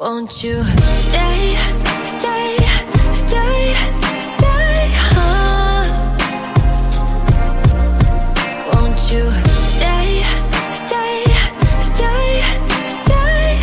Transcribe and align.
Won't 0.00 0.42
you 0.42 0.62
stay, 0.64 1.58
stay, 2.04 2.56
stay, 3.12 3.74
stay? 4.32 4.96
Won't 8.72 9.12
you 9.12 9.30
stay, 9.68 10.24
stay, 10.72 11.24
stay, 11.80 12.40
stay? 12.88 13.60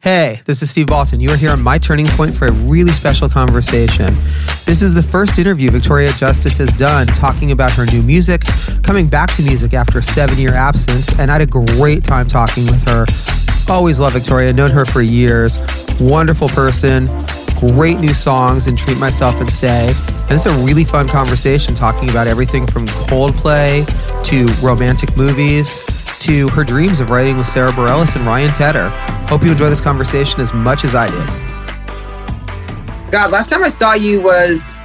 Hey, 0.00 0.40
this 0.44 0.62
is 0.62 0.70
Steve 0.70 0.86
Baltin. 0.86 1.20
You 1.20 1.30
are 1.30 1.36
here 1.36 1.50
on 1.50 1.60
My 1.60 1.78
Turning 1.78 2.06
Point 2.06 2.36
for 2.36 2.46
a 2.46 2.52
really 2.52 2.92
special 2.92 3.28
conversation. 3.28 4.14
This 4.68 4.82
is 4.82 4.92
the 4.92 5.02
first 5.02 5.38
interview 5.38 5.70
Victoria 5.70 6.12
Justice 6.12 6.58
has 6.58 6.70
done 6.74 7.06
talking 7.06 7.52
about 7.52 7.72
her 7.72 7.86
new 7.86 8.02
music, 8.02 8.42
coming 8.82 9.06
back 9.06 9.32
to 9.36 9.42
music 9.42 9.72
after 9.72 10.00
a 10.00 10.02
seven 10.02 10.36
year 10.36 10.52
absence, 10.52 11.08
and 11.18 11.30
I 11.30 11.38
had 11.38 11.40
a 11.40 11.46
great 11.46 12.04
time 12.04 12.28
talking 12.28 12.66
with 12.66 12.86
her. 12.86 13.06
Always 13.72 13.98
love 13.98 14.12
Victoria, 14.12 14.52
known 14.52 14.68
her 14.68 14.84
for 14.84 15.00
years. 15.00 15.58
Wonderful 15.98 16.50
person, 16.50 17.06
great 17.56 17.98
new 18.00 18.12
songs, 18.12 18.66
and 18.66 18.76
Treat 18.76 18.98
Myself 18.98 19.40
and 19.40 19.50
Stay. 19.50 19.90
And 20.28 20.32
is 20.32 20.44
a 20.44 20.52
really 20.58 20.84
fun 20.84 21.08
conversation 21.08 21.74
talking 21.74 22.10
about 22.10 22.26
everything 22.26 22.66
from 22.66 22.86
Coldplay 23.08 23.86
to 24.24 24.46
romantic 24.62 25.16
movies 25.16 25.82
to 26.18 26.50
her 26.50 26.62
dreams 26.62 27.00
of 27.00 27.08
writing 27.08 27.38
with 27.38 27.46
Sara 27.46 27.70
Bareilles 27.70 28.16
and 28.16 28.26
Ryan 28.26 28.52
Tedder. 28.52 28.90
Hope 29.30 29.42
you 29.44 29.50
enjoy 29.50 29.70
this 29.70 29.80
conversation 29.80 30.42
as 30.42 30.52
much 30.52 30.84
as 30.84 30.94
I 30.94 31.06
did. 31.08 31.47
God, 33.10 33.30
last 33.30 33.48
time 33.48 33.64
I 33.64 33.70
saw 33.70 33.94
you 33.94 34.20
was, 34.20 34.80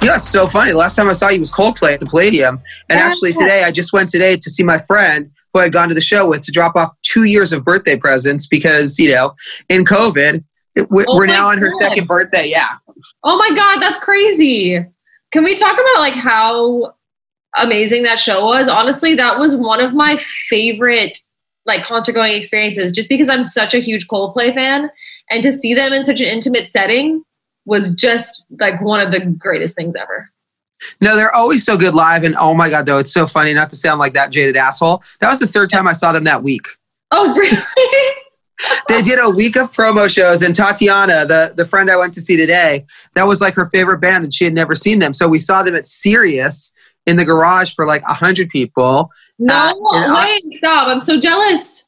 you 0.00 0.08
know, 0.08 0.14
it's 0.14 0.28
so 0.28 0.46
funny. 0.46 0.70
The 0.70 0.78
last 0.78 0.94
time 0.94 1.08
I 1.08 1.12
saw 1.12 1.30
you 1.30 1.40
was 1.40 1.50
Coldplay 1.50 1.94
at 1.94 2.00
the 2.00 2.06
Palladium. 2.06 2.60
And 2.88 2.98
actually, 2.98 3.32
today, 3.32 3.64
I 3.64 3.72
just 3.72 3.92
went 3.92 4.08
today 4.08 4.36
to 4.36 4.50
see 4.50 4.62
my 4.62 4.78
friend 4.78 5.30
who 5.52 5.60
I'd 5.60 5.72
gone 5.72 5.88
to 5.88 5.94
the 5.94 6.00
show 6.00 6.28
with 6.28 6.42
to 6.42 6.52
drop 6.52 6.76
off 6.76 6.94
two 7.02 7.24
years 7.24 7.52
of 7.52 7.64
birthday 7.64 7.96
presents 7.96 8.46
because, 8.46 9.00
you 9.00 9.12
know, 9.12 9.34
in 9.68 9.84
COVID, 9.84 10.44
it, 10.76 10.88
we're, 10.90 11.06
Oh 11.08 11.16
we're 11.16 11.26
now 11.26 11.48
on 11.48 11.58
her 11.58 11.68
God. 11.70 11.78
second 11.78 12.06
birthday. 12.06 12.46
Yeah. 12.46 12.68
Oh 13.24 13.36
my 13.36 13.50
god, 13.50 13.80
that's 13.80 13.98
crazy. 13.98 14.84
Can 15.32 15.42
we 15.42 15.56
talk 15.56 15.74
about 15.74 15.98
like 15.98 16.14
how 16.14 16.94
amazing 17.56 18.04
that 18.04 18.20
show 18.20 18.44
was? 18.44 18.68
Honestly, 18.68 19.16
that 19.16 19.38
was 19.38 19.56
one 19.56 19.80
of 19.80 19.92
my 19.92 20.20
favorite 20.48 21.18
like 21.64 21.82
concert 21.82 22.12
going 22.12 22.36
experiences 22.36 22.92
just 22.92 23.08
because 23.08 23.28
I'm 23.28 23.44
such 23.44 23.74
a 23.74 23.80
huge 23.80 24.06
Coldplay 24.06 24.54
fan 24.54 24.88
and 25.30 25.42
to 25.42 25.50
see 25.50 25.74
them 25.74 25.92
in 25.92 26.04
such 26.04 26.20
an 26.20 26.28
intimate 26.28 26.68
setting 26.68 27.24
was 27.66 27.92
just 27.94 28.46
like 28.58 28.80
one 28.80 29.00
of 29.00 29.12
the 29.12 29.20
greatest 29.20 29.76
things 29.76 29.94
ever. 29.94 30.30
No, 31.00 31.16
they're 31.16 31.34
always 31.34 31.64
so 31.64 31.76
good 31.76 31.94
live. 31.94 32.22
And 32.24 32.34
oh 32.38 32.54
my 32.54 32.68
God, 32.70 32.86
though, 32.86 32.98
it's 32.98 33.12
so 33.12 33.26
funny 33.26 33.52
not 33.54 33.70
to 33.70 33.76
sound 33.76 33.98
like 33.98 34.14
that 34.14 34.30
jaded 34.30 34.56
asshole. 34.56 35.02
That 35.20 35.30
was 35.30 35.38
the 35.38 35.46
third 35.46 35.70
time 35.70 35.86
I 35.88 35.92
saw 35.92 36.12
them 36.12 36.24
that 36.24 36.42
week. 36.42 36.66
Oh, 37.10 37.34
really? 37.34 37.56
they 38.88 39.02
did 39.02 39.18
a 39.22 39.28
week 39.30 39.56
of 39.56 39.70
promo 39.70 40.08
shows 40.08 40.40
and 40.40 40.54
tatiana 40.56 41.26
the, 41.26 41.52
the 41.58 41.66
friend 41.66 41.90
i 41.90 41.96
went 41.96 42.14
to 42.14 42.22
see 42.22 42.36
today 42.38 42.82
that 43.14 43.24
was 43.24 43.42
like 43.42 43.52
her 43.52 43.66
favorite 43.66 43.98
band 43.98 44.24
and 44.24 44.32
she 44.32 44.44
had 44.44 44.54
never 44.54 44.74
seen 44.74 44.98
them 44.98 45.12
so 45.12 45.28
we 45.28 45.38
saw 45.38 45.62
them 45.62 45.76
at 45.76 45.86
sirius 45.86 46.72
in 47.04 47.16
the 47.16 47.24
garage 47.24 47.74
for 47.74 47.84
like 47.84 48.02
100 48.08 48.48
people 48.48 49.10
no, 49.38 49.54
Uh, 49.54 49.96
and 50.04 50.12
I- 50.12 50.24
wait, 50.42 50.54
stop. 50.54 50.88
I'm 50.88 51.02
so 51.02 51.20
jealous. 51.20 51.84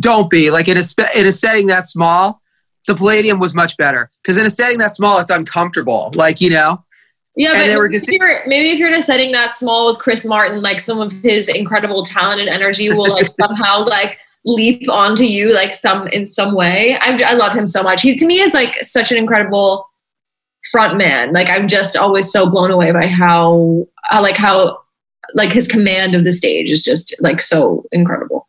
Don't 0.00 0.30
be 0.30 0.50
like 0.50 0.68
in 0.68 0.78
a, 0.78 0.82
in 1.18 1.26
a 1.26 1.32
setting 1.32 1.66
that 1.66 1.86
small 1.86 2.40
the 2.88 2.94
palladium 2.96 3.38
was 3.38 3.54
much 3.54 3.76
better 3.76 4.10
because 4.22 4.36
in 4.36 4.44
a 4.46 4.50
setting 4.50 4.78
that 4.78 4.96
small 4.96 5.20
it's 5.20 5.30
uncomfortable 5.30 6.10
like 6.14 6.40
you 6.40 6.50
know 6.50 6.82
Yeah, 7.36 7.50
And 7.50 7.58
but 7.58 7.66
they 7.68 7.76
were 7.76 7.82
maybe, 7.84 7.94
just- 7.94 8.08
if 8.08 8.14
you're, 8.18 8.46
maybe 8.48 8.70
if 8.70 8.78
you're 8.80 8.88
in 8.88 8.94
a 8.98 9.02
setting 9.02 9.30
that 9.32 9.54
small 9.54 9.90
with 9.92 10.00
Chris 10.00 10.24
Martin, 10.24 10.60
like 10.60 10.80
some 10.80 11.00
of 11.00 11.12
his 11.12 11.46
incredible 11.48 12.02
talent 12.02 12.40
and 12.40 12.48
energy 12.48 12.88
will 12.92 13.08
like 13.12 13.30
somehow 13.40 13.84
like 13.86 14.18
leap 14.44 14.88
onto 14.88 15.22
you 15.24 15.52
like 15.54 15.72
some 15.74 16.08
in 16.08 16.26
some 16.26 16.54
way. 16.54 16.96
I, 17.00 17.16
I 17.24 17.34
love 17.34 17.52
him 17.52 17.66
so 17.66 17.82
much. 17.82 18.02
He 18.02 18.16
to 18.16 18.26
me 18.26 18.40
is 18.40 18.54
like 18.54 18.74
such 18.82 19.12
an 19.12 19.18
incredible 19.18 19.88
front 20.72 20.96
man. 20.98 21.32
Like 21.32 21.48
I'm 21.50 21.68
just 21.68 21.96
always 21.96 22.32
so 22.32 22.48
blown 22.50 22.70
away 22.72 22.90
by 22.92 23.06
how 23.06 23.86
I 24.10 24.18
like 24.20 24.36
how 24.36 24.78
like 25.34 25.52
his 25.52 25.68
command 25.68 26.14
of 26.14 26.24
the 26.24 26.32
stage 26.32 26.70
is 26.70 26.82
just 26.82 27.14
like 27.20 27.40
so 27.40 27.84
incredible. 27.92 28.47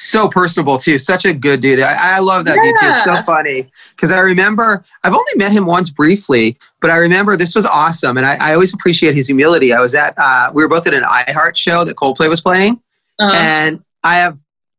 So 0.00 0.28
personable 0.28 0.78
too. 0.78 0.98
Such 0.98 1.26
a 1.26 1.32
good 1.32 1.60
dude. 1.60 1.80
I, 1.80 2.16
I 2.16 2.18
love 2.20 2.44
that 2.46 2.56
dude 2.62 2.74
too. 2.80 2.88
It's 2.88 3.04
so 3.04 3.20
funny 3.22 3.70
because 3.94 4.10
i 4.10 4.20
remember 4.20 4.82
i've 5.04 5.12
only 5.12 5.32
met 5.36 5.52
him 5.52 5.66
once 5.66 5.90
briefly 5.90 6.58
but 6.80 6.90
i 6.90 6.96
remember 6.96 7.36
this 7.36 7.54
was 7.54 7.66
awesome 7.66 8.16
and 8.16 8.24
i, 8.26 8.34
I 8.40 8.54
always 8.54 8.72
appreciate 8.72 9.14
his 9.14 9.26
humility. 9.26 9.74
I 9.74 9.80
was 9.80 9.94
at 9.94 10.14
uh, 10.16 10.50
we 10.54 10.62
were 10.62 10.68
both 10.68 10.86
at 10.86 10.94
an 10.94 11.02
iheart 11.02 11.56
show 11.56 11.84
that 11.84 11.96
coldplay 11.96 12.28
was 12.28 12.40
playing 12.40 12.80
Uh, 13.18 13.30
and 13.34 13.84
I 14.02 14.14
have 14.16 14.38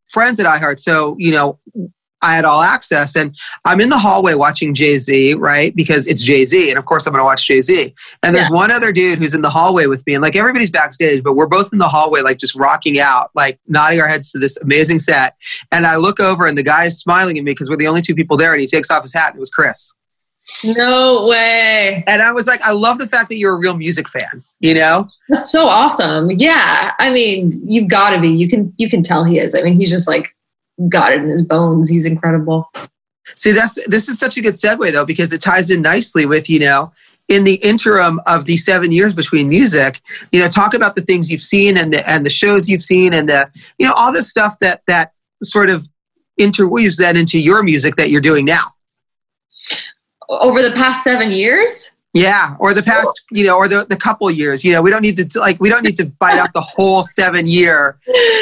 friends 0.10 0.40
at 0.40 0.48
iHeart, 0.48 0.80
so 0.80 1.16
you 1.20 1.32
know 1.32 1.60
I 2.22 2.36
had 2.36 2.46
all 2.46 2.62
access, 2.62 3.16
and 3.16 3.36
I'm 3.66 3.82
in 3.82 3.90
the 3.90 3.98
hallway 3.98 4.34
watching 4.34 4.74
Jay 4.74 5.00
Z, 5.00 5.34
right? 5.36 5.76
Because 5.76 6.08
it's 6.08 6.22
Jay 6.22 6.46
Z, 6.46 6.70
and 6.70 6.78
of 6.78 6.86
course 6.86 7.08
I'm 7.08 7.12
going 7.12 7.20
to 7.22 7.26
watch 7.26 7.48
Jay 7.48 7.62
Z. 7.62 7.94
And 8.24 8.36
there's 8.36 8.50
one 8.50 8.72
other 8.72 8.92
dude 8.92 9.20
who's 9.20 9.34
in 9.34 9.42
the 9.42 9.50
hallway 9.50 9.88
with 9.88 10.06
me, 10.06 10.14
and 10.14 10.22
like 10.22 10.36
everybody's 10.36 10.70
backstage, 10.70 11.24
but 11.24 11.34
we're 11.34 11.48
both 11.48 11.72
in 11.74 11.80
the 11.80 11.88
hallway, 11.88 12.22
like 12.22 12.38
just 12.38 12.56
rocking 12.56 13.00
out, 13.00 13.32
like 13.36 13.60
nodding 13.68 14.00
our 14.00 14.08
heads 14.08 14.32
to 14.32 14.40
this 14.40 14.58
amazing 14.62 15.00
set. 15.00 15.36
And 15.72 15.86
I 15.86 15.96
look 15.96 16.20
over, 16.20 16.46
and 16.46 16.58
the 16.58 16.64
guy 16.64 16.86
is 16.86 17.00
smiling 17.00 17.38
at 17.38 17.44
me 17.44 17.52
because 17.52 17.70
we're 17.70 17.78
the 17.78 17.88
only 17.88 18.02
two 18.02 18.16
people 18.16 18.38
there, 18.38 18.52
and 18.54 18.62
he 18.62 18.68
takes 18.68 18.92
off 18.92 19.02
his 19.04 19.14
hat, 19.14 19.30
and 19.30 19.38
it 19.38 19.40
was 19.40 19.50
Chris. 19.50 19.94
no 20.64 21.26
way. 21.28 22.04
And 22.08 22.22
I 22.22 22.32
was 22.32 22.48
like, 22.48 22.62
I 22.64 22.72
love 22.72 22.98
the 22.98 23.08
fact 23.08 23.30
that 23.30 23.38
you're 23.38 23.54
a 23.54 23.58
real 23.58 23.78
music 23.78 24.10
fan, 24.10 24.44
you 24.60 24.74
know? 24.74 25.08
That's 25.30 25.52
so 25.52 25.68
awesome. 25.68 26.32
Yeah. 26.32 26.92
I 27.00 27.12
mean, 27.12 27.60
you've 27.64 27.90
got 27.90 28.12
to 28.12 28.20
be. 28.20 28.30
You 28.30 28.50
can 28.50 28.74
you 28.78 28.90
can 28.90 29.04
tell 29.04 29.24
he 29.24 29.40
is. 29.40 29.56
I 29.56 29.62
mean, 29.62 29.76
he's 29.76 29.90
just 29.90 30.08
like 30.08 30.36
got 30.90 31.14
it 31.14 31.22
in 31.22 31.30
his 31.30 31.42
bones. 31.42 31.90
He's 31.90 32.06
incredible. 32.06 32.70
See, 33.36 33.52
that's 33.52 33.78
this 33.88 34.10
is 34.10 34.20
such 34.20 34.38
a 34.38 34.42
good 34.42 34.56
segue 34.56 34.92
though 34.92 35.06
because 35.06 35.32
it 35.32 35.42
ties 35.42 35.70
in 35.72 35.82
nicely 35.82 36.26
with 36.26 36.50
you 36.50 36.60
know 36.60 36.92
in 37.32 37.46
the 37.46 37.56
interim 37.56 38.20
of 38.28 38.46
the 38.46 38.58
seven 38.58 38.92
years 38.92 39.14
between 39.14 39.48
music, 39.48 40.02
you 40.34 40.40
know, 40.40 40.50
talk 40.50 40.74
about 40.74 40.96
the 40.96 41.02
things 41.02 41.32
you've 41.32 41.42
seen 41.42 41.78
and 41.78 41.94
the 41.94 42.08
and 42.10 42.26
the 42.26 42.30
shows 42.30 42.68
you've 42.68 42.84
seen 42.84 43.14
and 43.14 43.30
the 43.30 43.50
you 43.78 43.88
know 43.88 43.94
all 43.96 44.12
the 44.12 44.22
stuff 44.22 44.60
that 44.60 44.82
that 44.88 45.14
sort 45.42 45.70
of 45.70 45.88
interweaves 46.38 46.98
that 46.98 47.16
into 47.16 47.40
your 47.40 47.64
music 47.64 47.96
that 47.96 48.10
you're 48.10 48.22
doing 48.22 48.46
now. 48.46 48.74
Over 50.28 50.62
the 50.62 50.72
past 50.72 51.04
seven 51.04 51.32
years, 51.32 51.92
Yeah, 52.14 52.56
or 52.60 52.74
the 52.74 52.84
past, 52.84 53.22
you 53.32 53.46
know, 53.46 53.56
or 53.56 53.70
the, 53.70 53.86
the 53.90 53.96
couple 53.96 54.30
years. 54.30 54.66
You 54.66 54.74
know, 54.74 54.82
we 54.82 54.90
don't 54.90 55.02
need 55.02 55.16
to 55.18 55.40
like 55.40 55.60
we 55.62 55.70
don't 55.70 55.84
need 55.84 55.96
to 55.98 56.06
bite 56.06 56.40
off 56.40 56.52
the 56.54 56.62
whole 56.62 57.04
seven 57.04 57.48
year, 57.48 58.00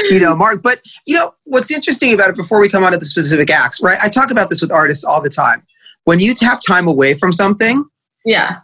you 0.09 0.19
know, 0.19 0.35
mark. 0.35 0.63
But 0.63 0.81
you 1.05 1.15
know, 1.15 1.35
what's 1.43 1.69
interesting 1.69 2.13
about 2.13 2.31
it 2.31 2.35
before 2.35 2.59
we 2.59 2.67
come 2.67 2.83
on 2.83 2.93
to 2.93 2.97
the 2.97 3.05
specific 3.05 3.51
acts, 3.51 3.79
right? 3.81 3.99
I 4.01 4.09
talk 4.09 4.31
about 4.31 4.49
this 4.49 4.61
with 4.61 4.71
artists 4.71 5.03
all 5.03 5.21
the 5.21 5.29
time. 5.29 5.63
When 6.05 6.19
you 6.19 6.33
have 6.41 6.59
time 6.67 6.87
away 6.87 7.13
from 7.13 7.31
something, 7.31 7.85
yeah, 8.25 8.61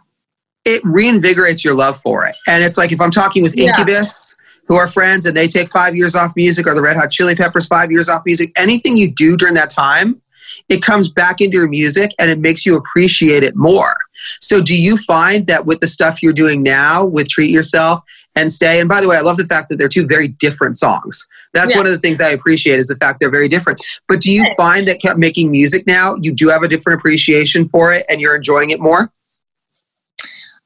it 0.64 0.82
reinvigorates 0.82 1.62
your 1.62 1.74
love 1.74 2.00
for 2.00 2.26
it. 2.26 2.34
And 2.48 2.64
it's 2.64 2.76
like 2.76 2.90
if 2.90 3.00
I'm 3.00 3.12
talking 3.12 3.44
with 3.44 3.56
Yeah. 3.56 3.68
Incubus, 3.68 4.36
who 4.66 4.74
are 4.74 4.88
friends, 4.88 5.24
and 5.24 5.36
they 5.36 5.46
take 5.46 5.70
five 5.70 5.94
years 5.94 6.16
off 6.16 6.32
music, 6.34 6.66
or 6.66 6.74
the 6.74 6.82
Red 6.82 6.96
Hot 6.96 7.12
Chili 7.12 7.36
Peppers 7.36 7.68
five 7.68 7.92
years 7.92 8.08
off 8.08 8.22
music, 8.26 8.50
anything 8.56 8.96
you 8.96 9.08
do 9.08 9.36
during 9.36 9.54
that 9.54 9.70
time, 9.70 10.20
it 10.68 10.82
comes 10.82 11.08
back 11.08 11.40
into 11.40 11.56
your 11.58 11.68
music 11.68 12.10
and 12.18 12.28
it 12.30 12.40
makes 12.40 12.66
you 12.66 12.76
appreciate 12.76 13.44
it 13.44 13.54
more. 13.54 13.96
So, 14.40 14.60
do 14.60 14.76
you 14.76 14.96
find 14.96 15.46
that 15.46 15.66
with 15.66 15.80
the 15.80 15.86
stuff 15.86 16.22
you're 16.22 16.32
doing 16.32 16.62
now 16.62 17.04
with 17.04 17.28
Treat 17.28 17.50
Yourself 17.50 18.02
and 18.34 18.52
Stay, 18.52 18.80
and 18.80 18.88
by 18.88 19.00
the 19.00 19.08
way, 19.08 19.16
I 19.16 19.20
love 19.20 19.38
the 19.38 19.46
fact 19.46 19.70
that 19.70 19.76
they're 19.76 19.88
two 19.88 20.06
very 20.06 20.28
different 20.28 20.76
songs. 20.76 21.26
That's 21.54 21.70
Yeah. 21.72 21.78
one 21.78 21.86
of 21.86 21.92
the 21.92 21.98
things 21.98 22.20
I 22.20 22.28
appreciate 22.30 22.78
is 22.78 22.88
the 22.88 22.96
fact 22.96 23.18
they're 23.20 23.30
very 23.30 23.48
different. 23.48 23.82
But 24.08 24.20
do 24.20 24.30
you 24.30 24.44
find 24.58 24.86
that 24.88 25.00
kept 25.00 25.18
making 25.18 25.50
music 25.50 25.86
now, 25.86 26.16
you 26.20 26.32
do 26.32 26.48
have 26.48 26.62
a 26.62 26.68
different 26.68 27.00
appreciation 27.00 27.68
for 27.68 27.92
it 27.92 28.04
and 28.10 28.20
you're 28.20 28.36
enjoying 28.36 28.70
it 28.70 28.80
more? 28.80 29.10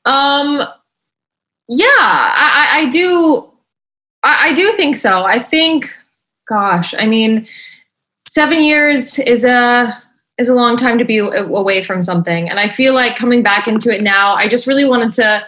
um, 0.07 0.67
yeah, 1.69 1.87
I, 1.87 2.69
I, 2.73 2.81
I 2.81 2.89
do. 2.91 3.49
I, 4.23 4.49
I 4.49 4.53
do 4.55 4.73
think 4.73 4.97
so. 4.97 5.23
I 5.25 5.39
think, 5.39 5.93
gosh, 6.49 6.95
I 6.99 7.07
mean, 7.07 7.47
seven 8.27 8.63
years 8.63 9.19
is 9.21 9.45
a 9.45 10.03
is 10.41 10.49
a 10.49 10.55
long 10.55 10.77
time 10.77 10.99
to 10.99 11.05
be 11.05 11.19
away 11.19 11.85
from 11.85 12.03
something, 12.03 12.49
and 12.49 12.59
I 12.59 12.69
feel 12.69 12.95
like 12.95 13.17
coming 13.17 13.43
back 13.43 13.69
into 13.69 13.95
it 13.95 14.03
now. 14.03 14.35
I 14.35 14.49
just 14.49 14.67
really 14.67 14.85
wanted 14.85 15.13
to. 15.15 15.45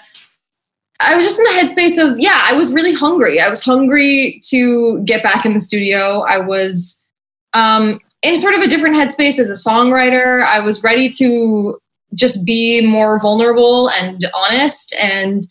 I 1.00 1.16
was 1.16 1.26
just 1.26 1.38
in 1.38 1.44
the 1.44 1.50
headspace 1.50 1.98
of 2.00 2.20
yeah, 2.20 2.42
I 2.44 2.52
was 2.52 2.72
really 2.72 2.92
hungry. 2.92 3.40
I 3.40 3.48
was 3.48 3.62
hungry 3.62 4.40
to 4.50 5.02
get 5.04 5.24
back 5.24 5.44
in 5.44 5.54
the 5.54 5.60
studio. 5.60 6.20
I 6.20 6.38
was 6.38 7.02
um, 7.54 7.98
in 8.22 8.38
sort 8.38 8.54
of 8.54 8.60
a 8.60 8.68
different 8.68 8.94
headspace 8.96 9.38
as 9.38 9.50
a 9.50 9.54
songwriter. 9.54 10.44
I 10.44 10.60
was 10.60 10.84
ready 10.84 11.10
to 11.10 11.78
just 12.14 12.44
be 12.44 12.86
more 12.86 13.18
vulnerable 13.18 13.88
and 13.90 14.26
honest 14.34 14.94
and 15.00 15.48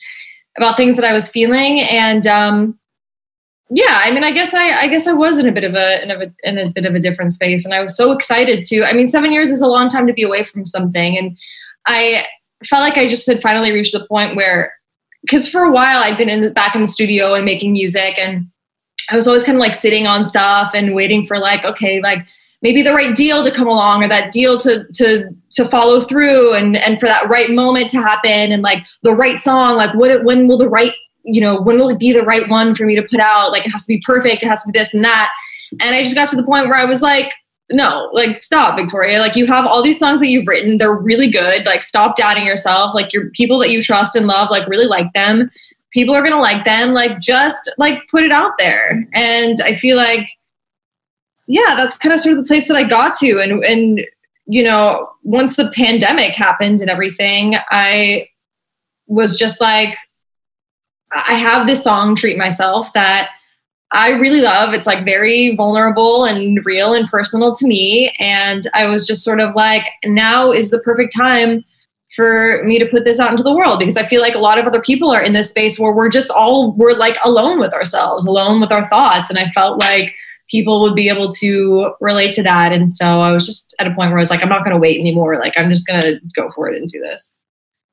about 0.58 0.78
things 0.78 0.96
that 0.98 1.06
I 1.06 1.14
was 1.14 1.30
feeling. 1.30 1.82
And 1.82 2.28
um, 2.28 2.80
yeah, 3.74 4.02
I 4.04 4.12
mean, 4.12 4.26
I 4.26 4.34
guess 4.34 4.54
I, 4.54 4.82
I 4.82 4.88
guess 4.90 5.08
I 5.08 5.14
was 5.14 5.38
in 5.38 5.48
a 5.48 5.52
bit 5.52 5.64
of 5.64 5.76
a 5.76 6.04
in 6.04 6.12
a 6.12 6.34
in 6.44 6.58
a 6.58 6.70
bit 6.72 6.86
of 6.86 6.94
a 6.94 7.00
different 7.00 7.32
space, 7.32 7.64
and 7.64 7.74
I 7.74 7.82
was 7.82 7.96
so 7.96 8.12
excited 8.12 8.64
to. 8.64 8.84
I 8.84 8.92
mean, 8.92 9.08
seven 9.08 9.32
years 9.32 9.50
is 9.50 9.62
a 9.62 9.68
long 9.68 9.88
time 9.88 10.06
to 10.08 10.14
be 10.14 10.24
away 10.24 10.44
from 10.44 10.66
something, 10.66 11.18
and 11.18 11.38
I 11.88 12.26
felt 12.66 12.82
like 12.82 12.98
I 12.98 13.08
just 13.08 13.26
had 13.28 13.42
finally 13.42 13.72
reached 13.72 13.94
the 13.94 14.06
point 14.08 14.36
where, 14.36 14.74
because 15.22 15.48
for 15.48 15.62
a 15.62 15.72
while 15.72 16.04
I'd 16.04 16.18
been 16.18 16.28
in 16.28 16.42
the, 16.42 16.52
back 16.52 16.76
in 16.76 16.82
the 16.82 16.88
studio 16.88 17.34
and 17.34 17.46
making 17.46 17.72
music, 17.72 18.20
and 18.20 18.46
I 19.10 19.16
was 19.16 19.26
always 19.26 19.46
kind 19.46 19.56
of 19.56 19.62
like 19.62 19.76
sitting 19.76 20.06
on 20.06 20.26
stuff 20.26 20.72
and 20.74 20.94
waiting 20.94 21.26
for 21.26 21.40
like, 21.40 21.64
okay, 21.64 22.02
like 22.02 22.28
maybe 22.62 22.84
the 22.84 22.94
right 22.94 23.16
deal 23.16 23.42
to 23.42 23.52
come 23.52 23.68
along 23.68 24.04
or 24.04 24.10
that 24.10 24.34
deal 24.34 24.60
to 24.60 24.86
to 24.96 25.30
to 25.54 25.66
follow 25.70 26.02
through 26.02 26.56
and 26.56 26.76
and 26.76 27.00
for 27.00 27.06
that 27.06 27.30
right 27.30 27.52
moment 27.52 27.90
to 27.92 28.02
happen 28.02 28.52
and 28.52 28.64
like 28.64 28.86
the 29.04 29.16
right 29.16 29.40
song, 29.40 29.78
like 29.78 29.96
what 29.96 30.26
when 30.26 30.50
will 30.50 30.58
the 30.58 30.68
right 30.68 30.94
you 31.24 31.42
know 31.42 31.62
when 31.62 31.78
will 31.78 31.90
it 31.90 32.00
be 32.00 32.14
the 32.14 32.24
right 32.24 32.50
one 32.50 32.76
for 32.76 32.86
me 32.86 32.96
to 32.96 33.04
put 33.04 33.20
out? 33.20 33.52
Like 33.52 33.66
it 33.66 33.72
has 33.72 33.86
to 33.86 33.94
be 33.94 34.02
perfect, 34.06 34.44
it 34.44 34.48
has 34.48 34.64
to 34.64 34.72
be 34.72 34.78
this 34.78 34.94
and 34.94 35.04
that. 35.04 35.32
And 35.80 35.96
I 35.96 36.04
just 36.04 36.16
got 36.16 36.30
to 36.30 36.36
the 36.36 36.44
point 36.44 36.66
where 36.66 36.76
I 36.76 36.86
was 36.86 37.02
like, 37.02 37.34
no, 37.70 38.10
like 38.14 38.38
stop, 38.40 38.78
Victoria. 38.78 39.20
Like 39.20 39.36
you 39.36 39.46
have 39.48 39.66
all 39.66 39.82
these 39.82 40.00
songs 40.00 40.20
that 40.20 40.28
you've 40.28 40.48
written, 40.48 40.78
they're 40.78 40.96
really 40.96 41.30
good. 41.30 41.66
Like 41.66 41.84
stop 41.84 42.16
doubting 42.16 42.46
yourself. 42.46 42.94
Like 42.94 43.14
your 43.14 43.30
people 43.32 43.60
that 43.60 43.72
you 43.72 43.82
trust 43.82 44.16
and 44.16 44.28
love, 44.28 44.50
like 44.50 44.68
really 44.68 44.88
like 44.88 45.12
them. 45.14 45.50
People 45.92 46.16
are 46.16 46.24
gonna 46.24 46.42
like 46.42 46.66
them. 46.66 46.94
Like 46.94 47.20
just 47.20 47.72
like 47.78 48.02
put 48.10 48.24
it 48.24 48.32
out 48.32 48.54
there. 48.58 49.08
And 49.14 49.60
I 49.62 49.76
feel 49.76 49.98
like, 49.98 50.30
yeah, 51.48 51.76
that's 51.76 51.98
kind 51.98 52.14
of 52.14 52.20
sort 52.20 52.38
of 52.38 52.44
the 52.44 52.48
place 52.48 52.68
that 52.68 52.78
I 52.78 52.84
got 52.84 53.16
to. 53.20 53.40
And 53.40 53.64
and 53.64 54.06
you 54.46 54.64
know, 54.64 55.10
once 55.24 55.56
the 55.56 55.72
pandemic 55.76 56.32
happened 56.32 56.82
and 56.82 56.90
everything, 56.90 57.56
I 57.70 58.28
was 59.08 59.38
just 59.38 59.62
like, 59.62 59.96
I 61.12 61.36
have 61.36 61.68
this 61.68 61.84
song, 61.84 62.16
Treat 62.16 62.38
Myself, 62.38 62.94
that 62.94 63.32
I 63.92 64.12
really 64.12 64.42
love. 64.42 64.74
It's 64.74 64.88
like 64.88 65.04
very 65.04 65.56
vulnerable 65.56 66.24
and 66.26 66.64
real 66.66 66.94
and 66.94 67.10
personal 67.10 67.54
to 67.54 67.68
me. 67.68 68.16
And 68.20 68.68
I 68.74 68.88
was 68.88 69.06
just 69.06 69.24
sort 69.24 69.42
of 69.42 69.54
like, 69.54 69.86
now 70.06 70.52
is 70.52 70.72
the 70.72 70.80
perfect 70.80 71.14
time 71.16 71.66
for 72.16 72.62
me 72.64 72.80
to 72.80 72.86
put 72.86 73.04
this 73.04 73.20
out 73.20 73.32
into 73.32 73.44
the 73.44 73.56
world 73.56 73.80
because 73.80 73.98
I 73.98 74.06
feel 74.06 74.22
like 74.22 74.36
a 74.36 74.40
lot 74.40 74.58
of 74.58 74.66
other 74.66 74.82
people 74.82 75.12
are 75.12 75.22
in 75.22 75.34
this 75.34 75.50
space 75.50 75.80
where 75.80 75.94
we're 75.94 76.10
just 76.10 76.32
all, 76.32 76.74
we're 76.74 76.94
like 76.94 77.18
alone 77.24 77.60
with 77.60 77.74
ourselves, 77.74 78.26
alone 78.26 78.62
with 78.62 78.72
our 78.72 78.88
thoughts. 78.90 79.30
And 79.30 79.40
I 79.40 79.48
felt 79.50 79.80
like 79.80 80.14
people 80.50 80.82
would 80.82 80.96
be 80.96 81.10
able 81.10 81.30
to 81.30 81.94
relate 82.02 82.34
to 82.34 82.44
that. 82.44 82.74
And 82.74 82.90
so 82.90 83.06
I 83.06 83.32
was 83.32 83.46
just 83.46 83.74
at 83.80 83.88
a 83.88 83.94
point 83.94 84.12
where 84.12 84.18
I 84.18 84.22
was 84.22 84.30
like, 84.30 84.42
I'm 84.42 84.50
not 84.50 84.66
going 84.66 84.76
to 84.76 84.82
wait 84.82 85.00
anymore. 85.00 85.40
Like, 85.40 85.54
I'm 85.58 85.70
just 85.70 85.88
going 85.88 86.02
to 86.02 86.20
go 86.36 86.52
for 86.54 86.70
it 86.70 86.80
and 86.80 86.90
do 86.90 87.00
this. 87.00 87.38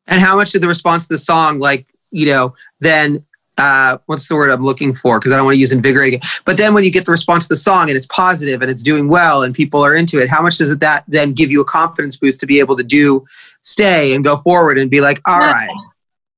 And 0.08 0.20
how 0.20 0.36
much 0.36 0.52
did 0.52 0.62
the 0.62 0.68
response 0.68 1.04
to 1.04 1.14
the 1.14 1.18
song, 1.18 1.60
like, 1.60 1.86
you 2.10 2.26
know, 2.26 2.54
then 2.80 3.24
uh, 3.56 3.98
what's 4.06 4.28
the 4.28 4.36
word 4.36 4.50
I'm 4.50 4.62
looking 4.62 4.94
for? 4.94 5.18
Because 5.18 5.32
I 5.32 5.36
don't 5.36 5.44
want 5.44 5.56
to 5.56 5.60
use 5.60 5.72
invigorating. 5.72 6.20
But 6.44 6.56
then 6.56 6.74
when 6.74 6.84
you 6.84 6.92
get 6.92 7.04
the 7.06 7.10
response 7.10 7.44
to 7.44 7.48
the 7.54 7.56
song 7.56 7.88
and 7.88 7.96
it's 7.96 8.06
positive 8.06 8.62
and 8.62 8.70
it's 8.70 8.82
doing 8.84 9.08
well 9.08 9.42
and 9.42 9.52
people 9.54 9.84
are 9.84 9.94
into 9.96 10.20
it, 10.20 10.28
how 10.28 10.40
much 10.42 10.58
does 10.58 10.70
it 10.70 10.78
that 10.80 11.04
then 11.08 11.32
give 11.32 11.50
you 11.50 11.60
a 11.60 11.64
confidence 11.64 12.16
boost 12.16 12.38
to 12.40 12.46
be 12.46 12.60
able 12.60 12.76
to 12.76 12.84
do 12.84 13.24
stay 13.62 14.14
and 14.14 14.22
go 14.22 14.36
forward 14.38 14.78
and 14.78 14.90
be 14.90 15.00
like, 15.00 15.20
all 15.26 15.40
Yeah. 15.40 15.52
right, 15.52 15.70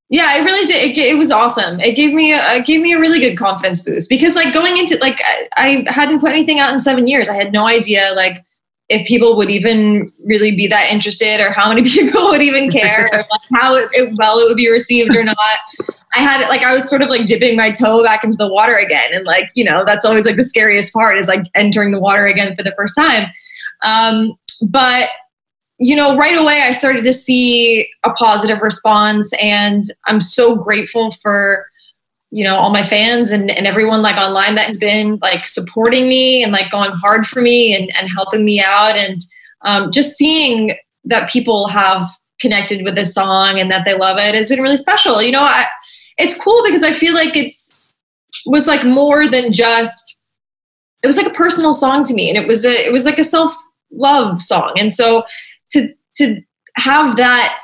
Yeah, 0.08 0.38
it 0.40 0.44
really 0.44 0.64
did. 0.66 0.96
It, 0.96 0.98
it 0.98 1.18
was 1.18 1.30
awesome. 1.30 1.78
It 1.78 1.94
gave 1.94 2.14
me 2.14 2.32
a, 2.32 2.38
it 2.54 2.64
gave 2.64 2.80
me 2.80 2.94
a 2.94 2.98
really 2.98 3.20
good 3.20 3.36
confidence 3.36 3.82
boost 3.82 4.08
because 4.08 4.34
like 4.34 4.54
going 4.54 4.78
into 4.78 4.96
like 5.02 5.20
I, 5.22 5.84
I 5.86 5.92
hadn't 5.92 6.20
put 6.20 6.30
anything 6.30 6.58
out 6.58 6.72
in 6.72 6.80
seven 6.80 7.06
years. 7.06 7.28
I 7.28 7.34
had 7.34 7.52
no 7.52 7.66
idea 7.66 8.12
like 8.16 8.42
if 8.90 9.06
people 9.06 9.36
would 9.36 9.48
even 9.48 10.12
really 10.24 10.54
be 10.54 10.66
that 10.66 10.90
interested 10.90 11.40
or 11.40 11.52
how 11.52 11.68
many 11.68 11.82
people 11.88 12.28
would 12.28 12.42
even 12.42 12.70
care 12.70 13.08
or 13.12 13.24
how 13.54 13.76
it, 13.76 13.88
it, 13.92 14.12
well 14.18 14.38
it 14.40 14.48
would 14.48 14.56
be 14.56 14.68
received 14.68 15.14
or 15.14 15.22
not. 15.22 15.36
I 16.14 16.18
had 16.18 16.46
like 16.48 16.62
I 16.62 16.74
was 16.74 16.88
sort 16.88 17.00
of 17.00 17.08
like 17.08 17.24
dipping 17.24 17.56
my 17.56 17.70
toe 17.70 18.02
back 18.02 18.24
into 18.24 18.36
the 18.36 18.48
water 18.48 18.76
again, 18.76 19.10
and 19.12 19.24
like 19.26 19.46
you 19.54 19.64
know 19.64 19.84
that's 19.86 20.04
always 20.04 20.26
like 20.26 20.36
the 20.36 20.44
scariest 20.44 20.92
part 20.92 21.18
is 21.18 21.28
like 21.28 21.44
entering 21.54 21.92
the 21.92 22.00
water 22.00 22.26
again 22.26 22.54
for 22.56 22.64
the 22.64 22.74
first 22.76 22.94
time. 22.96 23.28
Um, 23.82 24.34
but 24.68 25.08
you 25.78 25.96
know, 25.96 26.16
right 26.16 26.36
away 26.36 26.62
I 26.62 26.72
started 26.72 27.04
to 27.04 27.12
see 27.12 27.88
a 28.02 28.10
positive 28.14 28.60
response, 28.60 29.32
and 29.40 29.84
I'm 30.06 30.20
so 30.20 30.56
grateful 30.56 31.12
for 31.12 31.70
you 32.30 32.44
know 32.44 32.54
all 32.54 32.70
my 32.70 32.84
fans 32.84 33.30
and, 33.30 33.50
and 33.50 33.66
everyone 33.66 34.02
like 34.02 34.16
online 34.16 34.54
that 34.54 34.66
has 34.66 34.78
been 34.78 35.18
like 35.20 35.46
supporting 35.46 36.08
me 36.08 36.42
and 36.42 36.52
like 36.52 36.70
going 36.70 36.92
hard 36.92 37.26
for 37.26 37.40
me 37.40 37.74
and, 37.74 37.94
and 37.96 38.08
helping 38.08 38.44
me 38.44 38.60
out 38.60 38.96
and 38.96 39.24
um, 39.62 39.90
just 39.90 40.16
seeing 40.16 40.72
that 41.04 41.28
people 41.28 41.66
have 41.66 42.08
connected 42.40 42.82
with 42.84 42.94
this 42.94 43.14
song 43.14 43.58
and 43.58 43.70
that 43.70 43.84
they 43.84 43.94
love 43.94 44.16
it 44.18 44.34
has 44.34 44.48
been 44.48 44.62
really 44.62 44.76
special. 44.76 45.20
You 45.22 45.32
know 45.32 45.42
I, 45.42 45.66
it's 46.18 46.40
cool 46.42 46.62
because 46.64 46.82
i 46.82 46.92
feel 46.92 47.14
like 47.14 47.36
it's 47.36 47.94
was 48.46 48.66
like 48.66 48.84
more 48.84 49.28
than 49.28 49.52
just 49.52 50.20
it 51.02 51.06
was 51.06 51.16
like 51.16 51.26
a 51.26 51.30
personal 51.34 51.72
song 51.72 52.04
to 52.04 52.14
me 52.14 52.28
and 52.28 52.38
it 52.38 52.46
was 52.46 52.64
a 52.64 52.86
it 52.86 52.92
was 52.92 53.04
like 53.04 53.18
a 53.18 53.24
self 53.24 53.54
love 53.92 54.42
song. 54.42 54.74
And 54.76 54.92
so 54.92 55.24
to 55.72 55.92
to 56.16 56.40
have 56.76 57.16
that 57.16 57.59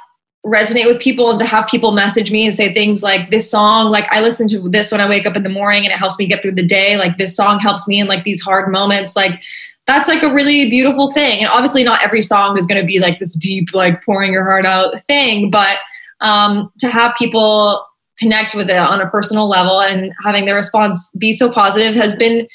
resonate 0.46 0.87
with 0.87 1.00
people 1.00 1.28
and 1.31 1.38
to 1.38 1.44
have 1.44 1.66
people 1.66 1.93
message 1.93 2.31
me 2.31 2.46
and 2.46 2.54
say 2.54 2.72
things 2.72 3.02
like 3.02 3.31
this 3.31 3.50
song 3.50 3.90
like 3.90 4.06
i 4.12 4.20
listen 4.20 4.46
to 4.46 4.69
this 4.69 4.93
when 4.93 5.00
i 5.00 5.08
wake 5.08 5.26
up 5.26 5.34
in 5.34 5.43
the 5.43 5.48
morning 5.48 5.84
and 5.84 5.93
it 5.93 5.98
helps 5.98 6.19
me 6.19 6.26
get 6.26 6.43
through 6.43 6.52
the 6.52 6.62
day. 6.62 6.96
Like 6.96 7.16
this 7.16 7.37
song 7.37 7.58
helps 7.58 7.87
me 7.88 8.00
in 8.00 8.06
like 8.06 8.25
these 8.25 8.40
hard 8.40 8.70
moments. 8.70 9.16
Like 9.16 9.43
that's 9.87 10.08
like 10.08 10.22
a 10.22 10.32
really 10.32 10.69
beautiful 10.70 11.12
thing. 11.12 11.40
And 11.40 11.48
obviously 11.48 11.84
not 11.84 12.02
every 12.02 12.22
song 12.22 12.56
is 12.58 12.66
going 12.66 12.81
to 12.81 12.87
be 12.87 12.98
like 12.98 13.19
this 13.19 13.34
deep 13.34 13.72
like 13.72 14.04
pouring 14.04 14.32
your 14.32 14.44
heart 14.44 14.66
out 14.66 14.94
thing 15.06 15.50
but 15.50 15.78
um, 16.20 16.72
to 16.78 16.88
have 16.88 17.14
people 17.16 17.84
connect 18.19 18.54
with 18.54 18.70
it 18.70 18.76
on 18.76 19.00
a 19.00 19.10
personal 19.10 19.46
level 19.46 19.82
and 19.82 20.12
having 20.25 20.46
their 20.46 20.54
response 20.54 21.10
be 21.19 21.32
so 21.32 21.52
positive 21.52 21.94
has 21.94 22.16
been 22.16 22.48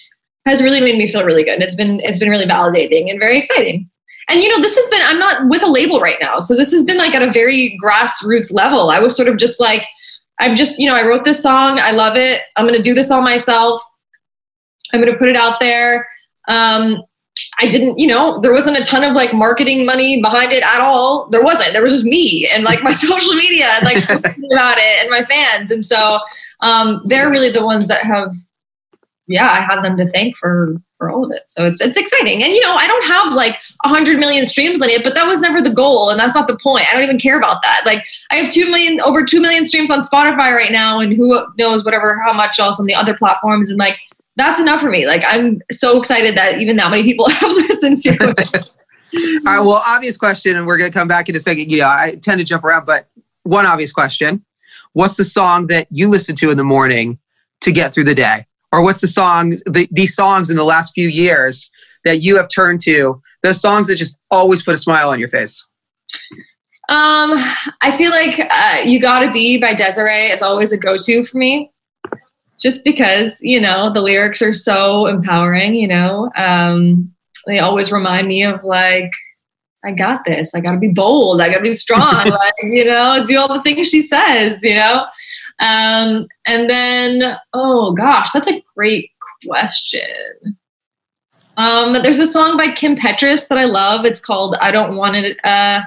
has 0.48 0.64
really 0.64 0.82
made 0.82 0.98
me 0.98 1.08
feel 1.08 1.24
really 1.24 1.44
good. 1.44 1.54
And 1.54 1.64
it's 1.64 1.76
been 1.76 2.00
it's 2.00 2.18
been 2.18 2.30
really 2.30 2.48
validating 2.48 3.12
and 3.12 3.20
very 3.20 3.38
exciting 3.38 3.90
and 4.32 4.42
you 4.42 4.50
know 4.50 4.62
this 4.62 4.76
has 4.76 4.88
been 4.88 5.02
i'm 5.04 5.20
not 5.20 5.50
with 5.50 5.64
a 5.64 5.68
label 5.68 6.00
right 6.00 6.18
now. 6.22 6.40
So 6.40 6.56
this 6.56 6.72
has 6.72 6.84
been 6.84 6.98
like 6.98 7.14
at 7.14 7.22
a 7.22 7.32
very 7.32 7.78
grassroots 7.84 8.54
level. 8.54 8.90
I 8.90 9.00
was 9.00 9.16
sort 9.16 9.28
of 9.28 9.38
just 9.38 9.60
like 9.60 9.84
i'm 10.40 10.56
just 10.56 10.80
you 10.80 10.90
know 10.90 10.96
i 10.96 11.06
wrote 11.06 11.24
this 11.24 11.42
song. 11.42 11.80
I 11.80 11.92
love 11.92 12.16
it. 12.16 12.42
I'm 12.56 12.66
going 12.66 12.78
to 12.78 12.82
do 12.82 12.94
this 12.94 13.12
all 13.12 13.22
myself. 13.22 13.82
I'm 14.94 15.02
going 15.02 15.12
to 15.12 15.20
put 15.20 15.30
it 15.30 15.36
out 15.36 15.60
there. 15.60 16.08
Um, 16.48 17.04
i 17.60 17.68
didn't 17.68 17.98
you 17.98 18.08
know 18.08 18.40
there 18.40 18.52
wasn't 18.52 18.78
a 18.78 18.84
ton 18.84 19.04
of 19.04 19.14
like 19.14 19.34
marketing 19.34 19.86
money 19.86 20.22
behind 20.22 20.52
it 20.52 20.64
at 20.64 20.82
all. 20.82 21.28
There 21.30 21.44
wasn't. 21.44 21.74
There 21.74 21.84
was 21.84 21.94
just 21.94 22.06
me 22.06 22.48
and 22.54 22.64
like 22.64 22.82
my 22.82 22.94
social 23.06 23.34
media 23.34 23.68
and 23.76 23.86
like 23.86 24.04
about 24.10 24.78
it 24.78 25.02
and 25.02 25.10
my 25.10 25.24
fans. 25.26 25.72
And 25.72 25.86
so 25.86 26.20
um, 26.62 27.02
they're 27.06 27.30
really 27.30 27.52
the 27.52 27.64
ones 27.64 27.88
that 27.88 28.04
have 28.04 28.36
yeah 29.28 29.50
i 29.50 29.62
have 29.62 29.82
them 29.84 29.98
to 29.98 30.08
thank 30.08 30.36
for 30.38 30.76
for 31.02 31.10
all 31.10 31.26
of 31.26 31.32
it. 31.32 31.42
So 31.48 31.66
it's 31.66 31.82
it's 31.82 31.98
exciting. 31.98 32.44
And 32.44 32.54
you 32.54 32.62
know, 32.62 32.76
I 32.76 32.86
don't 32.86 33.06
have 33.06 33.34
like 33.34 33.60
a 33.84 33.90
hundred 33.90 34.20
million 34.20 34.46
streams 34.46 34.84
on 34.84 34.90
it, 34.90 35.04
but 35.04 35.16
that 35.16 35.26
was 35.26 35.42
never 35.42 35.60
the 35.60 35.72
goal, 35.72 36.12
and 36.12 36.20
that's 36.20 36.36
not 36.36 36.48
the 36.48 36.60
point. 36.62 36.86
I 36.88 36.94
don't 36.94 37.04
even 37.04 37.18
care 37.18 37.40
about 37.40 37.64
that. 37.64 37.82
Like 37.88 38.06
I 38.30 38.36
have 38.36 38.54
two 38.54 38.70
million 38.70 39.02
over 39.02 39.26
two 39.26 39.42
million 39.42 39.64
streams 39.64 39.90
on 39.90 40.02
Spotify 40.02 40.54
right 40.56 40.72
now, 40.72 41.00
and 41.00 41.12
who 41.12 41.44
knows 41.58 41.84
whatever 41.84 42.22
how 42.24 42.34
much 42.34 42.60
else 42.60 42.80
on 42.80 42.86
the 42.86 42.94
other 42.94 43.18
platforms, 43.18 43.72
and 43.72 43.80
like 43.80 43.98
that's 44.36 44.60
enough 44.60 44.80
for 44.80 44.92
me. 44.92 45.08
Like 45.08 45.24
I'm 45.26 45.60
so 45.72 46.00
excited 46.00 46.38
that 46.38 46.62
even 46.62 46.76
that 46.76 46.92
many 46.92 47.02
people 47.02 47.28
have 47.30 47.50
listened 47.50 48.00
to 48.02 48.36
it. 48.38 48.56
all 49.48 49.54
right. 49.56 49.60
Well, 49.60 49.82
obvious 49.88 50.18
question, 50.18 50.56
and 50.56 50.68
we're 50.68 50.78
gonna 50.78 50.92
come 50.92 51.08
back 51.08 51.30
in 51.30 51.36
a 51.36 51.40
second. 51.40 51.72
You 51.72 51.80
know, 51.80 51.88
I 51.88 52.20
tend 52.22 52.38
to 52.38 52.46
jump 52.46 52.64
around, 52.64 52.86
but 52.86 53.08
one 53.42 53.66
obvious 53.66 53.92
question: 53.92 54.46
What's 54.94 55.18
the 55.18 55.26
song 55.26 55.66
that 55.68 55.88
you 55.90 56.12
listen 56.12 56.36
to 56.36 56.52
in 56.52 56.58
the 56.58 56.64
morning 56.64 57.18
to 57.62 57.72
get 57.72 57.92
through 57.92 58.04
the 58.04 58.14
day? 58.14 58.46
Or 58.72 58.82
what's 58.84 59.02
the 59.02 59.08
songs 59.08 59.62
the, 59.66 59.88
these 59.92 60.16
songs 60.16 60.50
in 60.50 60.58
the 60.58 60.64
last 60.64 60.94
few 60.94 61.10
years 61.10 61.70
that 62.06 62.22
you 62.22 62.38
have 62.38 62.48
turned 62.50 62.80
to 62.82 63.22
those 63.44 63.62
songs 63.62 63.88
that 63.88 63.96
just 63.96 64.18
always 64.32 64.64
put 64.64 64.74
a 64.74 64.78
smile 64.78 65.10
on 65.10 65.20
your 65.20 65.30
face 65.30 65.68
Um, 66.90 67.32
I 67.82 67.96
feel 67.98 68.12
like 68.12 68.40
uh, 68.40 68.82
"You 68.86 69.00
Gotta 69.00 69.32
Be" 69.32 69.60
by 69.60 69.74
Des'ree 69.74 70.32
is 70.32 70.42
always 70.42 70.74
a 70.74 70.78
go-to 70.78 71.24
for 71.24 71.38
me, 71.38 71.72
just 72.60 72.84
because 72.84 73.40
you 73.42 73.62
know 73.62 73.94
the 73.94 74.02
lyrics 74.02 74.42
are 74.42 74.52
so 74.52 75.08
empowering. 75.08 75.76
You 75.76 75.88
know, 75.88 76.30
um, 76.36 77.14
they 77.48 77.60
always 77.60 77.92
remind 77.94 78.28
me 78.28 78.44
of 78.44 78.64
like, 78.64 79.10
I 79.84 79.92
got 79.92 80.26
this. 80.26 80.54
I 80.54 80.60
gotta 80.60 80.78
be 80.78 80.90
bold. 80.90 81.42
I 81.42 81.50
gotta 81.50 81.64
be 81.64 81.74
strong. 81.74 82.14
like, 82.26 82.54
you 82.64 82.86
know, 82.86 83.24
do 83.26 83.38
all 83.38 83.52
the 83.52 83.62
things 83.64 83.90
she 83.90 84.02
says. 84.02 84.64
You 84.64 84.76
know, 84.76 85.06
um, 85.60 86.28
and 86.46 86.70
then 86.70 87.38
oh 87.54 87.94
gosh, 87.94 88.32
that's 88.32 88.48
a 88.48 88.64
great 88.76 89.12
question. 89.48 90.58
Um, 91.58 91.94
there's 91.94 92.20
a 92.20 92.26
song 92.26 92.58
by 92.58 92.72
Kim 92.72 92.96
Petras 92.96 93.48
that 93.48 93.58
I 93.58 93.66
love. 93.66 94.06
It's 94.06 94.24
called 94.24 94.56
"I 94.62 94.72
Don't 94.72 94.96
Want 94.98 95.16
It." 95.16 95.38
Uh, 95.44 95.82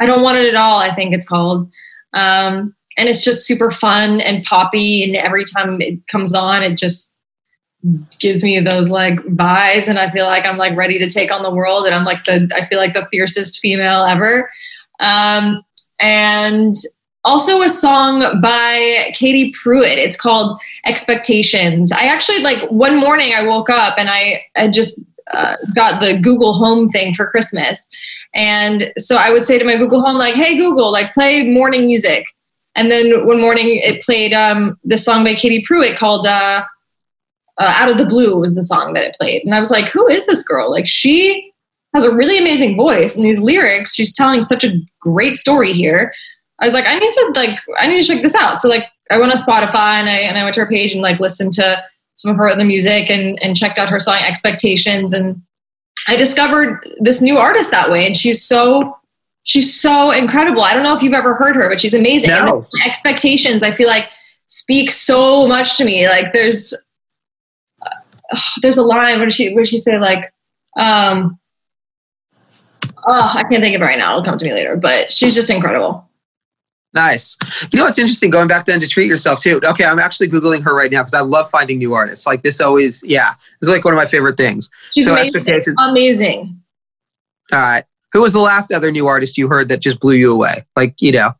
I 0.00 0.06
don't 0.06 0.22
want 0.22 0.38
it 0.38 0.48
at 0.48 0.54
all. 0.54 0.78
I 0.78 0.94
think 0.94 1.14
it's 1.14 1.26
called, 1.26 1.72
um, 2.14 2.74
and 2.96 3.08
it's 3.08 3.24
just 3.24 3.46
super 3.46 3.70
fun 3.70 4.20
and 4.20 4.44
poppy. 4.44 5.02
And 5.02 5.16
every 5.16 5.44
time 5.44 5.80
it 5.80 6.06
comes 6.08 6.34
on, 6.34 6.62
it 6.62 6.76
just 6.76 7.17
gives 8.18 8.42
me 8.42 8.60
those 8.60 8.90
like 8.90 9.18
vibes, 9.20 9.88
and 9.88 9.98
I 9.98 10.10
feel 10.10 10.26
like 10.26 10.44
I'm 10.44 10.58
like 10.58 10.76
ready 10.76 10.98
to 10.98 11.08
take 11.08 11.30
on 11.30 11.42
the 11.42 11.54
world. 11.54 11.86
And 11.86 11.94
I'm 11.94 12.04
like 12.04 12.24
the 12.24 12.50
I 12.54 12.66
feel 12.66 12.78
like 12.78 12.94
the 12.94 13.06
fiercest 13.10 13.60
female 13.60 14.04
ever. 14.04 14.50
Um, 15.00 15.62
and 16.00 16.74
also 17.24 17.60
a 17.62 17.68
song 17.68 18.40
by 18.40 19.12
Katie 19.14 19.52
Pruitt. 19.52 19.98
It's 19.98 20.16
called 20.16 20.60
Expectations. 20.84 21.92
I 21.92 22.04
actually 22.04 22.40
like 22.40 22.68
one 22.70 22.96
morning 22.96 23.34
I 23.34 23.46
woke 23.46 23.68
up 23.68 23.98
and 23.98 24.08
I, 24.08 24.44
I 24.56 24.70
just 24.70 25.00
uh, 25.32 25.56
got 25.74 26.00
the 26.00 26.18
Google 26.18 26.54
Home 26.54 26.88
thing 26.88 27.14
for 27.14 27.28
Christmas. 27.28 27.88
And 28.34 28.92
so 28.98 29.16
I 29.16 29.30
would 29.30 29.44
say 29.44 29.58
to 29.58 29.64
my 29.64 29.76
Google 29.76 30.00
Home, 30.00 30.16
like, 30.16 30.34
hey, 30.34 30.56
Google, 30.56 30.92
like, 30.92 31.12
play 31.12 31.50
morning 31.50 31.86
music. 31.86 32.26
And 32.76 32.90
then 32.90 33.26
one 33.26 33.40
morning 33.40 33.80
it 33.82 34.00
played 34.02 34.32
um, 34.32 34.78
this 34.84 35.04
song 35.04 35.24
by 35.24 35.34
Katie 35.34 35.64
Pruitt 35.66 35.98
called 35.98 36.26
uh, 36.26 36.62
uh, 37.58 37.72
Out 37.76 37.90
of 37.90 37.98
the 37.98 38.06
Blue 38.06 38.38
was 38.38 38.54
the 38.54 38.62
song 38.62 38.92
that 38.94 39.04
it 39.04 39.16
played. 39.18 39.42
And 39.44 39.54
I 39.54 39.58
was 39.58 39.70
like, 39.70 39.88
who 39.88 40.06
is 40.08 40.26
this 40.26 40.42
girl? 40.42 40.70
Like, 40.70 40.86
she 40.86 41.52
has 41.94 42.04
a 42.04 42.14
really 42.14 42.38
amazing 42.38 42.76
voice 42.76 43.16
and 43.16 43.24
these 43.24 43.40
lyrics. 43.40 43.94
She's 43.94 44.12
telling 44.12 44.42
such 44.42 44.64
a 44.64 44.78
great 45.00 45.36
story 45.36 45.72
here. 45.72 46.12
I 46.60 46.64
was 46.64 46.74
like, 46.74 46.86
I 46.86 46.98
need 46.98 47.12
to 47.12 47.32
like, 47.34 47.58
I 47.78 47.86
need 47.86 48.02
to 48.02 48.06
check 48.06 48.22
this 48.22 48.34
out. 48.34 48.60
So 48.60 48.68
like, 48.68 48.84
I 49.10 49.18
went 49.18 49.32
on 49.32 49.38
Spotify 49.38 49.94
and 49.94 50.08
I 50.08 50.18
and 50.18 50.36
I 50.36 50.42
went 50.42 50.54
to 50.56 50.60
her 50.60 50.66
page 50.66 50.92
and 50.92 51.02
like 51.02 51.20
listened 51.20 51.54
to 51.54 51.82
some 52.16 52.30
of 52.30 52.36
her 52.36 52.48
other 52.48 52.64
music 52.64 53.10
and 53.10 53.42
and 53.42 53.56
checked 53.56 53.78
out 53.78 53.88
her 53.88 54.00
song 54.00 54.18
Expectations 54.20 55.12
and 55.12 55.40
I 56.06 56.16
discovered 56.16 56.86
this 57.00 57.20
new 57.20 57.38
artist 57.38 57.70
that 57.70 57.90
way 57.90 58.06
and 58.06 58.16
she's 58.16 58.44
so 58.44 58.96
she's 59.44 59.80
so 59.80 60.10
incredible. 60.10 60.62
I 60.62 60.74
don't 60.74 60.82
know 60.82 60.94
if 60.94 61.02
you've 61.02 61.14
ever 61.14 61.34
heard 61.34 61.56
her, 61.56 61.68
but 61.68 61.80
she's 61.80 61.94
amazing. 61.94 62.30
No. 62.30 62.66
And 62.72 62.82
Expectations, 62.84 63.62
I 63.62 63.70
feel 63.70 63.88
like 63.88 64.08
speak 64.48 64.90
so 64.90 65.46
much 65.46 65.76
to 65.78 65.84
me. 65.84 66.06
Like 66.06 66.32
there's 66.32 66.74
there's 68.62 68.78
a 68.78 68.82
line 68.82 69.18
where 69.20 69.30
she 69.30 69.54
where 69.54 69.64
she 69.64 69.78
say 69.78 69.98
like 69.98 70.32
um 70.78 71.38
oh 73.06 73.32
I 73.34 73.42
can't 73.44 73.62
think 73.62 73.74
of 73.76 73.82
it 73.82 73.84
right 73.84 73.98
now. 73.98 74.12
It'll 74.12 74.24
come 74.24 74.38
to 74.38 74.44
me 74.44 74.52
later. 74.52 74.76
But 74.76 75.12
she's 75.12 75.34
just 75.34 75.50
incredible. 75.50 76.04
Nice. 76.94 77.36
You 77.70 77.78
know 77.78 77.84
what's 77.84 77.98
interesting? 77.98 78.30
Going 78.30 78.48
back 78.48 78.64
then 78.64 78.80
to 78.80 78.88
treat 78.88 79.08
yourself 79.08 79.40
too. 79.40 79.60
Okay, 79.64 79.84
I'm 79.84 79.98
actually 79.98 80.28
googling 80.28 80.62
her 80.62 80.74
right 80.74 80.90
now 80.90 81.02
because 81.02 81.12
I 81.14 81.20
love 81.20 81.50
finding 81.50 81.78
new 81.78 81.92
artists. 81.92 82.26
Like 82.26 82.42
this 82.42 82.60
always, 82.62 83.02
yeah, 83.04 83.34
this 83.60 83.68
is 83.68 83.74
like 83.74 83.84
one 83.84 83.92
of 83.92 83.98
my 83.98 84.06
favorite 84.06 84.38
things. 84.38 84.70
She's 84.94 85.04
So 85.04 85.12
amazing. 85.12 85.36
Expectations- 85.36 85.76
amazing. 85.78 86.60
All 87.52 87.58
right. 87.58 87.84
Who 88.14 88.22
was 88.22 88.32
the 88.32 88.40
last 88.40 88.72
other 88.72 88.90
new 88.90 89.06
artist 89.06 89.36
you 89.36 89.48
heard 89.48 89.68
that 89.68 89.80
just 89.80 90.00
blew 90.00 90.14
you 90.14 90.32
away? 90.32 90.54
Like 90.76 91.00
you 91.02 91.12
know, 91.12 91.32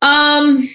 Um, 0.00 0.68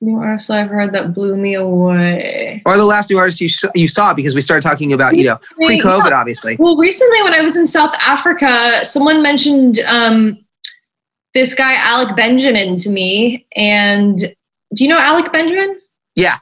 new 0.00 0.18
artist 0.18 0.50
I've 0.50 0.68
heard 0.70 0.92
that 0.94 1.12
blew 1.14 1.36
me 1.36 1.54
away. 1.54 2.62
or 2.66 2.76
the 2.76 2.84
last 2.84 3.10
new 3.10 3.18
artist 3.18 3.40
you 3.40 3.46
s- 3.46 3.64
you 3.74 3.88
saw 3.88 4.14
because 4.14 4.34
we 4.34 4.40
started 4.40 4.66
talking 4.66 4.92
about 4.92 5.16
you 5.16 5.24
know 5.24 5.38
pre-COVID, 5.56 6.12
obviously. 6.12 6.56
Well, 6.58 6.76
recently 6.76 7.22
when 7.22 7.34
I 7.34 7.40
was 7.42 7.56
in 7.56 7.66
South 7.66 7.94
Africa, 8.00 8.84
someone 8.84 9.22
mentioned 9.22 9.78
um, 9.80 10.38
this 11.34 11.54
guy 11.54 11.74
Alec 11.74 12.16
Benjamin 12.16 12.76
to 12.78 12.90
me, 12.90 13.46
and 13.56 14.16
do 14.74 14.84
you 14.84 14.88
know 14.88 14.98
Alec 14.98 15.32
Benjamin? 15.32 15.80
Yeah. 16.16 16.38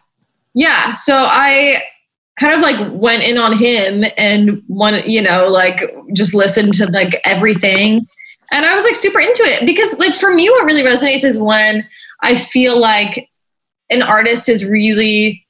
Yeah. 0.55 0.93
So 0.93 1.15
I 1.17 1.83
kind 2.41 2.55
of 2.55 2.61
like 2.61 2.77
went 2.93 3.23
in 3.23 3.37
on 3.39 3.57
him 3.57 4.05
and 4.17 4.63
one, 4.69 5.03
you 5.07 5.21
know, 5.21 5.49
like 5.49 5.81
just 6.13 6.35
listened 6.35 6.73
to 6.75 6.87
like 6.87 7.21
everything. 7.25 8.07
And 8.53 8.65
I 8.65 8.75
was 8.75 8.85
like 8.85 8.97
super 8.97 9.21
into 9.21 9.43
it 9.45 9.67
because 9.67 9.99
like 9.99 10.15
for 10.15 10.33
me 10.33 10.49
what 10.49 10.65
really 10.65 10.83
resonates 10.83 11.25
is 11.25 11.39
when 11.39 11.87
I 12.23 12.37
feel 12.37 12.81
like 12.81 13.29
an 13.91 14.03
artist 14.03 14.49
is 14.49 14.65
really 14.65 15.47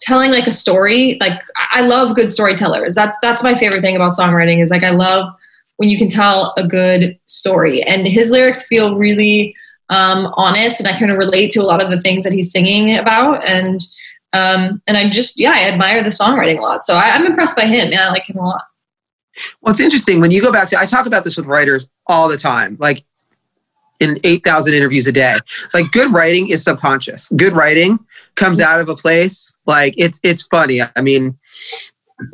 telling 0.00 0.30
like 0.30 0.46
a 0.46 0.52
story. 0.52 1.16
Like 1.20 1.40
I 1.72 1.82
love 1.82 2.16
good 2.16 2.30
storytellers. 2.30 2.94
That's 2.94 3.16
that's 3.22 3.42
my 3.42 3.54
favorite 3.54 3.82
thing 3.82 3.96
about 3.96 4.12
songwriting 4.12 4.62
is 4.62 4.70
like 4.70 4.82
I 4.82 4.90
love 4.90 5.32
when 5.76 5.88
you 5.88 5.98
can 5.98 6.08
tell 6.08 6.54
a 6.56 6.66
good 6.66 7.18
story. 7.26 7.82
And 7.82 8.06
his 8.06 8.30
lyrics 8.30 8.66
feel 8.66 8.98
really 8.98 9.54
um, 9.88 10.32
honest 10.36 10.80
and 10.80 10.88
I 10.88 10.98
kind 10.98 11.12
of 11.12 11.18
relate 11.18 11.50
to 11.52 11.60
a 11.60 11.64
lot 11.64 11.82
of 11.82 11.90
the 11.90 12.00
things 12.00 12.24
that 12.24 12.32
he's 12.32 12.50
singing 12.50 12.96
about. 12.96 13.46
And 13.48 13.80
um, 14.32 14.82
and 14.86 14.96
I 14.96 15.08
just 15.08 15.38
yeah, 15.38 15.52
I 15.52 15.68
admire 15.68 16.02
the 16.02 16.10
songwriting 16.10 16.58
a 16.58 16.62
lot. 16.62 16.84
So 16.84 16.94
I, 16.94 17.10
I'm 17.10 17.26
impressed 17.26 17.56
by 17.56 17.66
him. 17.66 17.90
Yeah, 17.92 18.08
I 18.08 18.10
like 18.10 18.28
him 18.28 18.38
a 18.38 18.46
lot. 18.46 18.64
Well, 19.60 19.70
it's 19.70 19.80
interesting 19.80 20.20
when 20.20 20.30
you 20.30 20.40
go 20.40 20.52
back 20.52 20.68
to. 20.70 20.78
I 20.78 20.86
talk 20.86 21.06
about 21.06 21.24
this 21.24 21.36
with 21.36 21.46
writers 21.46 21.88
all 22.06 22.28
the 22.28 22.38
time, 22.38 22.76
like 22.80 23.04
in 24.00 24.18
eight 24.24 24.44
thousand 24.44 24.74
interviews 24.74 25.06
a 25.06 25.12
day. 25.12 25.36
Like 25.74 25.90
good 25.92 26.12
writing 26.12 26.48
is 26.50 26.64
subconscious. 26.64 27.28
Good 27.30 27.52
writing 27.52 27.98
comes 28.34 28.60
out 28.60 28.80
of 28.80 28.88
a 28.88 28.96
place 28.96 29.56
like 29.66 29.94
it's 29.96 30.20
it's 30.22 30.42
funny. 30.44 30.80
I 30.82 31.00
mean, 31.00 31.38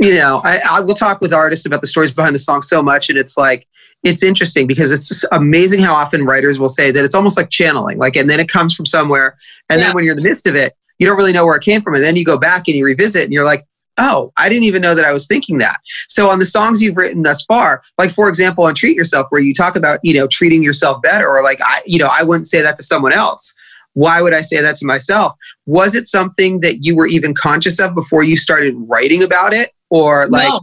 you 0.00 0.14
know, 0.14 0.40
I, 0.44 0.60
I 0.70 0.80
will 0.80 0.94
talk 0.94 1.20
with 1.20 1.32
artists 1.32 1.66
about 1.66 1.80
the 1.80 1.86
stories 1.86 2.10
behind 2.12 2.34
the 2.34 2.40
song 2.40 2.62
so 2.62 2.82
much, 2.82 3.08
and 3.08 3.18
it's 3.18 3.36
like 3.36 3.66
it's 4.02 4.22
interesting 4.22 4.66
because 4.66 4.90
it's 4.90 5.24
amazing 5.32 5.80
how 5.80 5.94
often 5.94 6.24
writers 6.24 6.58
will 6.58 6.68
say 6.68 6.90
that 6.90 7.04
it's 7.04 7.14
almost 7.14 7.36
like 7.36 7.50
channeling, 7.50 7.98
like, 7.98 8.16
and 8.16 8.28
then 8.28 8.40
it 8.40 8.48
comes 8.48 8.74
from 8.74 8.84
somewhere, 8.86 9.36
and 9.70 9.78
Yeah. 9.80 9.86
then 9.86 9.94
when 9.94 10.04
you're 10.04 10.12
in 10.12 10.16
the 10.22 10.28
midst 10.28 10.46
of 10.48 10.56
it, 10.56 10.74
you 10.98 11.06
don't 11.06 11.16
really 11.16 11.32
know 11.32 11.44
where 11.46 11.54
it 11.56 11.62
came 11.62 11.82
from, 11.82 11.94
and 11.94 12.02
then 12.02 12.16
you 12.16 12.24
go 12.24 12.36
back 12.36 12.64
and 12.66 12.76
you 12.76 12.84
revisit, 12.84 13.22
and 13.22 13.32
you're 13.32 13.44
like, 13.44 13.64
oh, 13.98 14.32
I 14.36 14.48
didn't 14.48 14.64
even 14.64 14.82
know 14.82 14.94
that 14.94 15.04
I 15.04 15.12
was 15.12 15.26
thinking 15.26 15.58
that. 15.58 15.76
So 16.08 16.28
on 16.28 16.38
the 16.38 16.46
songs 16.46 16.82
you've 16.82 16.96
written 16.96 17.22
thus 17.22 17.44
far, 17.44 17.82
like 17.98 18.12
for 18.12 18.28
example, 18.28 18.64
on 18.64 18.74
Treat 18.74 18.96
Yourself, 18.96 19.26
where 19.30 19.40
you 19.40 19.54
talk 19.54 19.76
about 19.76 20.00
you 20.02 20.14
know 20.14 20.26
treating 20.26 20.62
yourself 20.62 21.02
better, 21.02 21.28
or 21.28 21.42
like 21.42 21.60
I, 21.62 21.82
you 21.86 21.98
know, 21.98 22.08
I 22.10 22.22
wouldn't 22.22 22.46
say 22.46 22.62
that 22.62 22.76
to 22.76 22.82
someone 22.82 23.12
else. 23.12 23.54
Why 23.94 24.22
would 24.22 24.32
I 24.32 24.42
say 24.42 24.60
that 24.62 24.76
to 24.76 24.86
myself? 24.86 25.34
Was 25.66 25.94
it 25.94 26.06
something 26.06 26.60
that 26.60 26.84
you 26.84 26.96
were 26.96 27.06
even 27.06 27.34
conscious 27.34 27.78
of 27.78 27.94
before 27.94 28.24
you 28.24 28.36
started 28.36 28.74
writing 28.76 29.22
about 29.22 29.52
it, 29.52 29.72
or 29.90 30.28
like? 30.28 30.48
no. 30.48 30.60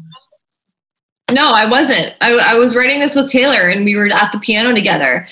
No, 1.31 1.51
I 1.51 1.69
wasn't. 1.69 2.15
I, 2.21 2.33
I 2.33 2.55
was 2.55 2.75
writing 2.75 2.99
this 2.99 3.13
with 3.15 3.29
Taylor, 3.29 3.69
and 3.69 3.85
we 3.85 3.95
were 3.95 4.07
at 4.07 4.31
the 4.31 4.39
piano 4.39 4.73
together, 4.73 5.27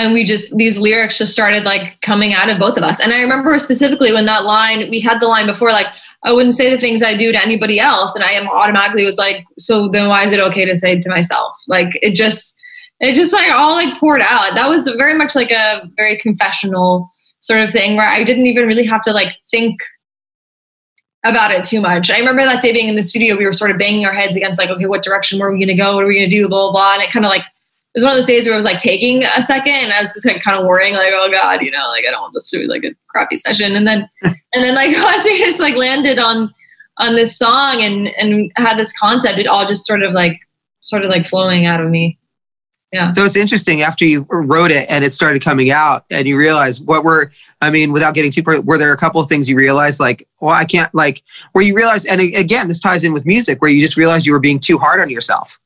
and 0.00 0.14
we 0.14 0.24
just 0.24 0.56
these 0.56 0.78
lyrics 0.78 1.18
just 1.18 1.32
started 1.32 1.64
like 1.64 2.00
coming 2.00 2.32
out 2.32 2.48
of 2.48 2.58
both 2.58 2.78
of 2.78 2.82
us. 2.82 3.00
And 3.00 3.12
I 3.12 3.20
remember 3.20 3.58
specifically 3.58 4.12
when 4.12 4.24
that 4.24 4.44
line 4.44 4.88
we 4.90 4.98
had 4.98 5.20
the 5.20 5.28
line 5.28 5.46
before, 5.46 5.70
like 5.70 5.88
I 6.24 6.32
wouldn't 6.32 6.54
say 6.54 6.70
the 6.70 6.78
things 6.78 7.02
I 7.02 7.14
do 7.14 7.30
to 7.32 7.40
anybody 7.40 7.78
else, 7.78 8.14
and 8.14 8.24
I 8.24 8.32
am 8.32 8.48
automatically 8.48 9.04
was 9.04 9.18
like, 9.18 9.44
so 9.58 9.88
then 9.88 10.08
why 10.08 10.24
is 10.24 10.32
it 10.32 10.40
okay 10.40 10.64
to 10.64 10.76
say 10.76 10.92
it 10.92 11.02
to 11.02 11.10
myself? 11.10 11.54
Like 11.68 11.98
it 12.00 12.14
just 12.14 12.58
it 13.00 13.14
just 13.14 13.32
like 13.32 13.50
all 13.52 13.72
like 13.72 13.98
poured 14.00 14.22
out. 14.22 14.54
That 14.54 14.68
was 14.70 14.88
very 14.96 15.16
much 15.16 15.36
like 15.36 15.50
a 15.50 15.82
very 15.96 16.16
confessional 16.18 17.06
sort 17.40 17.60
of 17.60 17.70
thing 17.70 17.96
where 17.96 18.08
I 18.08 18.24
didn't 18.24 18.46
even 18.46 18.66
really 18.66 18.86
have 18.86 19.02
to 19.02 19.12
like 19.12 19.36
think 19.50 19.80
about 21.24 21.50
it 21.50 21.62
too 21.64 21.82
much. 21.82 22.10
I 22.10 22.18
remember 22.18 22.42
that 22.44 22.62
day 22.62 22.72
being 22.72 22.88
in 22.88 22.94
the 22.94 23.02
studio, 23.02 23.36
we 23.36 23.44
were 23.44 23.52
sort 23.52 23.70
of 23.70 23.76
banging 23.76 24.06
our 24.06 24.14
heads 24.14 24.36
against 24.36 24.58
like, 24.58 24.70
okay, 24.70 24.86
what 24.86 25.02
direction 25.02 25.38
were 25.38 25.52
we 25.52 25.58
going 25.58 25.68
to 25.68 25.74
go? 25.74 25.94
What 25.94 26.04
are 26.04 26.06
we 26.06 26.16
going 26.16 26.30
to 26.30 26.34
do? 26.34 26.48
Blah, 26.48 26.70
blah, 26.70 26.72
blah. 26.72 26.94
And 26.94 27.02
it 27.02 27.10
kind 27.10 27.26
of 27.26 27.30
like, 27.30 27.44
it 27.92 27.98
was 27.98 28.04
one 28.04 28.12
of 28.12 28.18
those 28.18 28.26
days 28.26 28.46
where 28.46 28.54
it 28.54 28.56
was 28.56 28.64
like 28.64 28.78
taking 28.78 29.24
a 29.24 29.42
second 29.42 29.72
and 29.72 29.92
I 29.92 29.98
was 29.98 30.12
just 30.12 30.24
like 30.24 30.40
kind 30.44 30.56
of 30.56 30.64
worrying, 30.64 30.94
like, 30.94 31.10
oh 31.12 31.28
God, 31.28 31.60
you 31.60 31.72
know, 31.72 31.88
like 31.88 32.04
I 32.06 32.12
don't 32.12 32.20
want 32.20 32.34
this 32.34 32.48
to 32.50 32.58
be 32.58 32.68
like 32.68 32.84
a 32.84 32.94
crappy 33.08 33.36
session. 33.36 33.74
And 33.74 33.84
then, 33.84 34.08
and 34.22 34.36
then 34.52 34.76
like 34.76 34.96
once 34.96 35.24
we 35.24 35.38
just 35.38 35.58
like 35.58 35.74
landed 35.74 36.20
on, 36.20 36.54
on 36.98 37.16
this 37.16 37.36
song 37.36 37.82
and, 37.82 38.08
and 38.16 38.52
had 38.56 38.76
this 38.76 38.96
concept, 38.96 39.38
it 39.38 39.48
all 39.48 39.66
just 39.66 39.86
sort 39.86 40.04
of 40.04 40.12
like, 40.12 40.38
sort 40.82 41.02
of 41.02 41.10
like 41.10 41.26
flowing 41.26 41.66
out 41.66 41.80
of 41.80 41.90
me. 41.90 42.16
Yeah 42.92 43.10
so 43.10 43.24
it's 43.24 43.36
interesting 43.36 43.82
after 43.82 44.04
you 44.04 44.26
wrote 44.30 44.72
it 44.72 44.88
and 44.90 45.04
it 45.04 45.12
started 45.12 45.44
coming 45.44 45.70
out 45.70 46.04
and 46.10 46.26
you 46.28 46.36
realize 46.36 46.80
what 46.80 47.04
were, 47.04 47.32
I 47.60 47.70
mean, 47.70 47.92
without 47.92 48.14
getting 48.14 48.30
too, 48.30 48.42
were 48.64 48.78
there 48.78 48.92
a 48.92 48.96
couple 48.96 49.20
of 49.20 49.28
things 49.28 49.48
you 49.48 49.56
realized 49.56 49.98
like, 49.98 50.28
well, 50.40 50.54
I 50.54 50.64
can't 50.64 50.92
like, 50.94 51.22
where 51.52 51.64
you 51.64 51.74
realized, 51.74 52.06
and 52.06 52.20
again, 52.20 52.68
this 52.68 52.80
ties 52.80 53.02
in 53.02 53.12
with 53.12 53.26
music 53.26 53.60
where 53.60 53.70
you 53.70 53.82
just 53.82 53.96
realized 53.96 54.26
you 54.26 54.32
were 54.32 54.40
being 54.40 54.60
too 54.60 54.78
hard 54.78 55.00
on 55.00 55.10
yourself 55.10 55.58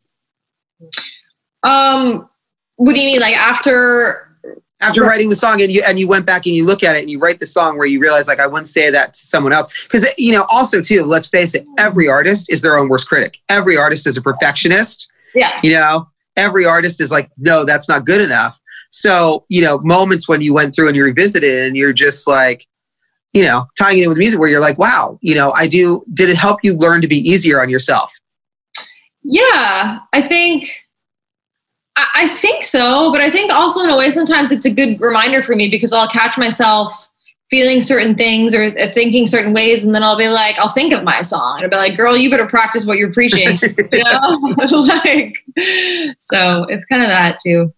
Um, 1.65 2.29
what 2.77 2.95
do 2.95 3.01
you 3.01 3.07
mean? 3.07 3.21
Like 3.21 3.37
after, 3.37 4.37
after 4.81 5.03
writing 5.03 5.29
the 5.31 5.37
song 5.37 5.63
and 5.63 5.73
you, 5.73 5.83
and 5.87 5.99
you 5.99 6.07
went 6.07 6.27
back 6.27 6.47
and 6.47 6.55
you 6.55 6.65
look 6.67 6.83
at 6.83 6.95
it 6.97 7.01
and 7.01 7.11
you 7.11 7.19
write 7.19 7.41
the 7.41 7.47
song 7.47 7.79
where 7.79 7.87
you 7.87 8.01
realize 8.01 8.29
like, 8.29 8.41
I 8.41 8.47
wouldn't 8.47 8.69
say 8.69 8.91
that 8.91 9.15
to 9.15 9.21
someone 9.27 9.53
else. 9.53 9.69
Cause 9.89 10.07
you 10.19 10.33
know, 10.33 10.45
also 10.51 10.81
too, 10.81 11.05
let's 11.05 11.27
face 11.27 11.55
it, 11.55 11.65
every 11.79 12.09
artist 12.09 12.53
is 12.53 12.61
their 12.63 12.77
own 12.77 12.89
worst 12.89 13.09
critic. 13.09 13.39
Every 13.49 13.77
artist 13.77 14.07
is 14.07 14.17
a 14.17 14.23
perfectionist. 14.23 15.11
yeah. 15.35 15.59
you 15.63 15.73
know 15.73 16.09
every 16.37 16.65
artist 16.65 17.01
is 17.01 17.11
like 17.13 17.31
no 17.39 17.65
that's 17.65 17.89
not 17.89 18.05
good 18.05 18.21
enough 18.21 18.61
so 18.91 19.45
you 19.49 19.61
know 19.63 19.79
moments 19.79 20.29
when 20.29 20.41
you 20.41 20.53
went 20.53 20.75
through 20.75 20.89
and 20.89 20.97
you 20.97 21.05
revisited 21.05 21.67
and 21.67 21.77
you're 21.77 21.93
just 21.93 22.27
like 22.27 22.67
you 23.33 23.43
know 23.45 23.67
tying 23.79 23.99
it 23.99 24.03
in 24.03 24.09
with 24.09 24.19
music 24.19 24.39
where 24.39 24.49
you're 24.49 24.61
like 24.61 24.79
wow 24.79 25.17
you 25.23 25.35
know 25.35 25.53
i 25.53 25.67
do 25.67 26.05
did 26.13 26.29
it 26.29 26.37
help 26.37 26.59
you 26.63 26.75
learn 26.77 27.01
to 27.01 27.09
be 27.09 27.19
easier 27.19 27.61
on 27.61 27.69
yourself 27.69 28.13
Yeah, 29.23 30.01
I 30.13 30.23
think 30.23 30.84
I, 31.97 32.07
I 32.15 32.29
think 32.29 32.65
so, 32.65 33.13
but 33.13 33.21
I 33.21 33.31
think 33.31 33.53
also 33.53 33.83
in 33.85 33.91
a 33.91 33.97
way 33.97 34.11
sometimes 34.11 34.51
it's 34.53 34.67
a 34.67 34.71
good 34.71 35.01
reminder 35.01 35.43
for 35.43 35.55
me 35.55 35.71
because 35.71 35.93
I'll 35.93 36.09
catch 36.09 36.37
myself 36.39 37.09
feeling 37.51 37.83
certain 37.83 38.17
things 38.17 38.55
or 38.55 38.65
uh, 38.79 38.91
thinking 38.93 39.27
certain 39.27 39.53
ways, 39.53 39.85
and 39.85 39.95
then 39.95 40.03
I'll 40.03 40.19
be 40.19 40.29
like, 40.29 40.59
I'll 40.59 40.73
think 40.73 40.93
of 40.93 41.05
my 41.05 41.23
song 41.23 41.57
and 41.57 41.65
I'll 41.65 41.71
be 41.71 41.77
like, 41.77 41.97
"Girl, 41.97 42.17
you 42.17 42.31
better 42.31 42.47
practice 42.49 42.87
what 42.87 42.99
you're 42.99 43.13
preaching." 43.13 43.59
you 43.93 44.05
know, 44.05 44.39
like 45.05 45.37
so 46.19 46.65
it's 46.65 46.87
kind 46.87 47.03
of 47.03 47.09
that 47.09 47.39
too. 47.45 47.73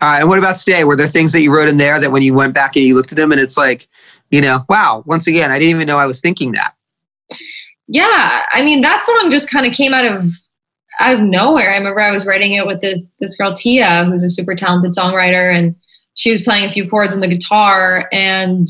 uh, 0.00 0.18
and 0.20 0.28
what 0.28 0.38
about 0.38 0.56
stay 0.58 0.84
were 0.84 0.96
there 0.96 1.08
things 1.08 1.32
that 1.32 1.42
you 1.42 1.52
wrote 1.54 1.68
in 1.68 1.76
there 1.76 2.00
that 2.00 2.10
when 2.10 2.22
you 2.22 2.32
went 2.32 2.54
back 2.54 2.76
and 2.76 2.84
you 2.84 2.94
looked 2.94 3.12
at 3.12 3.18
them 3.18 3.32
and 3.32 3.40
it's 3.40 3.56
like 3.56 3.88
you 4.30 4.40
know 4.40 4.60
wow 4.68 5.02
once 5.04 5.26
again 5.26 5.50
i 5.50 5.58
didn't 5.58 5.74
even 5.74 5.86
know 5.86 5.98
i 5.98 6.06
was 6.06 6.20
thinking 6.20 6.52
that 6.52 6.74
Yeah, 7.86 8.46
I 8.52 8.62
mean 8.64 8.80
that 8.80 9.04
song 9.04 9.30
just 9.30 9.50
kind 9.50 9.66
of 9.66 9.72
came 9.72 9.92
out 9.92 10.06
of 10.06 10.32
out 11.00 11.14
of 11.14 11.20
nowhere. 11.20 11.70
I 11.70 11.76
remember 11.76 12.00
I 12.00 12.12
was 12.12 12.26
writing 12.26 12.52
it 12.52 12.66
with 12.66 12.80
this 12.80 13.00
this 13.20 13.36
girl 13.36 13.52
Tia, 13.52 14.04
who's 14.04 14.24
a 14.24 14.30
super 14.30 14.54
talented 14.54 14.92
songwriter, 14.92 15.52
and 15.52 15.74
she 16.14 16.30
was 16.30 16.42
playing 16.42 16.64
a 16.64 16.68
few 16.68 16.88
chords 16.88 17.12
on 17.12 17.20
the 17.20 17.28
guitar, 17.28 18.08
and 18.12 18.66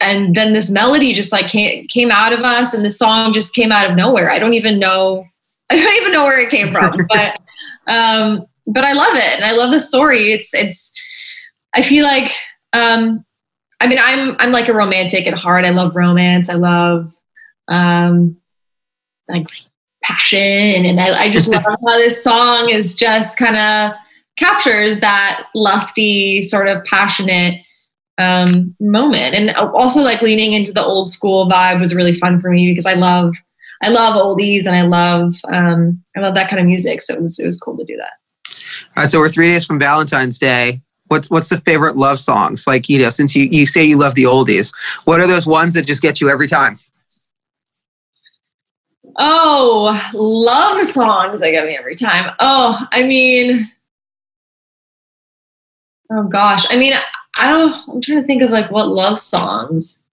and 0.00 0.34
then 0.34 0.52
this 0.52 0.70
melody 0.70 1.12
just 1.12 1.32
like 1.32 1.48
came 1.48 1.86
came 1.88 2.10
out 2.10 2.32
of 2.32 2.40
us, 2.40 2.74
and 2.74 2.84
the 2.84 2.90
song 2.90 3.32
just 3.32 3.54
came 3.54 3.72
out 3.72 3.90
of 3.90 3.96
nowhere. 3.96 4.30
I 4.30 4.38
don't 4.38 4.54
even 4.54 4.78
know, 4.78 5.26
I 5.70 5.76
don't 5.76 5.96
even 5.96 6.12
know 6.12 6.24
where 6.24 6.40
it 6.40 6.50
came 6.50 6.72
from, 6.72 6.92
but 7.08 7.40
um, 7.88 8.46
but 8.66 8.84
I 8.84 8.92
love 8.92 9.16
it, 9.16 9.36
and 9.36 9.44
I 9.44 9.52
love 9.52 9.72
the 9.72 9.80
story. 9.80 10.32
It's 10.32 10.54
it's, 10.54 10.92
I 11.74 11.82
feel 11.82 12.04
like 12.04 12.32
um, 12.72 13.24
I 13.80 13.86
mean, 13.86 13.98
I'm 14.00 14.36
I'm 14.38 14.52
like 14.52 14.68
a 14.68 14.74
romantic 14.74 15.26
at 15.26 15.34
heart. 15.34 15.64
I 15.64 15.70
love 15.70 15.96
romance. 15.96 16.48
I 16.48 16.54
love 16.54 17.12
um, 17.68 18.36
like 19.28 19.48
passion, 20.08 20.86
and 20.86 21.00
I, 21.00 21.24
I 21.24 21.30
just 21.30 21.48
love 21.52 21.64
how 21.64 21.98
this 21.98 22.22
song 22.22 22.70
is 22.70 22.94
just 22.94 23.38
kind 23.38 23.56
of 23.56 23.96
captures 24.36 25.00
that 25.00 25.46
lusty, 25.54 26.42
sort 26.42 26.68
of 26.68 26.84
passionate 26.84 27.60
um, 28.16 28.74
moment, 28.80 29.34
and 29.34 29.50
also 29.50 30.00
like 30.00 30.22
leaning 30.22 30.52
into 30.52 30.72
the 30.72 30.84
old 30.84 31.10
school 31.10 31.48
vibe 31.48 31.80
was 31.80 31.94
really 31.94 32.14
fun 32.14 32.40
for 32.40 32.50
me 32.50 32.70
because 32.70 32.86
I 32.86 32.94
love 32.94 33.34
I 33.82 33.90
love 33.90 34.16
oldies 34.16 34.66
and 34.66 34.74
I 34.74 34.82
love 34.82 35.34
um, 35.52 36.02
I 36.16 36.20
love 36.20 36.34
that 36.34 36.48
kind 36.48 36.60
of 36.60 36.66
music. 36.66 37.00
So 37.00 37.14
it 37.14 37.20
was 37.20 37.38
it 37.38 37.44
was 37.44 37.60
cool 37.60 37.76
to 37.76 37.84
do 37.84 37.96
that. 37.96 38.12
All 38.96 39.02
right, 39.02 39.10
so 39.10 39.18
we're 39.18 39.28
three 39.28 39.48
days 39.48 39.64
from 39.64 39.78
Valentine's 39.78 40.38
Day. 40.38 40.80
What's 41.06 41.30
what's 41.30 41.48
the 41.48 41.60
favorite 41.60 41.96
love 41.96 42.18
songs? 42.18 42.66
Like 42.66 42.88
you 42.88 42.98
know, 42.98 43.10
since 43.10 43.36
you 43.36 43.44
you 43.44 43.66
say 43.66 43.84
you 43.84 43.96
love 43.96 44.14
the 44.14 44.24
oldies, 44.24 44.72
what 45.04 45.20
are 45.20 45.26
those 45.26 45.46
ones 45.46 45.74
that 45.74 45.86
just 45.86 46.02
get 46.02 46.20
you 46.20 46.28
every 46.28 46.48
time? 46.48 46.78
Oh, 49.18 50.10
love 50.14 50.84
songs 50.86 51.40
that 51.40 51.50
get 51.50 51.66
me 51.66 51.76
every 51.76 51.96
time. 51.96 52.34
Oh, 52.38 52.86
I 52.92 53.02
mean, 53.02 53.70
oh 56.10 56.22
gosh, 56.24 56.64
I 56.70 56.76
mean, 56.76 56.94
I 57.36 57.48
don't. 57.48 57.74
I'm 57.88 58.00
trying 58.00 58.20
to 58.20 58.26
think 58.26 58.42
of 58.42 58.50
like 58.50 58.70
what 58.70 58.88
love 58.88 59.18
songs. 59.18 60.04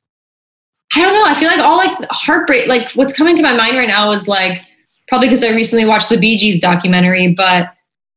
I 0.96 1.02
don't 1.02 1.14
know. 1.14 1.26
I 1.26 1.36
feel 1.36 1.50
like 1.50 1.60
all 1.60 1.78
like 1.78 1.98
heartbreak. 2.10 2.68
Like 2.68 2.92
what's 2.94 3.16
coming 3.16 3.36
to 3.36 3.44
my 3.44 3.54
mind 3.54 3.78
right 3.78 3.88
now 3.88 4.12
is 4.12 4.28
like 4.28 4.64
probably 5.08 5.28
because 5.28 5.44
I 5.44 5.50
recently 5.50 5.86
watched 5.86 6.10
the 6.10 6.18
Bee 6.18 6.38
Gees 6.38 6.60
documentary, 6.60 7.34
but 7.34 7.74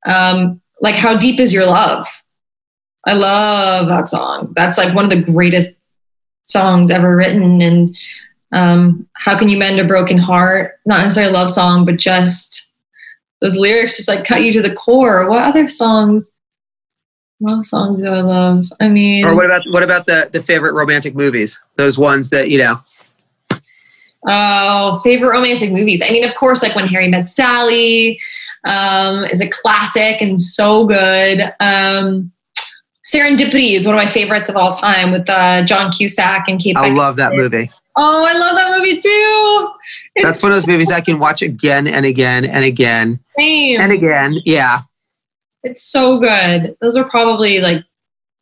um, 0.07 0.61
like 0.81 0.95
how 0.95 1.17
deep 1.19 1.41
is 1.41 1.53
your 1.53 1.67
love? 1.67 2.07
I 3.07 3.15
love 3.15 3.89
that 3.89 4.09
song. 4.09 4.53
That's 4.57 4.79
like 4.79 4.95
one 4.95 5.05
of 5.05 5.11
the 5.11 5.23
greatest 5.23 5.79
songs 6.43 6.91
ever 6.91 7.17
written. 7.17 7.61
And 7.61 7.97
um, 8.53 9.07
how 9.15 9.39
can 9.39 9.49
you 9.49 9.59
mend 9.59 9.79
a 9.79 9.87
broken 9.87 10.19
heart? 10.19 10.79
Not 10.87 11.03
necessarily 11.03 11.33
a 11.33 11.37
love 11.37 11.51
song, 11.51 11.85
but 11.85 11.97
just 11.97 12.73
those 13.41 13.57
lyrics 13.57 13.97
just 13.97 14.09
like 14.09 14.25
cut 14.25 14.43
you 14.43 14.53
to 14.53 14.63
the 14.63 14.75
core. 14.75 15.29
What 15.29 15.45
other 15.45 15.69
songs? 15.69 16.33
What 17.39 17.65
songs 17.67 18.01
do 18.01 18.09
I 18.09 18.21
love? 18.21 18.67
I 18.81 18.89
mean, 18.89 19.25
or 19.25 19.35
what 19.35 19.47
about 19.47 19.63
what 19.71 19.83
about 19.83 20.07
the 20.07 20.29
the 20.33 20.43
favorite 20.43 20.75
romantic 20.75 21.15
movies? 21.15 21.61
Those 21.77 21.99
ones 21.99 22.31
that 22.31 22.51
you 22.51 22.59
know. 22.59 22.79
Oh, 24.27 25.01
favorite 25.05 25.31
romantic 25.31 25.71
movies. 25.71 26.03
I 26.03 26.11
mean, 26.11 26.25
of 26.25 26.35
course, 26.35 26.63
like 26.63 26.75
When 26.75 26.89
Harry 26.89 27.09
Met 27.09 27.29
Sally 27.29 28.21
um, 28.65 29.25
is 29.27 29.41
a 29.41 29.47
classic 29.47 30.21
and 30.21 30.41
so 30.41 30.87
good. 30.87 31.53
Um, 31.61 32.33
Serendipity 33.07 33.73
is 33.73 33.87
one 33.87 33.95
of 33.95 33.99
my 33.99 34.11
favorites 34.11 34.51
of 34.51 34.57
all 34.57 34.73
time 34.73 35.13
with 35.13 35.31
uh, 35.31 35.65
John 35.65 35.91
Cusack 35.91 36.47
and 36.49 36.61
Kate. 36.61 36.77
I 36.77 36.91
love 36.91 37.17
that 37.17 37.33
movie. 37.33 37.71
Oh, 38.01 38.25
I 38.27 38.39
love 38.39 38.55
that 38.55 38.79
movie 38.79 38.97
too. 38.97 39.69
It's 40.15 40.25
That's 40.25 40.43
one 40.43 40.53
of 40.53 40.57
those 40.57 40.69
movies 40.69 40.93
I 40.93 41.01
can 41.01 41.19
watch 41.19 41.43
again 41.43 41.89
and 41.89 42.07
again 42.07 42.45
and 42.45 42.65
again 42.65 43.19
same. 43.37 43.81
and 43.81 43.91
again. 43.91 44.37
Yeah, 44.45 44.83
it's 45.65 45.83
so 45.83 46.19
good. 46.19 46.77
Those 46.81 46.97
are 46.97 47.09
probably 47.09 47.59
like 47.61 47.85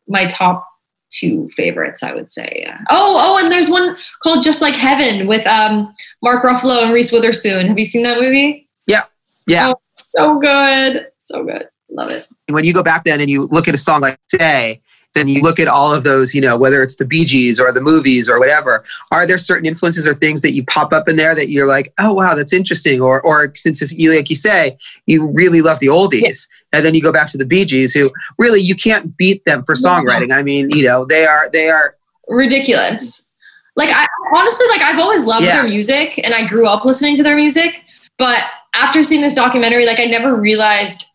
my 0.08 0.26
top 0.26 0.66
two 1.08 1.48
favorites, 1.50 2.02
I 2.02 2.14
would 2.14 2.30
say. 2.30 2.60
Yeah. 2.64 2.80
Oh, 2.90 3.16
oh, 3.18 3.42
and 3.42 3.50
there's 3.50 3.70
one 3.70 3.96
called 4.22 4.42
Just 4.42 4.60
Like 4.60 4.74
Heaven 4.74 5.26
with 5.26 5.46
um, 5.46 5.94
Mark 6.22 6.44
Ruffalo 6.44 6.82
and 6.82 6.92
Reese 6.92 7.10
Witherspoon. 7.10 7.66
Have 7.66 7.78
you 7.78 7.84
seen 7.84 8.02
that 8.02 8.20
movie? 8.20 8.68
Yeah, 8.86 9.04
yeah. 9.46 9.70
Oh, 9.70 9.80
so 9.96 10.38
good, 10.38 11.06
so 11.18 11.44
good. 11.44 11.66
Love 11.90 12.10
it. 12.10 12.26
When 12.50 12.64
you 12.64 12.74
go 12.74 12.82
back 12.82 13.04
then 13.04 13.20
and 13.20 13.30
you 13.30 13.44
look 13.46 13.68
at 13.68 13.74
a 13.74 13.78
song 13.78 14.02
like 14.02 14.18
"Say," 14.28 14.82
then 15.16 15.28
you 15.28 15.40
look 15.40 15.58
at 15.58 15.66
all 15.66 15.94
of 15.94 16.04
those, 16.04 16.34
you 16.34 16.40
know, 16.42 16.58
whether 16.58 16.82
it's 16.82 16.96
the 16.96 17.04
Bee 17.06 17.24
Gees 17.24 17.58
or 17.58 17.72
the 17.72 17.80
movies 17.80 18.28
or 18.28 18.38
whatever. 18.38 18.84
Are 19.10 19.26
there 19.26 19.38
certain 19.38 19.66
influences 19.66 20.06
or 20.06 20.12
things 20.12 20.42
that 20.42 20.52
you 20.52 20.62
pop 20.64 20.92
up 20.92 21.08
in 21.08 21.16
there 21.16 21.34
that 21.34 21.48
you're 21.48 21.66
like, 21.66 21.92
oh 21.98 22.12
wow, 22.12 22.34
that's 22.34 22.52
interesting, 22.52 23.00
or 23.00 23.20
or 23.22 23.52
since 23.54 23.80
you 23.96 24.14
like 24.14 24.28
you 24.28 24.36
say, 24.36 24.76
you 25.06 25.26
really 25.28 25.62
love 25.62 25.80
the 25.80 25.86
oldies, 25.86 26.48
and 26.72 26.84
then 26.84 26.94
you 26.94 27.02
go 27.02 27.12
back 27.12 27.28
to 27.28 27.38
the 27.38 27.46
Bee 27.46 27.64
Gees, 27.64 27.94
who 27.94 28.10
really 28.38 28.60
you 28.60 28.74
can't 28.74 29.16
beat 29.16 29.44
them 29.46 29.64
for 29.64 29.74
songwriting. 29.74 30.32
I 30.32 30.42
mean, 30.42 30.68
you 30.70 30.84
know, 30.84 31.06
they 31.06 31.24
are 31.24 31.48
they 31.50 31.70
are 31.70 31.96
ridiculous. 32.28 33.26
Like 33.74 33.90
I 33.90 34.06
honestly, 34.34 34.66
like 34.68 34.82
I've 34.82 35.00
always 35.00 35.24
loved 35.24 35.46
yeah. 35.46 35.62
their 35.62 35.70
music, 35.70 36.20
and 36.22 36.34
I 36.34 36.46
grew 36.46 36.66
up 36.66 36.84
listening 36.84 37.16
to 37.16 37.22
their 37.22 37.36
music, 37.36 37.82
but 38.18 38.42
after 38.74 39.02
seeing 39.02 39.22
this 39.22 39.34
documentary, 39.34 39.86
like 39.86 39.98
I 39.98 40.04
never 40.04 40.36
realized 40.36 41.06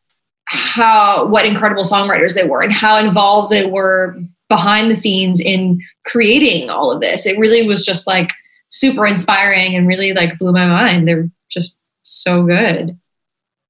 how 0.51 1.27
what 1.29 1.45
incredible 1.45 1.83
songwriters 1.83 2.35
they 2.35 2.43
were 2.43 2.61
and 2.61 2.73
how 2.73 2.97
involved 2.97 3.51
they 3.51 3.65
were 3.65 4.17
behind 4.49 4.91
the 4.91 4.95
scenes 4.95 5.39
in 5.39 5.79
creating 6.05 6.69
all 6.69 6.91
of 6.91 6.99
this. 6.99 7.25
It 7.25 7.39
really 7.39 7.65
was 7.65 7.85
just 7.85 8.05
like 8.05 8.31
super 8.69 9.07
inspiring 9.07 9.75
and 9.75 9.87
really 9.87 10.13
like 10.13 10.37
blew 10.37 10.51
my 10.51 10.65
mind. 10.65 11.07
They're 11.07 11.29
just 11.49 11.79
so 12.03 12.43
good. 12.43 12.99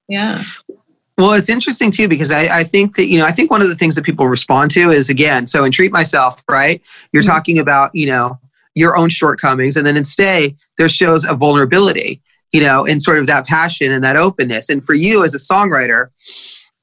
Yeah. 0.07 0.41
Well, 1.19 1.33
it's 1.33 1.49
interesting 1.49 1.91
too 1.91 2.07
because 2.07 2.31
I, 2.31 2.59
I, 2.59 2.63
think 2.63 2.95
that 2.95 3.05
you 3.05 3.19
know 3.19 3.25
I 3.25 3.31
think 3.31 3.51
one 3.51 3.61
of 3.61 3.69
the 3.69 3.75
things 3.75 3.93
that 3.93 4.03
people 4.03 4.27
respond 4.27 4.71
to 4.71 4.89
is 4.89 5.07
again 5.07 5.45
so 5.45 5.63
in 5.63 5.71
treat 5.71 5.91
myself 5.91 6.41
right 6.49 6.81
you're 7.11 7.21
mm-hmm. 7.21 7.31
talking 7.31 7.59
about 7.59 7.93
you 7.93 8.07
know 8.07 8.39
your 8.73 8.97
own 8.97 9.09
shortcomings 9.09 9.77
and 9.77 9.85
then 9.85 9.95
in 9.95 10.03
stay 10.03 10.55
there 10.79 10.89
shows 10.89 11.23
a 11.25 11.35
vulnerability 11.35 12.19
you 12.51 12.61
know 12.61 12.87
and 12.87 13.03
sort 13.03 13.19
of 13.19 13.27
that 13.27 13.45
passion 13.45 13.91
and 13.91 14.03
that 14.03 14.15
openness 14.15 14.67
and 14.67 14.83
for 14.85 14.95
you 14.95 15.23
as 15.23 15.35
a 15.35 15.37
songwriter 15.37 16.07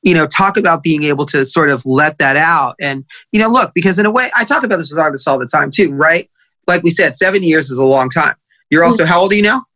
you 0.08 0.14
know, 0.14 0.26
talk 0.26 0.56
about 0.56 0.82
being 0.82 1.02
able 1.02 1.26
to 1.26 1.44
sort 1.44 1.68
of 1.68 1.84
let 1.84 2.16
that 2.16 2.34
out. 2.34 2.76
And, 2.80 3.04
you 3.30 3.38
know, 3.38 3.48
look, 3.48 3.72
because 3.74 3.98
in 3.98 4.06
a 4.06 4.10
way, 4.10 4.30
I 4.34 4.42
talk 4.42 4.64
about 4.64 4.78
this 4.78 4.90
with 4.90 4.98
artists 4.98 5.26
all 5.26 5.38
the 5.38 5.46
time 5.46 5.68
too, 5.70 5.92
right? 5.92 6.30
Like 6.66 6.82
we 6.82 6.88
said, 6.88 7.14
seven 7.14 7.42
years 7.42 7.70
is 7.70 7.76
a 7.76 7.84
long 7.84 8.08
time. 8.08 8.34
You're 8.70 8.84
also, 8.84 9.04
how 9.04 9.20
old 9.20 9.32
are 9.32 9.34
you 9.34 9.42
now? 9.42 9.66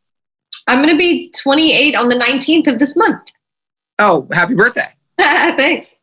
I'm 0.68 0.78
going 0.78 0.88
to 0.88 0.96
be 0.96 1.30
28 1.38 1.94
on 1.94 2.08
the 2.08 2.14
19th 2.14 2.66
of 2.66 2.78
this 2.78 2.96
month. 2.96 3.30
Oh, 3.98 4.26
happy 4.32 4.54
birthday. 4.54 4.86
Thanks. 5.20 5.96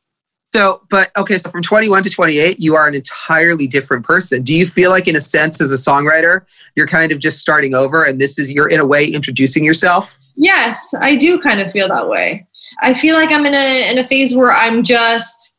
So, 0.54 0.84
but 0.92 1.10
okay, 1.18 1.40
so 1.40 1.50
from 1.50 1.64
21 1.64 2.04
to 2.04 2.10
28, 2.12 2.60
you 2.60 2.76
are 2.76 2.88
an 2.88 2.94
entirely 2.94 3.66
different 3.66 4.06
person. 4.06 4.44
Do 4.44 4.54
you 4.54 4.68
feel 4.68 4.92
like, 4.92 5.08
in 5.08 5.16
a 5.16 5.22
sense, 5.22 5.60
as 5.60 5.72
a 5.72 5.76
songwriter, 5.76 6.46
you're 6.76 6.88
kind 6.88 7.12
of 7.12 7.18
just 7.18 7.40
starting 7.40 7.74
over 7.74 8.04
and 8.04 8.22
this 8.22 8.38
is, 8.38 8.52
you're 8.52 8.70
in 8.70 8.80
a 8.80 8.86
way 8.86 9.08
introducing 9.08 9.64
yourself? 9.64 10.19
Yes, 10.42 10.94
I 11.02 11.18
do 11.18 11.42
kind 11.42 11.60
of 11.60 11.70
feel 11.70 11.90
that 11.90 12.08
way. 12.08 12.48
I 12.82 12.94
feel 12.94 13.16
like 13.16 13.30
I'm 13.30 13.46
in 13.46 13.54
a 13.54 13.92
in 13.92 14.00
a 14.00 14.08
phase 14.08 14.34
where 14.34 14.54
I'm 14.54 14.84
just 14.84 15.58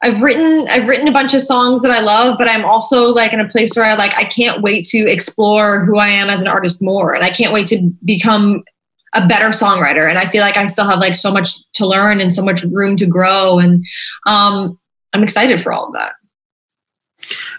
I've 0.00 0.22
written 0.22 0.66
I've 0.70 0.88
written 0.88 1.06
a 1.06 1.12
bunch 1.12 1.34
of 1.34 1.42
songs 1.42 1.82
that 1.82 1.90
I 1.90 2.00
love, 2.00 2.38
but 2.38 2.48
I'm 2.48 2.64
also 2.64 3.08
like 3.08 3.34
in 3.34 3.40
a 3.40 3.48
place 3.48 3.76
where 3.76 3.84
I 3.84 3.94
like 3.94 4.14
I 4.16 4.24
can't 4.24 4.62
wait 4.62 4.86
to 4.86 5.00
explore 5.00 5.84
who 5.84 5.98
I 5.98 6.08
am 6.08 6.30
as 6.30 6.40
an 6.40 6.48
artist 6.48 6.82
more 6.82 7.12
and 7.14 7.22
I 7.22 7.28
can't 7.28 7.52
wait 7.52 7.66
to 7.68 7.92
become 8.06 8.64
a 9.12 9.28
better 9.28 9.48
songwriter 9.50 10.08
and 10.08 10.18
I 10.18 10.30
feel 10.30 10.40
like 10.40 10.56
I 10.56 10.64
still 10.64 10.88
have 10.88 10.98
like 10.98 11.14
so 11.14 11.30
much 11.30 11.70
to 11.72 11.86
learn 11.86 12.18
and 12.18 12.32
so 12.32 12.42
much 12.42 12.62
room 12.62 12.96
to 12.96 13.06
grow 13.06 13.58
and 13.58 13.84
um 14.24 14.78
I'm 15.12 15.22
excited 15.22 15.60
for 15.62 15.72
all 15.72 15.88
of 15.88 15.92
that. 15.92 16.14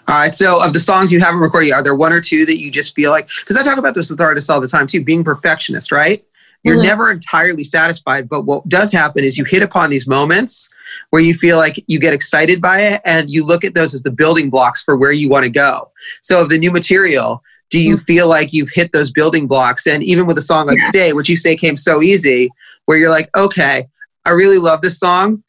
All 0.08 0.16
right. 0.16 0.34
So, 0.34 0.62
of 0.62 0.72
the 0.72 0.80
songs 0.80 1.12
you 1.12 1.20
haven't 1.20 1.40
recorded, 1.40 1.72
are 1.72 1.84
there 1.84 1.94
one 1.94 2.12
or 2.12 2.20
two 2.20 2.44
that 2.46 2.60
you 2.60 2.68
just 2.68 2.96
feel 2.96 3.12
like? 3.12 3.28
Because 3.40 3.56
I 3.56 3.62
talk 3.62 3.78
about 3.78 3.94
this 3.94 4.10
with 4.10 4.20
artists 4.20 4.50
all 4.50 4.60
the 4.60 4.66
time 4.66 4.88
too, 4.88 5.04
being 5.04 5.22
perfectionist, 5.22 5.92
right? 5.92 6.24
You're 6.64 6.76
mm-hmm. 6.76 6.86
never 6.86 7.10
entirely 7.10 7.62
satisfied, 7.62 8.28
but 8.28 8.46
what 8.46 8.66
does 8.68 8.90
happen 8.90 9.22
is 9.22 9.36
you 9.36 9.44
hit 9.44 9.62
upon 9.62 9.90
these 9.90 10.06
moments 10.06 10.70
where 11.10 11.22
you 11.22 11.34
feel 11.34 11.58
like 11.58 11.82
you 11.86 12.00
get 12.00 12.14
excited 12.14 12.60
by 12.60 12.80
it 12.80 13.02
and 13.04 13.30
you 13.30 13.46
look 13.46 13.64
at 13.64 13.74
those 13.74 13.94
as 13.94 14.02
the 14.02 14.10
building 14.10 14.48
blocks 14.48 14.82
for 14.82 14.96
where 14.96 15.12
you 15.12 15.28
want 15.28 15.44
to 15.44 15.50
go. 15.50 15.90
So, 16.22 16.40
of 16.40 16.48
the 16.48 16.58
new 16.58 16.72
material, 16.72 17.42
do 17.70 17.80
you 17.80 17.96
mm-hmm. 17.96 18.04
feel 18.04 18.28
like 18.28 18.52
you've 18.52 18.70
hit 18.70 18.92
those 18.92 19.10
building 19.10 19.46
blocks? 19.46 19.86
And 19.86 20.02
even 20.02 20.26
with 20.26 20.38
a 20.38 20.42
song 20.42 20.66
like 20.66 20.78
yeah. 20.80 20.88
Stay, 20.88 21.12
which 21.12 21.28
you 21.28 21.36
say 21.36 21.54
came 21.54 21.76
so 21.76 22.02
easy, 22.02 22.50
where 22.86 22.96
you're 22.96 23.10
like, 23.10 23.28
okay, 23.36 23.86
I 24.24 24.30
really 24.30 24.58
love 24.58 24.80
this 24.80 24.98
song, 24.98 25.42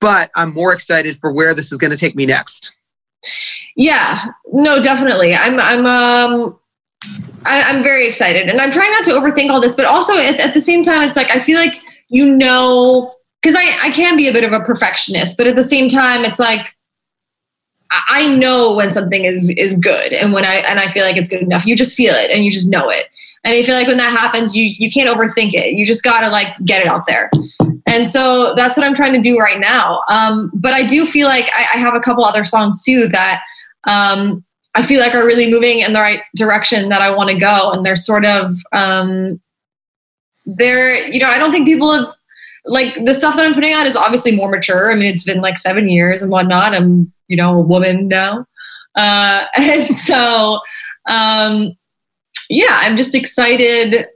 but 0.00 0.30
I'm 0.34 0.52
more 0.52 0.72
excited 0.72 1.16
for 1.16 1.32
where 1.32 1.54
this 1.54 1.72
is 1.72 1.78
going 1.78 1.90
to 1.90 1.96
take 1.96 2.14
me 2.14 2.26
next. 2.26 2.76
Yeah, 3.74 4.26
no, 4.52 4.82
definitely. 4.82 5.34
I'm, 5.34 5.58
I'm, 5.58 5.86
um, 5.86 6.58
I, 7.44 7.74
am 7.74 7.82
very 7.82 8.06
excited, 8.06 8.48
and 8.48 8.60
I'm 8.60 8.70
trying 8.70 8.90
not 8.92 9.04
to 9.04 9.12
overthink 9.12 9.50
all 9.50 9.60
this, 9.60 9.74
but 9.74 9.84
also 9.84 10.16
at, 10.16 10.38
at 10.40 10.54
the 10.54 10.60
same 10.60 10.82
time, 10.82 11.02
it's 11.02 11.16
like 11.16 11.30
I 11.30 11.38
feel 11.38 11.58
like 11.58 11.80
you 12.08 12.34
know, 12.34 13.14
because 13.42 13.54
I 13.56 13.64
I 13.82 13.90
can 13.90 14.16
be 14.16 14.28
a 14.28 14.32
bit 14.32 14.44
of 14.44 14.52
a 14.52 14.60
perfectionist, 14.64 15.36
but 15.36 15.46
at 15.46 15.56
the 15.56 15.64
same 15.64 15.88
time, 15.88 16.24
it's 16.24 16.38
like 16.38 16.74
I 17.90 18.28
know 18.28 18.74
when 18.74 18.90
something 18.90 19.24
is 19.24 19.50
is 19.50 19.74
good, 19.74 20.12
and 20.12 20.32
when 20.32 20.44
I 20.44 20.56
and 20.56 20.78
I 20.78 20.88
feel 20.88 21.04
like 21.04 21.16
it's 21.16 21.28
good 21.28 21.42
enough. 21.42 21.64
You 21.64 21.76
just 21.76 21.96
feel 21.96 22.14
it, 22.14 22.30
and 22.30 22.44
you 22.44 22.50
just 22.50 22.70
know 22.70 22.88
it. 22.90 23.06
And 23.44 23.54
I 23.54 23.62
feel 23.62 23.74
like 23.74 23.86
when 23.86 23.96
that 23.98 24.10
happens, 24.10 24.54
you 24.54 24.64
you 24.64 24.90
can't 24.90 25.08
overthink 25.08 25.54
it. 25.54 25.72
You 25.72 25.86
just 25.86 26.04
gotta 26.04 26.28
like 26.28 26.48
get 26.64 26.82
it 26.82 26.88
out 26.88 27.06
there. 27.06 27.30
And 27.86 28.06
so 28.06 28.54
that's 28.54 28.76
what 28.76 28.86
I'm 28.86 28.94
trying 28.94 29.14
to 29.14 29.20
do 29.20 29.38
right 29.38 29.58
now. 29.58 30.02
Um, 30.08 30.50
but 30.52 30.74
I 30.74 30.86
do 30.86 31.06
feel 31.06 31.26
like 31.26 31.46
I, 31.54 31.60
I 31.74 31.78
have 31.78 31.94
a 31.94 32.00
couple 32.00 32.22
other 32.24 32.44
songs 32.44 32.84
too 32.84 33.08
that 33.08 33.40
um, 33.84 34.44
I 34.74 34.82
feel 34.84 35.00
like 35.00 35.14
are 35.14 35.26
really 35.26 35.50
moving 35.50 35.80
in 35.80 35.92
the 35.92 36.00
right 36.00 36.22
direction 36.36 36.88
that 36.90 37.02
I 37.02 37.14
want 37.14 37.30
to 37.30 37.38
go. 37.38 37.70
And 37.70 37.84
they're 37.84 37.96
sort 37.96 38.24
of, 38.24 38.58
um, 38.72 39.40
they're, 40.46 41.06
you 41.08 41.20
know, 41.20 41.28
I 41.28 41.38
don't 41.38 41.50
think 41.50 41.66
people 41.66 41.92
have, 41.92 42.14
like, 42.64 43.04
the 43.04 43.14
stuff 43.14 43.36
that 43.36 43.46
I'm 43.46 43.54
putting 43.54 43.72
out 43.72 43.86
is 43.86 43.96
obviously 43.96 44.36
more 44.36 44.50
mature. 44.50 44.92
I 44.92 44.94
mean, 44.94 45.12
it's 45.12 45.24
been 45.24 45.40
like 45.40 45.58
seven 45.58 45.88
years 45.88 46.22
and 46.22 46.30
whatnot. 46.30 46.74
I'm, 46.74 47.12
you 47.28 47.36
know, 47.36 47.58
a 47.58 47.60
woman 47.60 48.08
now. 48.08 48.46
Uh, 48.94 49.44
and 49.56 49.88
so, 49.88 50.60
um, 51.06 51.76
yeah, 52.50 52.78
I'm 52.80 52.96
just 52.96 53.14
excited. 53.14 54.06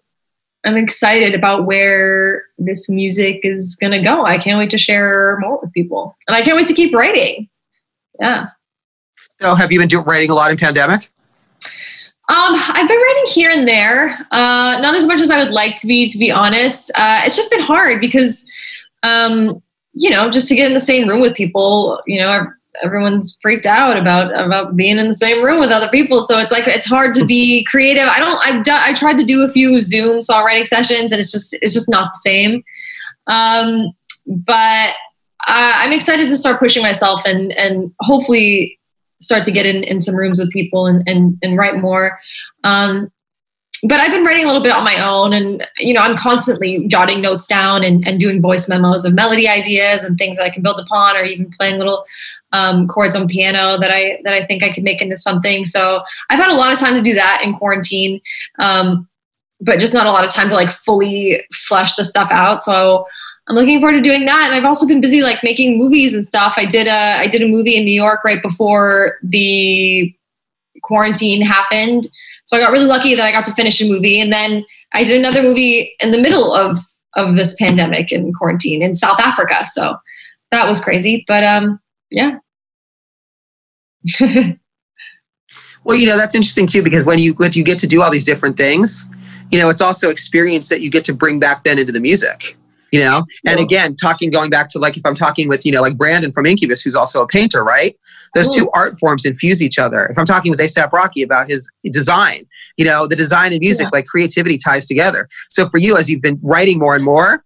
I'm 0.65 0.77
excited 0.77 1.35
about 1.35 1.67
where 1.67 2.45
this 2.59 2.89
music 2.89 3.41
is 3.43 3.77
going 3.77 3.93
to 3.93 4.03
go. 4.03 4.25
I 4.25 4.39
can't 4.39 4.59
wait 4.59 4.71
to 4.71 4.79
share 4.79 5.39
more 5.41 5.59
with 5.61 5.73
people. 5.73 6.17
And 6.29 6.37
I 6.37 6.43
can't 6.43 6.57
wait 6.57 6.67
to 6.69 6.75
keep 6.75 6.95
writing. 6.95 7.49
Yeah. 8.21 8.49
So, 9.43 9.57
have 9.57 9.73
you 9.73 9.81
been 9.81 9.89
doing 9.89 10.05
writing 10.05 10.31
a 10.31 10.35
lot 10.35 10.53
in 10.53 10.57
pandemic? 10.57 11.11
Um, 12.29 12.55
I've 12.55 12.87
been 12.87 12.97
writing 12.97 13.25
here 13.27 13.51
and 13.51 13.67
there, 13.67 14.11
uh, 14.31 14.79
not 14.81 14.95
as 14.95 15.05
much 15.05 15.21
as 15.21 15.33
I 15.33 15.43
would 15.43 15.53
like 15.53 15.75
to 15.79 15.89
be, 15.89 16.09
to 16.09 16.17
be 16.17 16.31
honest. 16.31 16.93
Uh, 16.95 17.23
it's 17.25 17.35
just 17.35 17.51
been 17.51 17.61
hard 17.61 18.01
because, 18.01 18.49
um, 19.03 19.61
you 19.95 20.11
know, 20.11 20.31
just 20.31 20.47
to 20.47 20.55
get 20.55 20.69
in 20.69 20.75
the 20.75 20.81
same 20.81 21.09
room 21.09 21.21
with 21.21 21.35
people, 21.35 22.01
you 22.07 22.21
know, 22.21 22.47
everyone's 22.85 23.37
freaked 23.43 23.67
out 23.67 23.97
about 23.97 24.31
about 24.33 24.77
being 24.77 24.97
in 24.97 25.09
the 25.09 25.15
same 25.15 25.45
room 25.45 25.59
with 25.59 25.73
other 25.73 25.89
people. 25.89 26.23
So 26.23 26.39
it's 26.39 26.53
like 26.53 26.69
it's 26.69 26.87
hard 26.87 27.13
to 27.15 27.27
be 27.27 27.65
creative. 27.69 28.07
I 28.07 28.21
don't. 28.21 28.41
I've 28.47 28.65
done. 28.65 28.81
I 28.81 28.95
tried 28.95 29.19
to 29.19 29.25
do 29.25 29.43
a 29.43 29.49
few 29.49 29.83
Zoom 29.83 30.21
songwriting 30.21 30.69
sessions, 30.69 31.11
and 31.11 31.19
it's 31.19 31.33
just 31.33 31.59
it's 31.61 31.75
just 31.75 31.91
not 31.91 32.13
the 32.15 32.19
same. 32.21 32.63
Um, 33.27 33.91
but 34.25 34.91
uh, 35.49 35.73
I'm 35.79 35.93
excited 35.93 36.29
to 36.29 36.37
start 36.37 36.61
pushing 36.61 36.85
myself 36.85 37.23
and 37.25 37.53
and 37.55 37.93
hopefully 38.03 38.79
start 39.23 39.43
to 39.45 39.51
get 39.51 39.65
in, 39.65 39.85
in 39.85 40.01
some 40.01 40.15
rooms 40.15 40.39
with 40.39 40.51
people 40.51 40.87
and, 40.87 41.03
and, 41.09 41.39
and 41.43 41.57
write 41.57 41.79
more. 41.81 42.19
Um, 42.65 43.11
but 43.85 43.99
I've 43.99 44.13
been 44.13 44.23
writing 44.23 44.45
a 44.45 44.47
little 44.47 44.63
bit 44.63 44.73
on 44.73 44.85
my 44.85 45.05
own 45.05 45.33
and, 45.33 45.67
you 45.79 45.93
know, 45.93 46.01
I'm 46.01 46.17
constantly 46.17 46.87
jotting 46.87 47.21
notes 47.21 47.49
down 47.49 47.83
and, 47.83 48.07
and 48.07 48.21
doing 48.21 48.41
voice 48.41 48.69
memos 48.69 49.05
of 49.05 49.13
melody 49.13 49.49
ideas 49.49 50.05
and 50.05 50.17
things 50.17 50.37
that 50.37 50.45
I 50.45 50.51
can 50.51 50.63
build 50.63 50.79
upon 50.79 51.17
or 51.17 51.25
even 51.25 51.51
playing 51.51 51.79
little 51.79 52.05
um, 52.53 52.87
chords 52.87 53.17
on 53.17 53.27
piano 53.27 53.79
that 53.79 53.91
I, 53.91 54.21
that 54.23 54.35
I 54.35 54.47
think 54.47 54.63
I 54.63 54.73
could 54.73 54.85
make 54.85 55.03
into 55.03 55.17
something. 55.17 55.65
So 55.65 56.03
I've 56.31 56.39
had 56.39 56.53
a 56.53 56.57
lot 56.57 56.73
of 56.73 56.79
time 56.79 56.95
to 56.95 57.03
do 57.03 57.15
that 57.15 57.41
in 57.43 57.55
quarantine. 57.55 58.21
Um, 58.61 59.09
but 59.61 59.79
just 59.79 59.95
not 59.95 60.07
a 60.07 60.13
lot 60.13 60.25
of 60.25 60.33
time 60.33 60.49
to 60.49 60.55
like 60.55 60.71
fully 60.71 61.43
flesh 61.53 61.95
the 61.95 62.05
stuff 62.05 62.31
out. 62.31 62.61
So 62.61 63.07
I'm 63.53 63.59
looking 63.59 63.81
forward 63.81 63.97
to 63.97 64.01
doing 64.01 64.25
that. 64.25 64.47
And 64.47 64.55
I've 64.55 64.65
also 64.65 64.87
been 64.87 65.03
busy 65.03 65.23
like 65.23 65.43
making 65.43 65.77
movies 65.77 66.15
and 66.15 66.25
stuff. 66.25 66.55
I 66.57 66.65
did 66.65 66.87
a 66.87 67.19
I 67.19 67.27
did 67.27 67.43
a 67.43 67.47
movie 67.47 67.77
in 67.77 67.85
New 67.85 67.93
York 67.93 68.25
right 68.25 68.41
before 68.41 69.19
the 69.23 70.11
quarantine 70.83 71.43
happened. 71.43 72.07
So 72.47 72.57
I 72.57 72.61
got 72.61 72.73
really 72.73 72.87
lucky 72.87 73.15
that 73.15 73.23
I 73.23 73.31
got 73.31 73.45
to 73.45 73.53
finish 73.53 73.79
a 73.83 73.87
movie. 73.87 74.23
And 74.23 74.33
then 74.33 74.65
I 74.95 75.05
did 75.05 75.19
another 75.19 75.43
movie 75.43 75.95
in 76.01 76.13
the 76.13 76.19
middle 76.19 76.55
of 76.55 76.79
of 77.15 77.37
this 77.37 77.55
pandemic 77.57 78.11
and 78.11 78.35
quarantine 78.35 78.81
in 78.81 78.97
South 78.97 79.21
Africa. 79.21 79.67
So 79.67 79.99
that 80.51 80.67
was 80.67 80.81
crazy. 80.81 81.27
But 81.29 81.45
um 81.45 81.79
yeah. 82.11 82.39
well, 85.85 85.95
you 85.95 86.07
know, 86.07 86.17
that's 86.17 86.35
interesting 86.35 86.67
too, 86.67 86.83
because 86.83 87.05
when 87.05 87.19
you 87.19 87.35
when 87.35 87.53
you 87.53 87.65
get 87.65 87.79
to 87.81 87.87
do 87.87 88.01
all 88.01 88.11
these 88.11 88.25
different 88.25 88.57
things, 88.57 89.05
you 89.51 89.59
know, 89.59 89.69
it's 89.69 89.83
also 89.83 90.09
experience 90.09 90.71
that 90.71 90.81
you 90.81 90.89
get 90.89 91.05
to 91.05 91.13
bring 91.13 91.39
back 91.39 91.65
then 91.65 91.79
into 91.79 91.93
the 91.93 92.01
music 92.01 92.57
you 92.93 93.01
know? 93.01 93.25
And 93.47 93.59
again 93.59 93.97
talking 93.97 94.31
going 94.31 94.51
back 94.51 94.69
to 94.71 94.79
like 94.79 94.97
if 94.97 95.05
i'm 95.05 95.15
talking 95.15 95.49
with 95.49 95.67
you 95.67 95.73
know 95.73 95.81
like 95.81 95.97
brandon 95.97 96.33
from 96.33 96.47
incubus 96.47 96.83
who's 96.83 96.95
also 96.95 97.23
a 97.23 97.27
painter 97.27 97.65
right? 97.65 97.97
Those 98.35 98.55
two 98.55 98.71
art 98.73 98.99
forms 99.01 99.25
infuse 99.25 99.63
each 99.63 99.79
other. 99.79 100.07
If 100.07 100.19
i'm 100.19 100.27
talking 100.27 100.51
with 100.51 100.61
asap 100.61 100.93
rocky 100.93 101.23
about 101.23 101.49
his 101.49 101.69
design 101.91 102.47
you 102.77 102.85
know 102.85 103.07
the 103.07 103.17
design 103.17 103.53
and 103.53 103.61
music 103.61 103.87
yeah. 103.87 103.99
like 103.99 104.07
creativity 104.07 104.59
ties 104.59 104.87
together. 104.87 105.29
So 105.49 105.69
for 105.69 105.79
you 105.79 105.97
as 105.97 106.09
you've 106.09 106.23
been 106.23 106.39
writing 106.43 106.79
more 106.79 106.95
and 106.95 107.05
more 107.05 107.45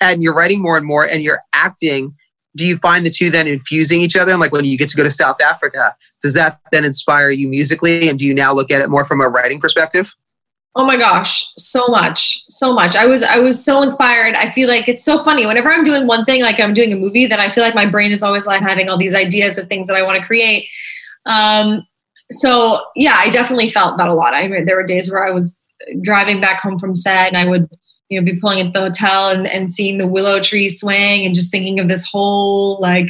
and 0.00 0.22
you're 0.22 0.34
writing 0.34 0.60
more 0.60 0.76
and 0.76 0.86
more 0.86 1.06
and 1.06 1.22
you're 1.22 1.40
acting 1.52 2.14
do 2.56 2.66
you 2.66 2.78
find 2.78 3.04
the 3.04 3.10
two 3.10 3.28
then 3.28 3.46
infusing 3.46 4.00
each 4.00 4.16
other? 4.16 4.32
And 4.32 4.40
like 4.40 4.50
when 4.50 4.64
you 4.64 4.78
get 4.78 4.88
to 4.88 4.96
go 4.96 5.04
to 5.04 5.10
south 5.10 5.40
africa 5.40 5.94
does 6.20 6.34
that 6.34 6.58
then 6.72 6.84
inspire 6.84 7.30
you 7.30 7.48
musically? 7.48 8.08
And 8.08 8.18
do 8.18 8.26
you 8.26 8.34
now 8.34 8.52
look 8.52 8.70
at 8.70 8.80
it 8.80 8.88
more 8.88 9.04
from 9.04 9.20
a 9.20 9.28
writing 9.28 9.60
perspective 9.60 10.14
Oh 10.78 10.84
my 10.84 10.98
gosh, 10.98 11.50
so 11.56 11.86
much, 11.88 12.44
so 12.50 12.74
much. 12.74 12.96
I 12.96 13.06
was 13.06 13.22
I 13.22 13.38
was 13.38 13.64
so 13.64 13.82
inspired. 13.82 14.34
I 14.34 14.52
feel 14.52 14.68
like 14.68 14.88
it's 14.88 15.02
so 15.02 15.24
funny. 15.24 15.46
Whenever 15.46 15.70
I'm 15.70 15.84
doing 15.84 16.06
one 16.06 16.26
thing, 16.26 16.42
like 16.42 16.60
I'm 16.60 16.74
doing 16.74 16.92
a 16.92 16.96
movie, 16.96 17.26
then 17.26 17.40
I 17.40 17.48
feel 17.48 17.64
like 17.64 17.74
my 17.74 17.86
brain 17.86 18.12
is 18.12 18.22
always 18.22 18.46
like 18.46 18.60
having 18.60 18.90
all 18.90 18.98
these 18.98 19.14
ideas 19.14 19.56
of 19.56 19.68
things 19.68 19.88
that 19.88 19.94
I 19.96 20.02
want 20.02 20.20
to 20.20 20.26
create. 20.26 20.68
Um, 21.24 21.86
so 22.30 22.84
yeah, 22.94 23.14
I 23.16 23.30
definitely 23.30 23.70
felt 23.70 23.96
that 23.96 24.08
a 24.08 24.12
lot. 24.12 24.34
I 24.34 24.46
mean, 24.48 24.66
there 24.66 24.76
were 24.76 24.84
days 24.84 25.10
where 25.10 25.26
I 25.26 25.30
was 25.30 25.58
driving 26.02 26.42
back 26.42 26.60
home 26.60 26.78
from 26.78 26.94
set 26.94 27.28
and 27.28 27.38
I 27.38 27.48
would 27.48 27.70
you 28.10 28.20
know 28.20 28.24
be 28.24 28.38
pulling 28.38 28.60
at 28.60 28.74
the 28.74 28.80
hotel 28.80 29.30
and, 29.30 29.46
and 29.46 29.72
seeing 29.72 29.96
the 29.96 30.06
willow 30.06 30.40
tree 30.40 30.68
swing 30.68 31.24
and 31.24 31.34
just 31.34 31.50
thinking 31.50 31.80
of 31.80 31.88
this 31.88 32.06
whole 32.06 32.78
like 32.82 33.08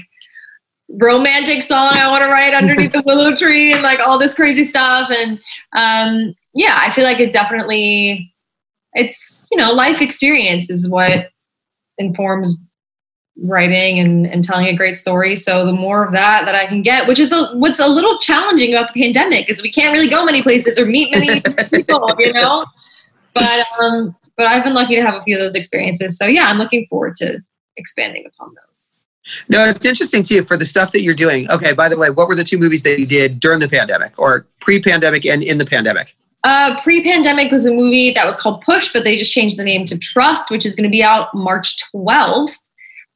romantic 0.88 1.62
song 1.62 1.94
I 1.94 2.08
want 2.10 2.22
to 2.22 2.28
write 2.28 2.54
underneath 2.54 2.92
the 2.92 3.02
willow 3.06 3.34
tree 3.34 3.72
and 3.72 3.82
like 3.82 3.98
all 4.00 4.18
this 4.18 4.34
crazy 4.34 4.64
stuff. 4.64 5.10
And 5.10 5.40
um, 5.72 6.34
yeah, 6.56 6.78
I 6.80 6.90
feel 6.90 7.04
like 7.04 7.20
it 7.20 7.32
definitely, 7.32 8.34
it's, 8.94 9.46
you 9.52 9.58
know, 9.58 9.72
life 9.72 10.00
experience 10.00 10.70
is 10.70 10.88
what 10.88 11.28
informs 11.98 12.66
writing 13.44 14.00
and, 14.00 14.26
and 14.26 14.42
telling 14.42 14.64
a 14.64 14.74
great 14.74 14.96
story. 14.96 15.36
So 15.36 15.66
the 15.66 15.72
more 15.74 16.02
of 16.02 16.12
that 16.12 16.46
that 16.46 16.54
I 16.54 16.64
can 16.64 16.80
get, 16.80 17.06
which 17.06 17.20
is 17.20 17.30
a, 17.30 17.54
what's 17.58 17.78
a 17.78 17.86
little 17.86 18.18
challenging 18.20 18.72
about 18.72 18.94
the 18.94 19.02
pandemic 19.02 19.50
is 19.50 19.60
we 19.60 19.70
can't 19.70 19.92
really 19.92 20.08
go 20.08 20.24
many 20.24 20.42
places 20.42 20.78
or 20.78 20.86
meet 20.86 21.14
many 21.14 21.40
people, 21.70 22.16
you 22.18 22.32
know, 22.32 22.64
but, 23.34 23.66
um, 23.78 24.16
but 24.38 24.46
I've 24.46 24.64
been 24.64 24.72
lucky 24.72 24.96
to 24.96 25.02
have 25.02 25.14
a 25.14 25.22
few 25.24 25.36
of 25.36 25.42
those 25.42 25.54
experiences. 25.54 26.16
So 26.16 26.24
yeah, 26.24 26.46
I'm 26.46 26.56
looking 26.56 26.86
forward 26.88 27.16
to 27.16 27.38
expanding 27.76 28.24
upon 28.26 28.54
those. 28.54 28.92
No, 29.50 29.68
it's 29.68 29.84
interesting 29.84 30.22
too 30.22 30.42
for 30.46 30.56
the 30.56 30.64
stuff 30.64 30.92
that 30.92 31.02
you're 31.02 31.12
doing. 31.12 31.50
Okay, 31.50 31.74
by 31.74 31.90
the 31.90 31.98
way, 31.98 32.08
what 32.08 32.28
were 32.28 32.34
the 32.34 32.44
two 32.44 32.56
movies 32.56 32.82
that 32.84 32.98
you 32.98 33.04
did 33.04 33.40
during 33.40 33.60
the 33.60 33.68
pandemic 33.68 34.18
or 34.18 34.46
pre-pandemic 34.60 35.26
and 35.26 35.42
in 35.42 35.58
the 35.58 35.66
pandemic? 35.66 36.16
Uh, 36.46 36.80
pre-pandemic 36.82 37.50
was 37.50 37.66
a 37.66 37.72
movie 37.72 38.12
that 38.12 38.24
was 38.24 38.40
called 38.40 38.62
Push, 38.62 38.92
but 38.92 39.02
they 39.02 39.16
just 39.16 39.32
changed 39.32 39.58
the 39.58 39.64
name 39.64 39.84
to 39.84 39.98
Trust, 39.98 40.48
which 40.48 40.64
is 40.64 40.76
going 40.76 40.88
to 40.88 40.88
be 40.88 41.02
out 41.02 41.34
March 41.34 41.76
12th. 41.92 42.54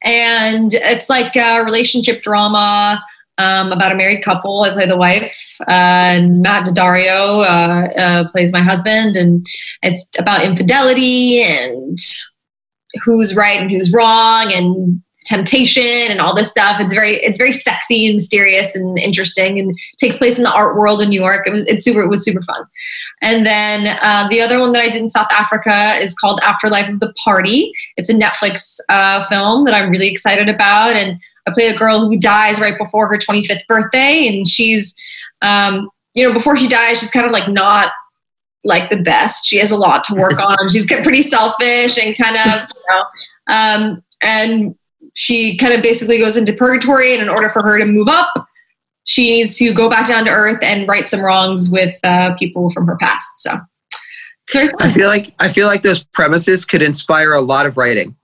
And 0.03 0.73
it's 0.73 1.09
like 1.09 1.37
a 1.37 1.63
relationship 1.63 2.23
drama 2.23 3.01
um, 3.37 3.71
about 3.71 3.93
a 3.93 3.95
married 3.95 4.21
couple. 4.21 4.63
I 4.63 4.73
play 4.73 4.85
the 4.85 4.97
wife, 4.97 5.33
uh, 5.61 5.71
and 5.71 6.41
Matt 6.41 6.67
Daddario 6.67 7.45
uh, 7.45 7.93
uh, 7.97 8.29
plays 8.31 8.51
my 8.51 8.59
husband, 8.59 9.15
and 9.15 9.47
it's 9.81 10.11
about 10.19 10.43
infidelity 10.43 11.41
and 11.41 11.97
who's 13.01 13.33
right 13.33 13.61
and 13.61 13.71
who's 13.71 13.93
wrong, 13.93 14.51
and 14.51 15.01
temptation 15.25 16.09
and 16.09 16.19
all 16.19 16.35
this 16.35 16.49
stuff. 16.49 16.79
It's 16.79 16.93
very 16.93 17.17
it's 17.17 17.37
very 17.37 17.53
sexy 17.53 18.07
and 18.07 18.15
mysterious 18.15 18.75
and 18.75 18.97
interesting 18.97 19.59
and 19.59 19.77
takes 19.99 20.17
place 20.17 20.37
in 20.37 20.43
the 20.43 20.51
art 20.51 20.77
world 20.77 21.01
in 21.01 21.09
New 21.09 21.19
York. 21.19 21.45
It 21.45 21.51
was 21.51 21.65
it's 21.67 21.83
super 21.83 22.01
it 22.01 22.09
was 22.09 22.23
super 22.23 22.41
fun. 22.41 22.65
And 23.21 23.45
then 23.45 23.97
uh, 24.01 24.27
the 24.29 24.41
other 24.41 24.59
one 24.59 24.71
that 24.71 24.81
I 24.81 24.89
did 24.89 25.01
in 25.01 25.09
South 25.09 25.31
Africa 25.31 25.97
is 26.01 26.13
called 26.13 26.39
Afterlife 26.43 26.89
of 26.89 26.99
the 26.99 27.13
Party. 27.23 27.71
It's 27.97 28.09
a 28.09 28.13
Netflix 28.13 28.79
uh, 28.89 29.27
film 29.27 29.65
that 29.65 29.75
I'm 29.75 29.89
really 29.89 30.09
excited 30.09 30.49
about 30.49 30.95
and 30.95 31.19
I 31.47 31.53
play 31.53 31.67
a 31.67 31.77
girl 31.77 32.07
who 32.07 32.19
dies 32.19 32.59
right 32.59 32.77
before 32.77 33.07
her 33.07 33.17
25th 33.17 33.65
birthday 33.67 34.27
and 34.27 34.47
she's 34.47 34.95
um, 35.41 35.89
you 36.13 36.27
know 36.27 36.33
before 36.33 36.57
she 36.57 36.67
dies 36.67 36.99
she's 36.99 37.11
kind 37.11 37.25
of 37.25 37.31
like 37.31 37.49
not 37.49 37.93
like 38.63 38.91
the 38.91 39.01
best. 39.01 39.45
She 39.45 39.57
has 39.57 39.71
a 39.71 39.75
lot 39.75 40.03
to 40.05 40.15
work 40.15 40.39
on. 40.59 40.69
She's 40.69 40.85
pretty 40.85 41.23
selfish 41.23 41.97
and 41.97 42.15
kind 42.15 42.37
of, 42.37 42.69
you 42.75 42.81
know, 42.89 43.03
um, 43.47 44.03
and 44.21 44.75
she 45.13 45.57
kind 45.57 45.73
of 45.73 45.81
basically 45.81 46.17
goes 46.17 46.37
into 46.37 46.53
purgatory, 46.53 47.13
and 47.13 47.21
in 47.21 47.29
order 47.29 47.49
for 47.49 47.61
her 47.63 47.77
to 47.77 47.85
move 47.85 48.07
up, 48.07 48.31
she 49.03 49.31
needs 49.31 49.57
to 49.57 49.73
go 49.73 49.89
back 49.89 50.07
down 50.07 50.25
to 50.25 50.31
earth 50.31 50.59
and 50.61 50.87
right 50.87 51.07
some 51.07 51.21
wrongs 51.21 51.69
with 51.69 51.95
uh, 52.03 52.35
people 52.37 52.69
from 52.69 52.87
her 52.87 52.97
past. 52.97 53.27
So, 53.37 53.59
I 54.53 54.91
feel 54.91 55.07
like 55.07 55.33
I 55.39 55.49
feel 55.49 55.67
like 55.67 55.81
those 55.81 56.03
premises 56.03 56.65
could 56.65 56.81
inspire 56.81 57.33
a 57.33 57.41
lot 57.41 57.65
of 57.65 57.77
writing. 57.77 58.15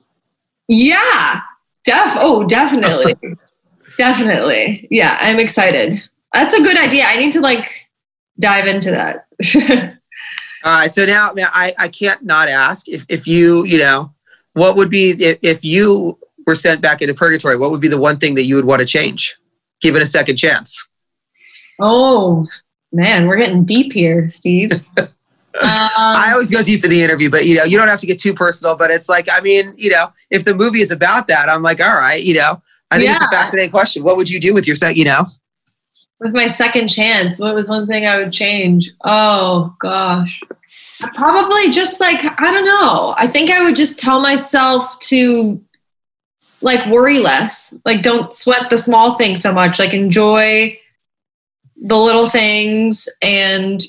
Yeah, 0.67 1.41
def. 1.83 2.15
Oh, 2.17 2.45
definitely, 2.45 3.15
definitely. 3.97 4.87
Yeah, 4.91 5.17
I'm 5.19 5.39
excited. 5.39 6.01
That's 6.33 6.53
a 6.53 6.61
good 6.61 6.77
idea. 6.77 7.05
I 7.05 7.17
need 7.17 7.31
to 7.33 7.41
like 7.41 7.87
dive 8.39 8.67
into 8.67 8.91
that. 8.91 9.27
All 10.63 10.73
right. 10.73 10.93
So 10.93 11.05
now, 11.05 11.31
I 11.37 11.73
I 11.79 11.87
can't 11.87 12.23
not 12.23 12.49
ask 12.49 12.87
if 12.89 13.05
if 13.09 13.25
you 13.25 13.65
you 13.65 13.77
know 13.77 14.13
what 14.53 14.75
would 14.75 14.89
be 14.89 15.11
if, 15.11 15.39
if 15.41 15.63
you 15.63 16.19
were 16.47 16.55
sent 16.55 16.81
back 16.81 17.01
into 17.03 17.13
purgatory, 17.13 17.57
what 17.57 17.69
would 17.69 17.81
be 17.81 17.89
the 17.89 17.99
one 17.99 18.17
thing 18.17 18.33
that 18.35 18.45
you 18.45 18.55
would 18.55 18.65
want 18.65 18.79
to 18.79 18.87
change? 18.87 19.37
Give 19.81 19.95
it 19.95 20.01
a 20.01 20.07
second 20.07 20.37
chance. 20.37 20.87
Oh 21.79 22.47
man, 22.91 23.27
we're 23.27 23.37
getting 23.37 23.65
deep 23.65 23.93
here, 23.93 24.29
Steve. 24.29 24.71
um, 24.97 25.09
I 25.61 26.31
always 26.33 26.49
go 26.49 26.63
deep 26.63 26.83
in 26.83 26.89
the 26.89 27.03
interview, 27.03 27.29
but 27.29 27.45
you 27.45 27.55
know, 27.55 27.65
you 27.65 27.77
don't 27.77 27.89
have 27.89 27.99
to 27.99 28.07
get 28.07 28.19
too 28.19 28.33
personal. 28.33 28.75
But 28.75 28.89
it's 28.89 29.09
like, 29.09 29.27
I 29.31 29.41
mean, 29.41 29.73
you 29.77 29.91
know, 29.91 30.11
if 30.31 30.45
the 30.45 30.55
movie 30.55 30.79
is 30.79 30.89
about 30.89 31.27
that, 31.27 31.49
I'm 31.49 31.61
like, 31.61 31.81
all 31.81 31.93
right, 31.93 32.23
you 32.23 32.33
know, 32.33 32.61
I 32.89 32.97
think 32.97 33.09
yeah. 33.09 33.15
it's 33.15 33.23
a 33.23 33.29
fascinating 33.29 33.69
question. 33.69 34.03
What 34.03 34.17
would 34.17 34.29
you 34.29 34.39
do 34.39 34.55
with 34.55 34.65
your 34.65 34.75
set? 34.75 34.95
You 34.95 35.05
know, 35.05 35.25
with 36.19 36.33
my 36.33 36.47
second 36.47 36.87
chance, 36.87 37.39
what 37.39 37.53
was 37.53 37.69
one 37.69 37.85
thing 37.85 38.05
I 38.05 38.17
would 38.17 38.31
change? 38.31 38.89
Oh 39.03 39.75
gosh, 39.79 40.41
probably 41.13 41.71
just 41.71 41.99
like 41.99 42.19
I 42.23 42.51
don't 42.51 42.65
know. 42.65 43.13
I 43.17 43.27
think 43.27 43.51
I 43.51 43.63
would 43.63 43.75
just 43.75 43.99
tell 43.99 44.21
myself 44.21 44.97
to 44.99 45.61
like 46.61 46.85
worry 46.91 47.19
less 47.19 47.75
like 47.85 48.01
don't 48.01 48.33
sweat 48.33 48.69
the 48.69 48.77
small 48.77 49.15
things 49.15 49.41
so 49.41 49.53
much 49.53 49.79
like 49.79 49.93
enjoy 49.93 50.77
the 51.81 51.95
little 51.95 52.27
things 52.27 53.07
and 53.21 53.83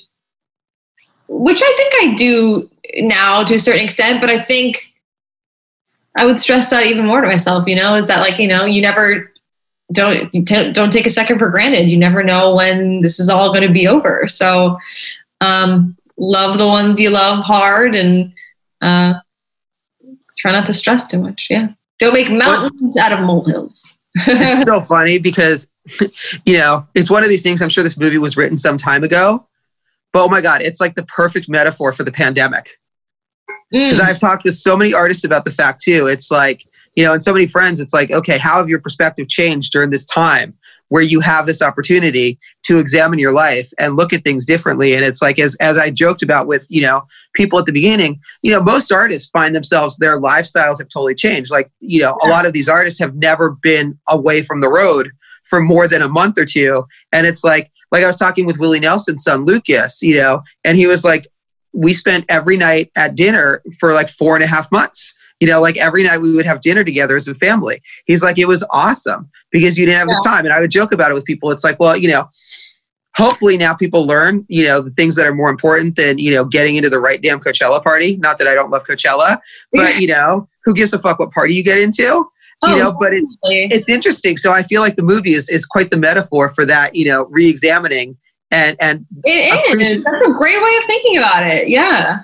which 1.27 1.61
I 1.63 1.73
think 1.77 1.93
I 2.11 2.13
do 2.15 2.69
now 2.97 3.43
to 3.43 3.55
a 3.55 3.59
certain 3.59 3.83
extent, 3.83 4.19
but 4.19 4.29
I 4.29 4.39
think 4.39 4.85
I 6.15 6.25
would 6.25 6.39
stress 6.39 6.69
that 6.71 6.87
even 6.87 7.05
more 7.05 7.21
to 7.21 7.27
myself, 7.27 7.67
you 7.67 7.75
know, 7.75 7.95
is 7.95 8.07
that 8.07 8.19
like, 8.19 8.39
you 8.39 8.47
know, 8.47 8.65
you 8.65 8.81
never 8.81 9.31
don't 9.91 10.31
don't 10.73 10.91
take 10.91 11.05
a 11.05 11.11
second 11.11 11.39
for 11.39 11.49
granted. 11.49 11.87
You 11.87 11.97
never 11.97 12.23
know 12.23 12.55
when 12.55 13.01
this 13.01 13.19
is 13.19 13.29
all 13.29 13.51
going 13.51 13.67
to 13.67 13.73
be 13.73 13.87
over. 13.87 14.27
So 14.27 14.77
um 15.41 15.95
love 16.17 16.57
the 16.57 16.67
ones 16.67 16.99
you 16.99 17.09
love 17.09 17.43
hard 17.43 17.95
and 17.95 18.33
uh 18.81 19.13
try 20.37 20.51
not 20.51 20.65
to 20.65 20.73
stress 20.73 21.07
too 21.07 21.21
much. 21.21 21.47
Yeah. 21.49 21.69
Don't 21.99 22.13
make 22.13 22.31
mountains 22.31 22.97
out 22.97 23.11
of 23.11 23.19
molehills. 23.19 23.97
it's 24.15 24.65
so 24.65 24.81
funny 24.89 25.19
because 25.19 25.69
you 26.45 26.53
know 26.53 26.87
it's 26.95 27.09
one 27.11 27.23
of 27.23 27.29
these 27.29 27.43
things 27.43 27.61
i'm 27.61 27.69
sure 27.69 27.83
this 27.83 27.97
movie 27.97 28.17
was 28.17 28.35
written 28.35 28.57
some 28.57 28.75
time 28.75 29.03
ago 29.03 29.45
but 30.13 30.23
oh 30.25 30.27
my 30.27 30.41
god 30.41 30.61
it's 30.63 30.81
like 30.81 30.95
the 30.95 31.05
perfect 31.05 31.47
metaphor 31.47 31.93
for 31.93 32.03
the 32.03 32.11
pandemic 32.11 32.71
because 33.71 33.99
Mm. 33.99 34.03
i've 34.09 34.19
talked 34.19 34.43
with 34.43 34.55
so 34.55 34.75
many 34.75 34.93
artists 34.95 35.23
about 35.23 35.45
the 35.45 35.51
fact 35.51 35.79
too 35.81 36.07
it's 36.07 36.31
like 36.31 36.65
you 36.95 37.03
know 37.03 37.13
and 37.13 37.23
so 37.23 37.31
many 37.31 37.45
friends 37.47 37.79
it's 37.79 37.93
like 37.93 38.09
okay 38.11 38.39
how 38.39 38.57
have 38.57 38.67
your 38.67 38.79
perspective 38.81 39.27
changed 39.27 39.71
during 39.71 39.91
this 39.91 40.05
time 40.05 40.57
where 40.89 41.01
you 41.01 41.19
have 41.19 41.45
this 41.45 41.61
opportunity 41.61 42.37
to 42.63 42.77
examine 42.77 43.19
your 43.19 43.31
life 43.31 43.71
and 43.79 43.95
look 43.95 44.13
at 44.13 44.23
things 44.23 44.45
differently. 44.45 44.93
And 44.93 45.03
it's 45.03 45.21
like 45.21 45.39
as 45.39 45.55
as 45.59 45.77
i 45.77 45.89
joked 45.89 46.21
about 46.21 46.47
with 46.47 46.65
you 46.69 46.81
know 46.81 47.03
people 47.33 47.57
at 47.59 47.65
the 47.65 47.71
beginning 47.71 48.19
you 48.41 48.51
know 48.51 48.61
most 48.61 48.91
artists 48.91 49.29
find 49.29 49.55
themselves 49.55 49.97
their 49.97 50.19
lifestyles 50.19 50.79
have 50.79 50.89
totally 50.89 51.15
changed. 51.15 51.51
Like 51.51 51.71
you 51.79 52.01
know 52.01 52.17
a 52.23 52.27
lot 52.27 52.45
of 52.45 52.53
these 52.53 52.69
artists 52.69 52.99
have 52.99 53.15
never 53.15 53.51
been 53.51 53.97
away 54.07 54.43
from 54.43 54.61
the 54.61 54.69
road 54.69 55.09
for 55.45 55.61
more 55.61 55.87
than 55.87 56.01
a 56.01 56.09
month 56.09 56.37
or 56.37 56.45
two. 56.45 56.85
And 57.11 57.25
it's 57.25 57.43
like 57.43 57.71
like 57.91 58.03
i 58.03 58.07
was 58.07 58.17
talking 58.17 58.45
with 58.45 58.59
willie 58.59 58.79
nelson's 58.79 59.23
son 59.23 59.45
lucas 59.45 60.01
you 60.01 60.15
know 60.15 60.41
and 60.63 60.77
he 60.77 60.87
was 60.87 61.03
like 61.03 61.27
we 61.73 61.93
spent 61.93 62.25
every 62.29 62.57
night 62.57 62.89
at 62.97 63.15
dinner 63.15 63.61
for 63.79 63.93
like 63.93 64.09
four 64.09 64.35
and 64.35 64.43
a 64.43 64.47
half 64.47 64.71
months 64.71 65.17
you 65.39 65.47
know 65.47 65.61
like 65.61 65.77
every 65.77 66.03
night 66.03 66.19
we 66.21 66.33
would 66.33 66.45
have 66.45 66.61
dinner 66.61 66.83
together 66.83 67.15
as 67.15 67.27
a 67.27 67.35
family 67.35 67.81
he's 68.05 68.21
like 68.23 68.37
it 68.37 68.47
was 68.47 68.65
awesome 68.71 69.29
because 69.51 69.77
you 69.77 69.85
didn't 69.85 69.99
have 69.99 70.07
this 70.07 70.21
time 70.23 70.45
and 70.45 70.53
i 70.53 70.59
would 70.59 70.71
joke 70.71 70.91
about 70.93 71.11
it 71.11 71.13
with 71.13 71.25
people 71.25 71.51
it's 71.51 71.63
like 71.63 71.79
well 71.79 71.95
you 71.97 72.07
know 72.09 72.27
hopefully 73.15 73.57
now 73.57 73.73
people 73.73 74.05
learn 74.05 74.45
you 74.49 74.63
know 74.63 74.81
the 74.81 74.89
things 74.91 75.15
that 75.15 75.25
are 75.27 75.33
more 75.33 75.49
important 75.49 75.95
than 75.95 76.17
you 76.19 76.33
know 76.33 76.45
getting 76.45 76.75
into 76.75 76.89
the 76.89 76.99
right 76.99 77.21
damn 77.21 77.39
coachella 77.39 77.83
party 77.83 78.17
not 78.17 78.37
that 78.39 78.47
i 78.47 78.53
don't 78.53 78.69
love 78.71 78.83
coachella 78.85 79.37
but 79.73 79.95
you 79.99 80.07
know 80.07 80.47
who 80.65 80.73
gives 80.73 80.93
a 80.93 80.99
fuck 80.99 81.19
what 81.19 81.31
party 81.31 81.53
you 81.53 81.63
get 81.63 81.77
into 81.77 82.03
you 82.03 82.25
Oh, 82.61 82.77
know 82.77 82.91
but 82.99 83.13
it's 83.13 83.37
totally. 83.37 83.67
it's 83.71 83.87
interesting 83.89 84.35
so 84.35 84.51
i 84.51 84.63
feel 84.63 84.81
like 84.81 84.97
the 84.97 85.03
movie 85.03 85.33
is, 85.33 85.49
is 85.49 85.65
quite 85.65 85.91
the 85.91 85.97
metaphor 85.97 86.49
for 86.49 86.65
that 86.65 86.93
you 86.93 87.05
know 87.05 87.25
re-examining 87.29 88.17
and 88.51 88.75
and 88.81 89.05
It 89.25 89.79
is. 89.79 90.03
That's 90.03 90.23
a 90.23 90.31
great 90.33 90.61
way 90.61 90.75
of 90.77 90.85
thinking 90.85 91.17
about 91.17 91.45
it. 91.45 91.69
Yeah. 91.69 92.21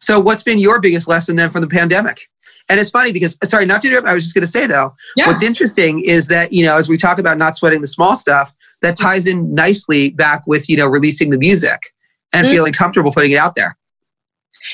So 0.00 0.20
what's 0.20 0.42
been 0.42 0.58
your 0.58 0.80
biggest 0.80 1.08
lesson 1.08 1.36
then 1.36 1.50
from 1.50 1.60
the 1.60 1.68
pandemic 1.68 2.28
and 2.68 2.80
it's 2.80 2.90
funny 2.90 3.12
because 3.12 3.36
sorry 3.44 3.64
not 3.66 3.80
to 3.80 3.88
interrupt 3.88 4.08
i 4.08 4.14
was 4.14 4.24
just 4.24 4.34
going 4.34 4.42
to 4.42 4.46
say 4.50 4.66
though 4.66 4.94
Yeah. 5.16 5.26
what's 5.28 5.42
interesting 5.42 6.02
is 6.04 6.26
that 6.28 6.52
you 6.52 6.64
know 6.64 6.76
as 6.76 6.88
we 6.88 6.96
talk 6.96 7.18
about 7.18 7.38
not 7.38 7.56
sweating 7.56 7.80
the 7.80 7.88
small 7.88 8.16
stuff 8.16 8.52
that 8.82 8.96
ties 8.96 9.26
in 9.26 9.54
nicely 9.54 10.10
back 10.10 10.46
with 10.46 10.68
you 10.68 10.76
know 10.76 10.86
releasing 10.86 11.30
the 11.30 11.38
music 11.38 11.92
and 12.32 12.46
Mm. 12.46 12.50
feeling 12.50 12.72
comfortable 12.72 13.12
putting 13.12 13.30
it 13.32 13.36
out 13.38 13.54
there 13.54 13.76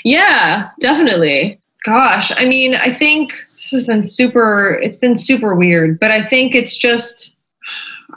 Yeah, 0.04 0.70
definitely. 0.80 1.58
Gosh, 1.84 2.32
I 2.36 2.44
mean, 2.44 2.74
I 2.76 2.90
think 2.90 3.32
it's 3.72 3.86
been 3.86 4.06
super 4.08 4.78
it's 4.82 4.96
been 4.96 5.16
super 5.16 5.54
weird, 5.54 5.98
but 6.00 6.10
I 6.10 6.22
think 6.22 6.54
it's 6.54 6.76
just 6.76 7.36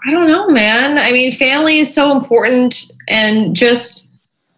I 0.08 0.12
don't 0.12 0.28
know, 0.28 0.48
man. 0.50 0.98
I 0.98 1.12
mean, 1.12 1.32
family 1.32 1.80
is 1.80 1.94
so 1.94 2.16
important 2.16 2.92
and 3.08 3.56
just 3.56 4.05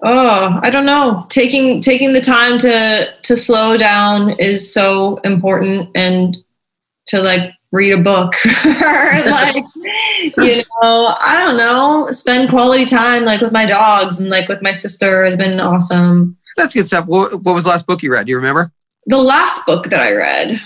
oh, 0.03 0.59
I 0.61 0.69
don't 0.69 0.85
know. 0.85 1.25
Taking 1.29 1.81
taking 1.81 2.13
the 2.13 2.21
time 2.21 2.57
to 2.59 3.13
to 3.23 3.37
slow 3.37 3.77
down 3.77 4.31
is 4.39 4.71
so 4.73 5.17
important 5.23 5.89
and 5.95 6.37
to 7.07 7.21
like 7.21 7.51
read 7.71 7.93
a 7.93 8.01
book. 8.01 8.33
Or 8.45 9.29
like 9.29 9.63
you 10.37 10.63
know, 10.81 11.15
I 11.19 11.43
don't 11.45 11.57
know, 11.57 12.07
spend 12.11 12.49
quality 12.49 12.85
time 12.85 13.25
like 13.25 13.41
with 13.41 13.51
my 13.51 13.65
dogs 13.65 14.19
and 14.19 14.29
like 14.29 14.47
with 14.47 14.61
my 14.61 14.71
sister 14.71 15.25
has 15.25 15.35
been 15.35 15.59
awesome. 15.59 16.37
that's 16.55 16.73
good 16.73 16.87
stuff. 16.87 17.05
What, 17.07 17.43
what 17.43 17.53
was 17.53 17.65
the 17.65 17.71
last 17.71 17.87
book 17.87 18.03
you 18.03 18.11
read? 18.11 18.25
Do 18.25 18.31
you 18.31 18.37
remember? 18.37 18.71
The 19.05 19.17
last 19.17 19.65
book 19.65 19.85
that 19.85 20.01
I 20.01 20.11
read, 20.11 20.61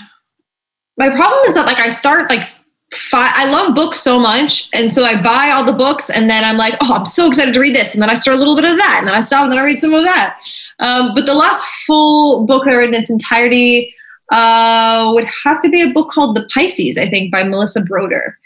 my 0.96 1.14
problem 1.14 1.42
is 1.46 1.54
that 1.54 1.66
like 1.66 1.78
I 1.78 1.90
start 1.90 2.28
like 2.28 2.48
five, 2.94 3.32
I 3.34 3.50
love 3.50 3.74
books 3.74 4.00
so 4.00 4.18
much. 4.18 4.68
And 4.72 4.90
so 4.90 5.04
I 5.04 5.22
buy 5.22 5.50
all 5.50 5.64
the 5.64 5.72
books 5.72 6.10
and 6.10 6.28
then 6.28 6.44
I'm 6.44 6.56
like, 6.56 6.74
oh, 6.80 6.94
I'm 6.94 7.06
so 7.06 7.28
excited 7.28 7.54
to 7.54 7.60
read 7.60 7.74
this. 7.74 7.94
And 7.94 8.02
then 8.02 8.10
I 8.10 8.14
start 8.14 8.36
a 8.36 8.38
little 8.38 8.56
bit 8.56 8.64
of 8.64 8.76
that. 8.76 8.96
And 8.98 9.06
then 9.06 9.14
I 9.14 9.20
stop 9.20 9.44
and 9.44 9.52
then 9.52 9.58
I 9.58 9.64
read 9.64 9.80
some 9.80 9.94
of 9.94 10.04
that. 10.04 10.40
Um, 10.78 11.12
but 11.14 11.26
the 11.26 11.34
last 11.34 11.64
full 11.86 12.46
book 12.46 12.66
I 12.66 12.74
read 12.74 12.88
in 12.88 12.94
its 12.94 13.10
entirety 13.10 13.94
uh, 14.30 15.10
would 15.14 15.26
have 15.44 15.60
to 15.62 15.68
be 15.68 15.82
a 15.82 15.92
book 15.92 16.10
called 16.10 16.36
The 16.36 16.48
Pisces, 16.52 16.98
I 16.98 17.08
think, 17.08 17.30
by 17.30 17.42
Melissa 17.42 17.82
Broder. 17.82 18.38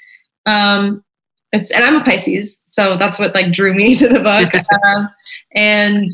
Um, 0.45 1.05
it's, 1.53 1.71
and 1.71 1.85
I'm 1.85 1.97
a 1.97 2.05
Pisces, 2.05 2.63
so 2.67 2.97
that's 2.97 3.19
what 3.19 3.35
like 3.35 3.53
drew 3.53 3.75
me 3.75 3.95
to 3.97 4.09
the 4.09 4.21
book. 4.21 4.53
um, 4.87 5.09
and 5.55 6.11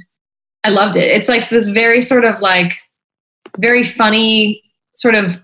I 0.64 0.71
loved 0.71 0.97
it. 0.97 1.11
It's 1.11 1.29
like 1.29 1.49
this 1.49 1.68
very 1.68 2.01
sort 2.01 2.25
of 2.25 2.40
like 2.40 2.73
very 3.59 3.85
funny, 3.85 4.62
sort 4.95 5.14
of 5.14 5.37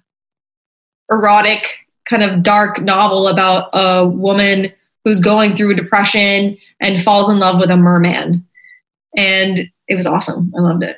erotic, 1.10 1.68
kind 2.08 2.22
of 2.22 2.42
dark 2.42 2.80
novel 2.82 3.28
about 3.28 3.70
a 3.72 4.06
woman 4.08 4.72
who's 5.04 5.20
going 5.20 5.54
through 5.54 5.74
depression 5.74 6.56
and 6.80 7.02
falls 7.02 7.28
in 7.28 7.38
love 7.38 7.58
with 7.60 7.70
a 7.70 7.76
merman. 7.76 8.46
And 9.16 9.68
it 9.88 9.94
was 9.94 10.06
awesome. 10.06 10.52
I 10.56 10.60
loved 10.60 10.82
it. 10.82 10.96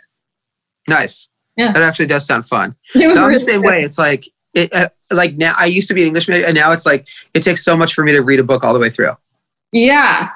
nice 0.89 1.29
Yeah. 1.57 1.73
that 1.73 1.83
actually 1.83 2.07
does 2.07 2.27
sound 2.27 2.47
fun 2.47 2.75
It 2.95 3.07
was 3.09 3.19
I'm 3.19 3.33
the 3.33 3.39
same 3.39 3.61
good. 3.63 3.69
way. 3.69 3.83
It's 3.83 3.99
like 3.99 4.27
it 4.55 4.73
uh, 4.75 4.89
like 5.13 5.37
now 5.37 5.55
I 5.59 5.67
used 5.67 5.87
to 5.89 5.95
be 5.95 6.01
an 6.03 6.09
English 6.09 6.29
major 6.29 6.45
and 6.47 6.55
now 6.55 6.73
it's 6.73 6.87
like 6.87 7.07
it 7.35 7.43
takes 7.43 7.65
so 7.65 7.77
much 7.77 7.95
for 7.95 8.03
me 8.03 8.13
to 8.13 8.21
read 8.21 8.41
a 8.41 8.45
book 8.45 8.65
all 8.65 8.73
the 8.75 8.81
way 8.81 8.91
through. 8.91 9.13
Yeah. 9.73 10.31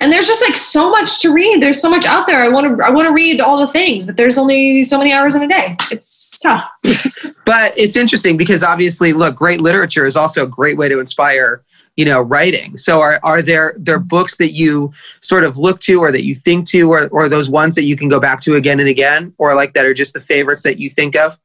And 0.00 0.10
there's 0.10 0.26
just 0.26 0.42
like 0.42 0.56
so 0.56 0.90
much 0.90 1.20
to 1.20 1.32
read. 1.32 1.60
There's 1.60 1.80
so 1.80 1.90
much 1.90 2.06
out 2.06 2.26
there. 2.26 2.38
I 2.38 2.48
want 2.48 2.78
to 2.78 2.84
I 2.84 2.90
want 2.90 3.06
to 3.06 3.12
read 3.12 3.40
all 3.40 3.58
the 3.58 3.68
things, 3.68 4.06
but 4.06 4.16
there's 4.16 4.38
only 4.38 4.82
so 4.82 4.96
many 4.96 5.12
hours 5.12 5.34
in 5.34 5.42
a 5.42 5.48
day. 5.48 5.76
It's 5.90 6.38
tough. 6.38 6.68
But 7.46 7.76
it's 7.76 7.96
interesting 7.96 8.36
because 8.36 8.62
obviously, 8.62 9.12
look, 9.12 9.34
great 9.34 9.60
literature 9.60 10.06
is 10.06 10.14
also 10.14 10.44
a 10.44 10.46
great 10.46 10.76
way 10.76 10.88
to 10.88 11.00
inspire, 11.00 11.64
you 11.96 12.04
know, 12.04 12.20
writing. 12.22 12.76
So 12.76 13.00
are 13.00 13.18
are 13.24 13.42
there 13.42 13.74
there 13.76 13.98
books 13.98 14.36
that 14.36 14.52
you 14.52 14.92
sort 15.20 15.42
of 15.42 15.58
look 15.58 15.80
to 15.80 15.98
or 15.98 16.12
that 16.12 16.22
you 16.22 16.36
think 16.36 16.68
to 16.68 16.88
or 16.88 17.08
or 17.08 17.28
those 17.28 17.50
ones 17.50 17.74
that 17.74 17.82
you 17.82 17.96
can 17.96 18.08
go 18.08 18.20
back 18.20 18.40
to 18.42 18.54
again 18.54 18.78
and 18.78 18.88
again 18.88 19.34
or 19.38 19.56
like 19.56 19.74
that 19.74 19.84
are 19.84 19.92
just 19.92 20.14
the 20.14 20.20
favorites 20.20 20.62
that 20.62 20.78
you 20.78 20.88
think 20.88 21.16
of 21.16 21.36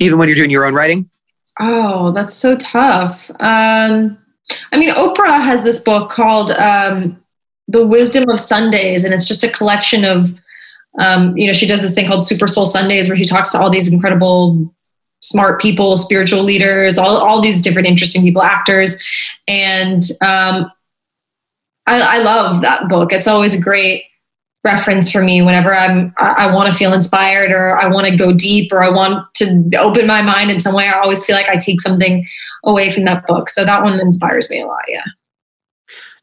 even 0.00 0.18
when 0.18 0.28
you're 0.28 0.36
doing 0.36 0.50
your 0.50 0.64
own 0.64 0.74
writing? 0.74 1.08
Oh, 1.60 2.10
that's 2.12 2.34
so 2.34 2.56
tough. 2.56 3.30
Um, 3.38 4.18
I 4.72 4.78
mean, 4.78 4.92
Oprah 4.94 5.40
has 5.40 5.62
this 5.62 5.80
book 5.80 6.10
called 6.10 6.50
um, 6.50 7.21
The 7.72 7.86
Wisdom 7.86 8.28
of 8.28 8.40
Sundays, 8.40 9.04
and 9.04 9.14
it's 9.14 9.26
just 9.26 9.44
a 9.44 9.48
collection 9.48 10.04
of, 10.04 10.34
um, 10.98 11.36
you 11.36 11.46
know, 11.46 11.52
she 11.52 11.66
does 11.66 11.82
this 11.82 11.94
thing 11.94 12.06
called 12.06 12.26
Super 12.26 12.46
Soul 12.46 12.66
Sundays 12.66 13.08
where 13.08 13.16
she 13.16 13.24
talks 13.24 13.50
to 13.52 13.58
all 13.58 13.70
these 13.70 13.92
incredible, 13.92 14.72
smart 15.20 15.60
people, 15.60 15.96
spiritual 15.96 16.42
leaders, 16.42 16.98
all, 16.98 17.16
all 17.16 17.40
these 17.40 17.62
different 17.62 17.88
interesting 17.88 18.22
people, 18.22 18.42
actors. 18.42 19.02
And 19.48 20.02
um, 20.20 20.70
I, 21.86 22.00
I 22.00 22.18
love 22.18 22.62
that 22.62 22.88
book. 22.88 23.12
It's 23.12 23.26
always 23.26 23.58
a 23.58 23.60
great 23.60 24.04
reference 24.64 25.10
for 25.10 25.22
me 25.22 25.42
whenever 25.42 25.74
I'm 25.74 26.14
I, 26.18 26.46
I 26.46 26.54
want 26.54 26.72
to 26.72 26.78
feel 26.78 26.92
inspired 26.92 27.50
or 27.50 27.76
I 27.80 27.88
want 27.88 28.06
to 28.06 28.16
go 28.16 28.32
deep 28.32 28.72
or 28.72 28.82
I 28.82 28.90
want 28.90 29.26
to 29.34 29.70
open 29.78 30.06
my 30.06 30.22
mind 30.22 30.50
in 30.50 30.60
some 30.60 30.74
way. 30.74 30.86
I 30.88 31.00
always 31.00 31.24
feel 31.24 31.34
like 31.34 31.48
I 31.48 31.56
take 31.56 31.80
something 31.80 32.26
away 32.64 32.90
from 32.90 33.04
that 33.06 33.26
book. 33.26 33.50
So 33.50 33.64
that 33.64 33.82
one 33.82 33.98
inspires 33.98 34.50
me 34.50 34.60
a 34.60 34.66
lot. 34.66 34.84
Yeah. 34.88 35.04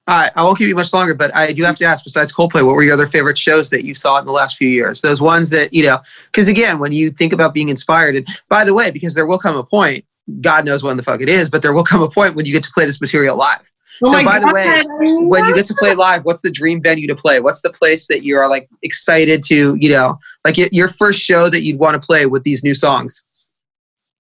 Right, 0.10 0.32
I 0.36 0.44
won't 0.44 0.58
keep 0.58 0.68
you 0.68 0.74
much 0.74 0.92
longer, 0.92 1.14
but 1.14 1.36
I 1.36 1.52
do 1.52 1.64
have 1.64 1.76
to 1.76 1.86
ask. 1.86 2.04
Besides 2.04 2.34
Coldplay, 2.34 2.66
what 2.66 2.74
were 2.74 2.82
your 2.82 2.96
other 2.96 3.06
favorite 3.06 3.38
shows 3.38 3.70
that 3.70 3.86
you 3.86 3.94
saw 3.94 4.18
in 4.18 4.26
the 4.26 4.32
last 4.32 4.58
few 4.58 4.68
years? 4.68 5.02
Those 5.02 5.22
ones 5.22 5.52
that 5.52 5.72
you 5.72 5.84
know, 5.84 6.00
because 6.32 6.48
again, 6.48 6.80
when 6.80 6.92
you 6.92 7.12
think 7.12 7.32
about 7.32 7.54
being 7.54 7.70
inspired, 7.70 8.16
and 8.16 8.28
by 8.50 8.66
the 8.66 8.74
way, 8.74 8.90
because 8.90 9.14
there 9.14 9.28
will 9.28 9.38
come 9.38 9.56
a 9.56 9.64
point, 9.64 10.04
God 10.42 10.66
knows 10.66 10.84
when 10.84 10.98
the 10.98 11.04
fuck 11.04 11.22
it 11.22 11.30
is, 11.30 11.48
but 11.48 11.62
there 11.62 11.74
will 11.74 11.84
come 11.84 12.02
a 12.02 12.10
point 12.10 12.34
when 12.34 12.48
you 12.48 12.54
get 12.54 12.64
to 12.64 12.72
play 12.74 12.86
this 12.86 13.00
material 13.00 13.38
live. 13.38 13.72
Oh 14.04 14.12
So 14.12 14.24
by 14.24 14.40
the 14.40 14.48
way, 14.48 14.84
When 15.28 15.46
you 15.46 15.54
get 15.54 15.68
to 15.68 15.76
play 15.76 15.94
live, 15.94 16.26
what's 16.26 16.42
the 16.42 16.50
dream 16.50 16.82
venue 16.82 17.08
to 17.08 17.16
play? 17.16 17.40
What's 17.40 17.62
the 17.62 17.70
place 17.70 18.08
that 18.08 18.24
you 18.24 18.38
are 18.38 18.50
like 18.50 18.68
excited 18.82 19.44
to, 19.44 19.76
you 19.76 19.90
know, 19.90 20.18
like 20.44 20.56
your 20.72 20.88
first 20.88 21.20
show 21.20 21.50
that 21.50 21.62
you'd 21.62 21.80
want 21.80 22.02
to 22.02 22.06
play 22.06 22.26
with 22.26 22.44
these 22.44 22.64
new 22.64 22.74
songs? 22.74 23.24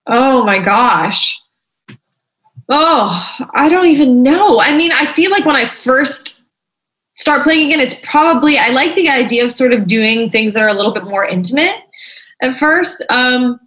Oh 0.06 0.44
my 0.44 0.60
gosh. 0.60 1.36
Oh, 2.70 3.48
I 3.54 3.68
don't 3.68 3.88
even 3.88 4.22
know. 4.22 4.60
I 4.60 4.78
mean, 4.78 4.92
I 4.92 5.06
feel 5.14 5.32
like 5.32 5.46
when 5.46 5.56
I 5.56 5.66
first 5.66 6.42
start 7.16 7.44
playing 7.44 7.68
again, 7.68 7.80
it's 7.80 8.00
probably, 8.04 8.58
I 8.58 8.70
like 8.70 8.96
the 8.96 9.10
idea 9.10 9.44
of 9.44 9.52
sort 9.52 9.74
of 9.74 9.88
doing 9.88 10.30
things 10.30 10.54
that 10.54 10.64
are 10.64 10.70
a 10.70 10.74
little 10.74 10.94
bit 10.94 11.04
more 11.04 11.26
intimate 11.26 11.76
at 12.42 12.56
first. 12.56 13.04
Um, 13.10 13.60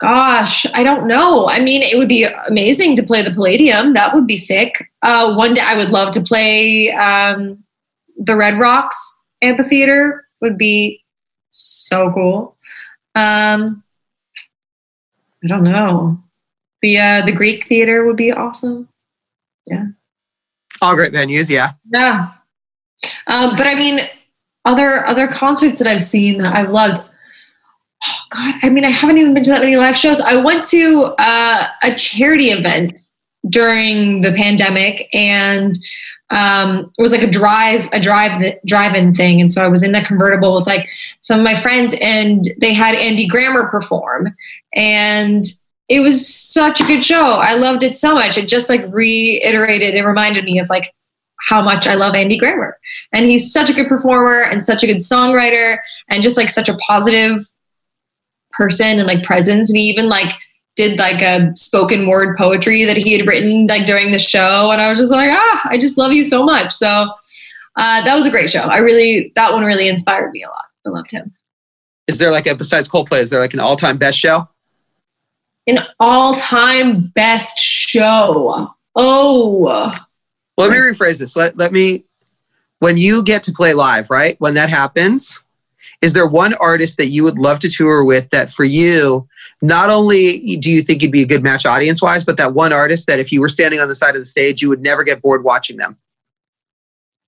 Gosh, 0.00 0.66
I 0.74 0.82
don't 0.82 1.06
know. 1.06 1.46
I 1.48 1.60
mean, 1.60 1.80
it 1.80 1.96
would 1.96 2.08
be 2.08 2.24
amazing 2.24 2.96
to 2.96 3.02
play 3.02 3.22
the 3.22 3.30
Palladium. 3.30 3.94
That 3.94 4.12
would 4.12 4.26
be 4.26 4.36
sick. 4.36 4.90
Uh, 5.02 5.34
one 5.34 5.54
day 5.54 5.62
I 5.64 5.76
would 5.76 5.90
love 5.90 6.12
to 6.14 6.20
play 6.20 6.90
um, 6.92 7.62
the 8.18 8.36
Red 8.36 8.58
Rocks 8.58 9.22
Amphitheater. 9.40 10.26
Would 10.40 10.58
be 10.58 11.02
so 11.52 12.12
cool. 12.12 12.56
Um, 13.14 13.84
I 15.42 15.46
don't 15.46 15.62
know. 15.62 16.22
The 16.84 16.98
uh, 16.98 17.24
the 17.24 17.32
Greek 17.32 17.66
Theater 17.66 18.04
would 18.04 18.16
be 18.16 18.30
awesome. 18.30 18.90
Yeah. 19.64 19.86
All 20.82 20.94
great 20.94 21.14
venues, 21.14 21.48
yeah. 21.48 21.72
Yeah. 21.90 22.32
Um, 23.26 23.54
but 23.56 23.66
I 23.66 23.74
mean, 23.74 24.00
other 24.66 25.06
other 25.06 25.26
concerts 25.26 25.78
that 25.78 25.88
I've 25.88 26.02
seen 26.02 26.36
that 26.42 26.54
I've 26.54 26.68
loved. 26.68 27.02
Oh 28.06 28.22
God, 28.28 28.56
I 28.62 28.68
mean, 28.68 28.84
I 28.84 28.90
haven't 28.90 29.16
even 29.16 29.32
been 29.32 29.42
to 29.44 29.50
that 29.52 29.62
many 29.62 29.78
live 29.78 29.96
shows. 29.96 30.20
I 30.20 30.36
went 30.36 30.62
to 30.66 31.14
uh, 31.18 31.68
a 31.82 31.94
charity 31.94 32.50
event 32.50 33.00
during 33.48 34.20
the 34.20 34.34
pandemic, 34.34 35.08
and 35.14 35.78
um, 36.28 36.92
it 36.98 37.00
was 37.00 37.12
like 37.12 37.22
a 37.22 37.30
drive 37.30 37.88
a 37.92 37.98
drive 37.98 38.42
the 38.42 38.60
drive-in 38.66 39.14
thing. 39.14 39.40
And 39.40 39.50
so 39.50 39.64
I 39.64 39.68
was 39.68 39.82
in 39.82 39.92
that 39.92 40.06
convertible 40.06 40.54
with 40.54 40.66
like 40.66 40.86
some 41.20 41.40
of 41.40 41.44
my 41.44 41.54
friends, 41.54 41.94
and 42.02 42.44
they 42.60 42.74
had 42.74 42.94
Andy 42.94 43.26
Grammer 43.26 43.70
perform, 43.70 44.36
and 44.74 45.46
it 45.88 46.00
was 46.00 46.26
such 46.26 46.80
a 46.80 46.84
good 46.84 47.04
show. 47.04 47.22
I 47.22 47.54
loved 47.54 47.82
it 47.82 47.96
so 47.96 48.14
much. 48.14 48.38
It 48.38 48.48
just 48.48 48.70
like 48.70 48.84
reiterated, 48.88 49.94
it 49.94 50.02
reminded 50.02 50.44
me 50.44 50.58
of 50.58 50.68
like 50.70 50.92
how 51.48 51.60
much 51.62 51.86
I 51.86 51.94
love 51.94 52.14
Andy 52.14 52.38
Grammer. 52.38 52.78
And 53.12 53.26
he's 53.26 53.52
such 53.52 53.68
a 53.68 53.74
good 53.74 53.88
performer 53.88 54.42
and 54.42 54.62
such 54.62 54.82
a 54.82 54.86
good 54.86 54.98
songwriter 54.98 55.76
and 56.08 56.22
just 56.22 56.38
like 56.38 56.50
such 56.50 56.68
a 56.68 56.76
positive 56.76 57.48
person 58.52 58.98
and 58.98 59.06
like 59.06 59.22
presence. 59.22 59.68
And 59.68 59.78
he 59.78 59.84
even 59.84 60.08
like 60.08 60.32
did 60.76 60.98
like 60.98 61.20
a 61.20 61.54
spoken 61.54 62.06
word 62.06 62.36
poetry 62.38 62.84
that 62.84 62.96
he 62.96 63.12
had 63.12 63.26
written 63.26 63.66
like 63.66 63.84
during 63.84 64.10
the 64.10 64.18
show. 64.18 64.70
And 64.72 64.80
I 64.80 64.88
was 64.88 64.98
just 64.98 65.12
like, 65.12 65.30
ah, 65.30 65.62
I 65.64 65.76
just 65.76 65.98
love 65.98 66.12
you 66.12 66.24
so 66.24 66.44
much. 66.44 66.72
So 66.72 66.88
uh, 67.76 68.04
that 68.04 68.14
was 68.14 68.24
a 68.24 68.30
great 68.30 68.50
show. 68.50 68.62
I 68.62 68.78
really, 68.78 69.32
that 69.34 69.52
one 69.52 69.64
really 69.64 69.88
inspired 69.88 70.30
me 70.30 70.44
a 70.44 70.48
lot. 70.48 70.64
I 70.86 70.90
loved 70.90 71.10
him. 71.10 71.34
Is 72.06 72.18
there 72.18 72.30
like 72.30 72.46
a 72.46 72.54
besides 72.54 72.88
Coldplay? 72.88 73.20
Is 73.20 73.30
there 73.30 73.40
like 73.40 73.54
an 73.54 73.60
all-time 73.60 73.98
best 73.98 74.18
show? 74.18 74.48
An 75.66 75.78
all 75.98 76.34
time 76.34 77.12
best 77.14 77.58
show. 77.58 78.70
Oh, 78.94 79.58
Well, 79.58 79.98
let 80.56 80.70
me 80.70 80.76
rephrase 80.76 81.18
this. 81.18 81.36
Let 81.36 81.56
let 81.56 81.72
me. 81.72 82.04
When 82.80 82.98
you 82.98 83.22
get 83.22 83.42
to 83.44 83.52
play 83.52 83.72
live, 83.72 84.10
right? 84.10 84.38
When 84.40 84.54
that 84.54 84.68
happens, 84.68 85.42
is 86.02 86.12
there 86.12 86.26
one 86.26 86.52
artist 86.54 86.98
that 86.98 87.06
you 87.06 87.24
would 87.24 87.38
love 87.38 87.58
to 87.60 87.70
tour 87.70 88.04
with 88.04 88.28
that 88.30 88.50
for 88.50 88.64
you? 88.64 89.26
Not 89.62 89.88
only 89.88 90.56
do 90.56 90.70
you 90.70 90.82
think 90.82 91.00
you'd 91.00 91.10
be 91.10 91.22
a 91.22 91.26
good 91.26 91.42
match 91.42 91.64
audience 91.64 92.02
wise, 92.02 92.24
but 92.24 92.36
that 92.36 92.52
one 92.52 92.72
artist 92.72 93.06
that 93.06 93.18
if 93.18 93.32
you 93.32 93.40
were 93.40 93.48
standing 93.48 93.80
on 93.80 93.88
the 93.88 93.94
side 93.94 94.14
of 94.14 94.20
the 94.20 94.26
stage, 94.26 94.60
you 94.60 94.68
would 94.68 94.82
never 94.82 95.02
get 95.02 95.22
bored 95.22 95.44
watching 95.44 95.78
them. 95.78 95.96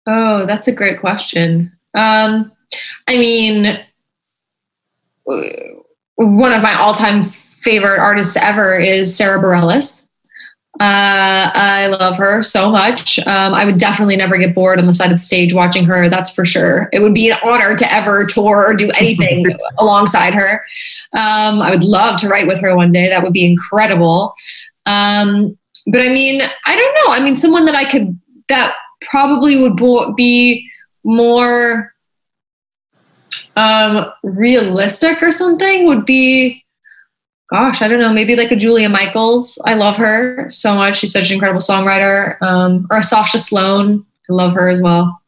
Oh, 0.07 0.45
that's 0.45 0.69
a 0.69 0.73
great 0.73 1.01
question. 1.01 1.73
Um, 1.95 2.53
I 3.09 3.17
mean, 3.17 3.83
one 5.25 6.53
of 6.53 6.61
my 6.63 6.75
all-time 6.75 7.31
favorite 7.67 7.99
artists 7.99 8.37
ever 8.37 8.79
is 8.79 9.15
Sara 9.17 9.43
Bareilles. 9.43 10.07
Uh, 10.79 11.51
I 11.53 11.89
love 11.89 12.17
her 12.17 12.43
so 12.43 12.71
much. 12.71 13.19
Um, 13.27 13.55
I 13.55 13.65
would 13.65 13.77
definitely 13.77 14.15
never 14.15 14.39
get 14.39 14.55
bored 14.55 14.79
on 14.79 14.87
the 14.87 14.93
side 14.93 15.11
of 15.11 15.17
the 15.17 15.23
stage 15.23 15.53
watching 15.53 15.85
her. 15.87 16.09
That's 16.09 16.31
for 16.31 16.45
sure. 16.45 16.89
It 16.93 17.01
would 17.01 17.13
be 17.13 17.31
an 17.31 17.39
honor 17.43 17.75
to 17.75 17.93
ever 17.93 18.25
tour 18.25 18.65
or 18.65 18.75
do 18.75 18.89
anything 18.91 19.45
alongside 19.79 20.33
her. 20.35 20.65
Um, 21.13 21.61
I 21.61 21.71
would 21.71 21.83
love 21.83 22.21
to 22.21 22.29
write 22.29 22.47
with 22.47 22.61
her 22.61 22.77
one 22.77 22.93
day. 22.93 23.09
That 23.09 23.25
would 23.25 23.33
be 23.33 23.51
incredible. 23.51 24.33
Um, 24.85 25.59
but 25.89 26.03
I 26.03 26.09
mean, 26.09 26.43
I 26.67 26.77
don't 26.77 26.95
know. 26.95 27.15
I 27.15 27.25
mean, 27.25 27.37
someone 27.37 27.65
that 27.65 27.75
I 27.75 27.91
could 27.91 28.17
that 28.49 28.77
probably 29.01 29.61
would 29.61 29.77
bo- 29.77 30.13
be 30.13 30.71
more 31.03 31.93
um, 33.57 34.13
realistic 34.23 35.21
or 35.21 35.33
something 35.33 35.87
would 35.87 36.07
be 36.07 36.65
gosh, 37.49 37.83
I 37.83 37.89
don't 37.89 38.01
know, 38.01 38.13
maybe 38.13 38.37
like 38.37 38.51
a 38.51 38.57
Julia 38.57 38.89
Michaels. 38.89 39.61
I 39.67 39.75
love 39.75 39.97
her 39.97 40.49
so 40.53 40.75
much. 40.75 40.99
She's 40.99 41.13
such 41.13 41.31
an 41.31 41.35
incredible 41.35 41.61
songwriter. 41.61 42.41
Um, 42.43 42.87
or 42.91 42.99
a 42.99 43.03
Sasha 43.03 43.39
Sloan. 43.39 44.05
I 44.29 44.33
love 44.33 44.53
her 44.55 44.69
as 44.69 44.81
well. 44.81 45.21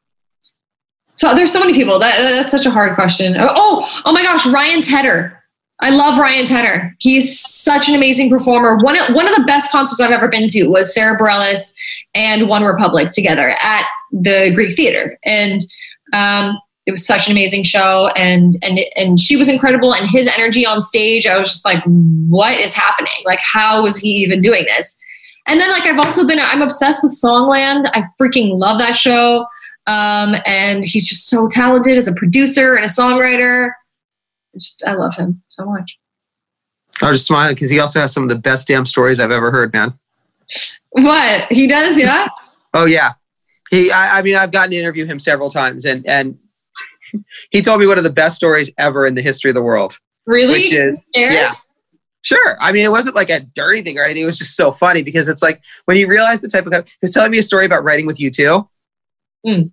So 1.15 1.35
there's 1.35 1.53
so 1.53 1.61
many 1.61 1.73
people. 1.73 1.99
That, 1.99 2.17
that's 2.19 2.51
such 2.51 2.67
a 2.67 2.71
hard 2.71 2.95
question. 2.95 3.37
Oh, 3.39 3.49
oh, 3.51 4.03
oh 4.05 4.13
my 4.13 4.23
gosh, 4.23 4.47
Ryan 4.47 4.83
Tedder. 4.83 5.35
I 5.81 5.91
love 5.91 6.19
Ryan 6.19 6.45
Tedder. 6.45 6.95
He's 6.99 7.41
such 7.41 7.89
an 7.89 7.95
amazing 7.95 8.31
performer. 8.31 8.79
One 8.83 8.99
of, 8.99 9.15
one 9.15 9.29
of 9.29 9.37
the 9.37 9.45
best 9.47 9.71
concerts 9.71 10.01
I've 10.01 10.11
ever 10.11 10.29
been 10.29 10.49
to 10.49 10.69
was 10.69 10.93
Sara 10.93 11.17
Bareilles 11.19 11.73
and 12.15 12.43
OneRepublic 12.43 13.15
together 13.15 13.51
at 13.61 13.85
the 14.11 14.51
Greek 14.55 14.75
Theater. 14.75 15.17
And 15.25 15.61
um, 16.13 16.59
it 16.89 16.91
was 16.91 17.07
such 17.07 17.27
an 17.27 17.33
amazing 17.33 17.63
show. 17.65 18.11
And 18.17 18.57
and 18.63 18.81
and 18.97 19.21
she 19.21 19.37
was 19.37 19.49
incredible. 19.49 19.95
And 19.95 20.09
his 20.11 20.27
energy 20.27 20.65
on 20.67 20.81
stage 20.81 21.27
i 21.27 21.39
was 21.39 21.49
just 21.49 21.65
like 21.65 21.85
what 21.85 22.59
is 22.59 22.73
happening? 22.73 23.13
Like 23.27 23.41
how 23.41 23.83
was 23.83 23.99
he 23.99 24.09
even 24.09 24.41
doing 24.41 24.65
this? 24.65 24.99
And 25.47 25.61
then 25.61 25.71
like 25.71 25.85
i've 25.85 25.99
also 25.99 26.27
been 26.27 26.39
i'm 26.41 26.63
obsessed 26.63 27.05
with 27.05 27.13
songland. 27.13 27.89
I 27.93 28.05
freaking 28.21 28.59
love 28.59 28.81
that 28.81 28.97
show. 28.97 29.47
Um, 29.87 30.35
and 30.45 30.85
he's 30.85 31.07
just 31.07 31.29
so 31.29 31.49
talented 31.49 31.97
as 31.97 32.09
a 32.09 32.15
producer 32.15 32.75
and 32.75 32.85
a 32.85 32.89
songwriter. 32.89 33.71
Just, 34.55 34.83
i 34.87 34.95
love 34.95 35.15
him 35.15 35.43
so 35.49 35.67
much. 35.67 35.99
I 37.03 37.11
was 37.11 37.21
just 37.21 37.27
smiling 37.27 37.55
because 37.55 37.71
he 37.71 37.79
also 37.81 38.01
has 38.01 38.13
some 38.13 38.23
of 38.23 38.29
the 38.31 38.37
best 38.37 38.67
damn 38.67 38.85
stories 38.87 39.21
I've 39.21 39.31
ever 39.31 39.51
heard, 39.51 39.73
man. 39.73 39.93
what? 40.91 41.53
He 41.53 41.67
does? 41.67 41.99
Yeah? 41.99 42.29
Oh 42.75 42.85
yeah, 42.85 43.13
he. 43.71 43.91
I, 43.91 44.19
I 44.19 44.23
mean, 44.23 44.37
I've 44.37 44.53
gotten 44.53 44.73
to 44.73 44.77
interview 44.77 45.07
him 45.07 45.19
several 45.19 45.49
times, 45.49 45.87
and 45.87 46.07
and 46.07 46.39
he 47.51 47.63
told 47.63 47.81
me 47.81 47.87
one 47.87 47.99
of 47.99 48.05
the 48.05 48.11
best 48.11 48.37
stories 48.37 48.71
ever 48.79 49.07
in 49.07 49.15
the 49.15 49.23
history 49.23 49.51
of 49.51 49.55
the 49.55 49.63
world. 49.63 49.99
really 50.27 50.53
Which 50.53 50.73
is 50.73 50.99
Eric? 51.15 51.35
yeah. 51.35 51.55
Sure. 52.23 52.57
I 52.61 52.73
mean, 52.73 52.85
it 52.85 52.91
wasn't 52.91 53.17
like 53.17 53.31
a 53.31 53.41
dirty 53.41 53.81
thing 53.81 53.99
or 53.99 54.05
anything. 54.05 54.25
It 54.25 54.27
was 54.27 54.39
just 54.39 54.57
so 54.57 54.73
funny 54.73 55.03
because 55.03 55.29
it's 55.29 55.43
like 55.43 55.63
when 55.85 55.97
you 55.97 56.09
realize 56.09 56.41
the 56.41 56.49
type 56.49 56.67
of 56.67 56.75
he 56.75 56.93
was 57.01 57.13
telling 57.13 57.31
me 57.31 57.39
a 57.39 57.43
story 57.43 57.65
about 57.65 57.85
writing 57.85 58.07
with 58.07 58.19
U2. 58.19 58.69
Mm. 59.47 59.71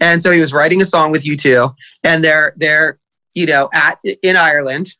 And 0.00 0.22
so 0.22 0.30
he 0.30 0.40
was 0.40 0.52
writing 0.52 0.80
a 0.80 0.84
song 0.84 1.10
with 1.10 1.24
U2, 1.24 1.74
and 2.04 2.24
they're 2.24 2.54
they're 2.56 2.98
you 3.34 3.46
know 3.46 3.68
at 3.74 3.98
in 4.22 4.36
Ireland, 4.36 4.94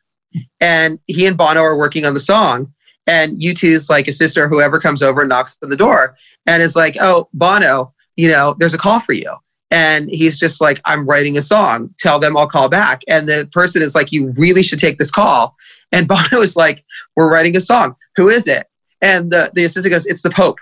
and 0.61 0.99
he 1.07 1.27
and 1.27 1.37
Bono 1.37 1.63
are 1.63 1.79
working 1.79 2.05
on 2.07 2.15
the 2.15 2.21
song, 2.21 2.73
and 3.07 3.39
U2's 3.39 3.89
like 3.89 4.09
a 4.09 4.13
sister, 4.13 4.45
or 4.45 4.49
whoever 4.49 4.81
comes 4.81 5.03
over 5.03 5.21
and 5.23 5.29
knocks 5.29 5.57
on 5.63 5.71
the 5.71 5.77
door, 5.77 6.17
and 6.47 6.63
is 6.63 6.77
like, 6.77 6.97
oh 7.01 7.29
Bono, 7.33 7.95
you 8.17 8.29
know, 8.29 8.55
there's 8.59 8.75
a 8.75 8.79
call 8.79 9.01
for 9.01 9.13
you. 9.13 9.33
And 9.71 10.09
he's 10.11 10.39
just 10.39 10.61
like, 10.61 10.81
I'm 10.85 11.07
writing 11.07 11.37
a 11.37 11.43
song. 11.43 11.95
Tell 11.99 12.19
them 12.19 12.37
I'll 12.37 12.47
call 12.47 12.69
back. 12.69 13.03
And 13.09 13.29
the 13.29 13.49
person 13.53 13.83
is 13.83 13.95
like, 13.95 14.13
you 14.13 14.33
really 14.37 14.63
should 14.63 14.79
take 14.79 14.99
this 14.99 15.11
call. 15.11 15.57
And 15.93 16.07
Bono 16.09 16.43
is 16.43 16.57
like, 16.57 16.85
we're 17.17 17.33
writing 17.33 17.57
a 17.57 17.61
song. 17.61 17.97
Who 18.17 18.29
is 18.29 18.47
it? 18.47 18.67
And 19.01 19.31
the, 19.31 19.51
the 19.55 19.65
assistant 19.65 19.93
goes, 19.93 20.07
it's 20.07 20.23
the 20.23 20.31
Pope. 20.31 20.59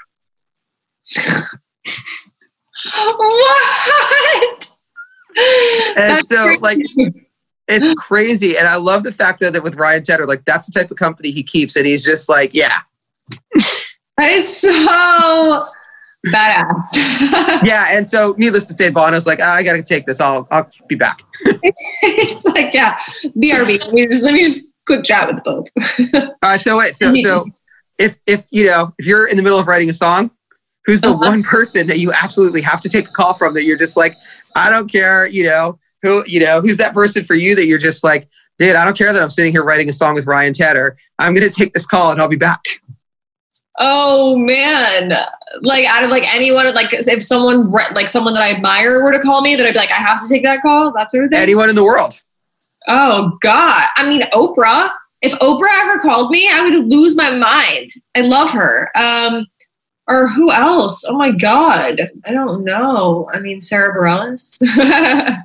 what 2.94 4.68
And 5.36 5.96
That's 5.96 6.28
so, 6.28 6.44
crazy. 6.44 6.60
like, 6.60 6.78
it's 7.68 7.94
crazy. 7.94 8.56
And 8.56 8.66
I 8.66 8.76
love 8.76 9.04
the 9.04 9.12
fact 9.12 9.40
that, 9.40 9.52
that 9.52 9.62
with 9.62 9.76
Ryan 9.76 10.02
Tedder, 10.02 10.26
like, 10.26 10.44
that's 10.44 10.66
the 10.66 10.72
type 10.72 10.90
of 10.90 10.96
company 10.96 11.30
he 11.30 11.42
keeps. 11.42 11.76
And 11.76 11.86
he's 11.86 12.04
just 12.04 12.28
like, 12.28 12.54
yeah, 12.54 12.80
that 14.16 14.30
is 14.30 14.56
so 14.56 15.68
badass 16.28 17.62
yeah. 17.64 17.86
And 17.90 18.06
so, 18.06 18.34
needless 18.38 18.66
to 18.66 18.74
say, 18.74 18.90
Bono's 18.90 19.26
like, 19.26 19.40
"Ah, 19.42 19.54
I 19.54 19.62
got 19.62 19.72
to 19.74 19.82
take 19.82 20.06
this. 20.06 20.20
I'll, 20.20 20.46
I'll 20.50 20.70
be 20.88 20.94
back. 20.94 21.22
it's 22.02 22.44
like, 22.44 22.72
yeah, 22.74 22.96
BRB. 23.36 23.84
Let 23.84 23.92
me 23.92 24.06
just, 24.06 24.22
let 24.22 24.34
me 24.34 24.42
just 24.44 24.72
quick 24.86 25.04
chat 25.04 25.26
with 25.28 25.36
the 25.36 25.42
Pope. 25.42 25.68
All 26.14 26.50
right. 26.50 26.60
So, 26.60 26.78
wait. 26.78 26.96
So, 26.96 27.14
so 27.16 27.46
if, 27.98 28.18
if, 28.26 28.46
you 28.50 28.66
know, 28.66 28.92
if 28.98 29.06
you're 29.06 29.28
in 29.28 29.36
the 29.36 29.42
middle 29.42 29.58
of 29.58 29.66
writing 29.66 29.90
a 29.90 29.92
song, 29.94 30.30
who's 30.84 31.00
the 31.00 31.08
Uh-huh. 31.08 31.18
one 31.28 31.42
person 31.42 31.86
that 31.88 31.98
you 31.98 32.12
absolutely 32.12 32.60
have 32.62 32.80
to 32.80 32.88
take 32.88 33.08
a 33.08 33.12
call 33.12 33.34
from 33.34 33.54
that 33.54 33.64
you're 33.64 33.76
just 33.78 33.96
like, 33.96 34.16
I 34.56 34.70
don't 34.70 34.90
care, 34.90 35.28
you 35.28 35.44
know, 35.44 35.78
who, 36.02 36.24
you 36.26 36.40
know, 36.40 36.60
who's 36.60 36.76
that 36.78 36.94
person 36.94 37.24
for 37.24 37.34
you 37.34 37.54
that 37.56 37.66
you're 37.66 37.78
just 37.78 38.02
like, 38.02 38.28
dude, 38.58 38.74
I 38.74 38.84
don't 38.84 38.96
care 38.96 39.12
that 39.12 39.22
I'm 39.22 39.30
sitting 39.30 39.52
here 39.52 39.62
writing 39.64 39.88
a 39.88 39.92
song 39.92 40.14
with 40.14 40.26
Ryan 40.26 40.52
Tedder. 40.52 40.96
I'm 41.18 41.34
going 41.34 41.48
to 41.48 41.54
take 41.54 41.72
this 41.74 41.86
call 41.86 42.10
and 42.10 42.20
I'll 42.20 42.28
be 42.28 42.36
back. 42.36 42.60
Oh 43.78 44.36
man, 44.36 45.12
like 45.62 45.86
out 45.86 46.04
of 46.04 46.10
like 46.10 46.32
anyone, 46.34 46.72
like 46.74 46.92
if 46.92 47.22
someone 47.22 47.72
re- 47.72 47.86
like 47.94 48.08
someone 48.08 48.34
that 48.34 48.42
I 48.42 48.52
admire 48.52 49.02
were 49.02 49.12
to 49.12 49.18
call 49.20 49.42
me, 49.42 49.56
that 49.56 49.66
I'd 49.66 49.72
be 49.72 49.78
like, 49.78 49.90
I 49.90 49.94
have 49.94 50.22
to 50.22 50.28
take 50.28 50.42
that 50.42 50.62
call, 50.62 50.92
that 50.92 51.10
sort 51.10 51.24
of 51.24 51.30
thing. 51.30 51.40
Anyone 51.40 51.70
in 51.70 51.74
the 51.74 51.84
world. 51.84 52.20
Oh 52.88 53.38
God. 53.40 53.86
I 53.96 54.08
mean, 54.08 54.22
Oprah. 54.32 54.90
If 55.22 55.32
Oprah 55.34 55.82
ever 55.82 56.00
called 56.00 56.30
me, 56.30 56.48
I 56.50 56.62
would 56.62 56.90
lose 56.90 57.14
my 57.14 57.30
mind. 57.30 57.90
I 58.16 58.22
love 58.22 58.50
her. 58.50 58.90
Um, 58.96 59.46
or 60.08 60.26
who 60.28 60.50
else? 60.50 61.04
Oh 61.08 61.16
my 61.16 61.30
God. 61.30 62.00
I 62.26 62.32
don't 62.32 62.64
know. 62.64 63.30
I 63.32 63.38
mean, 63.38 63.60
Sara 63.60 63.96
Bareilles. 63.96 64.60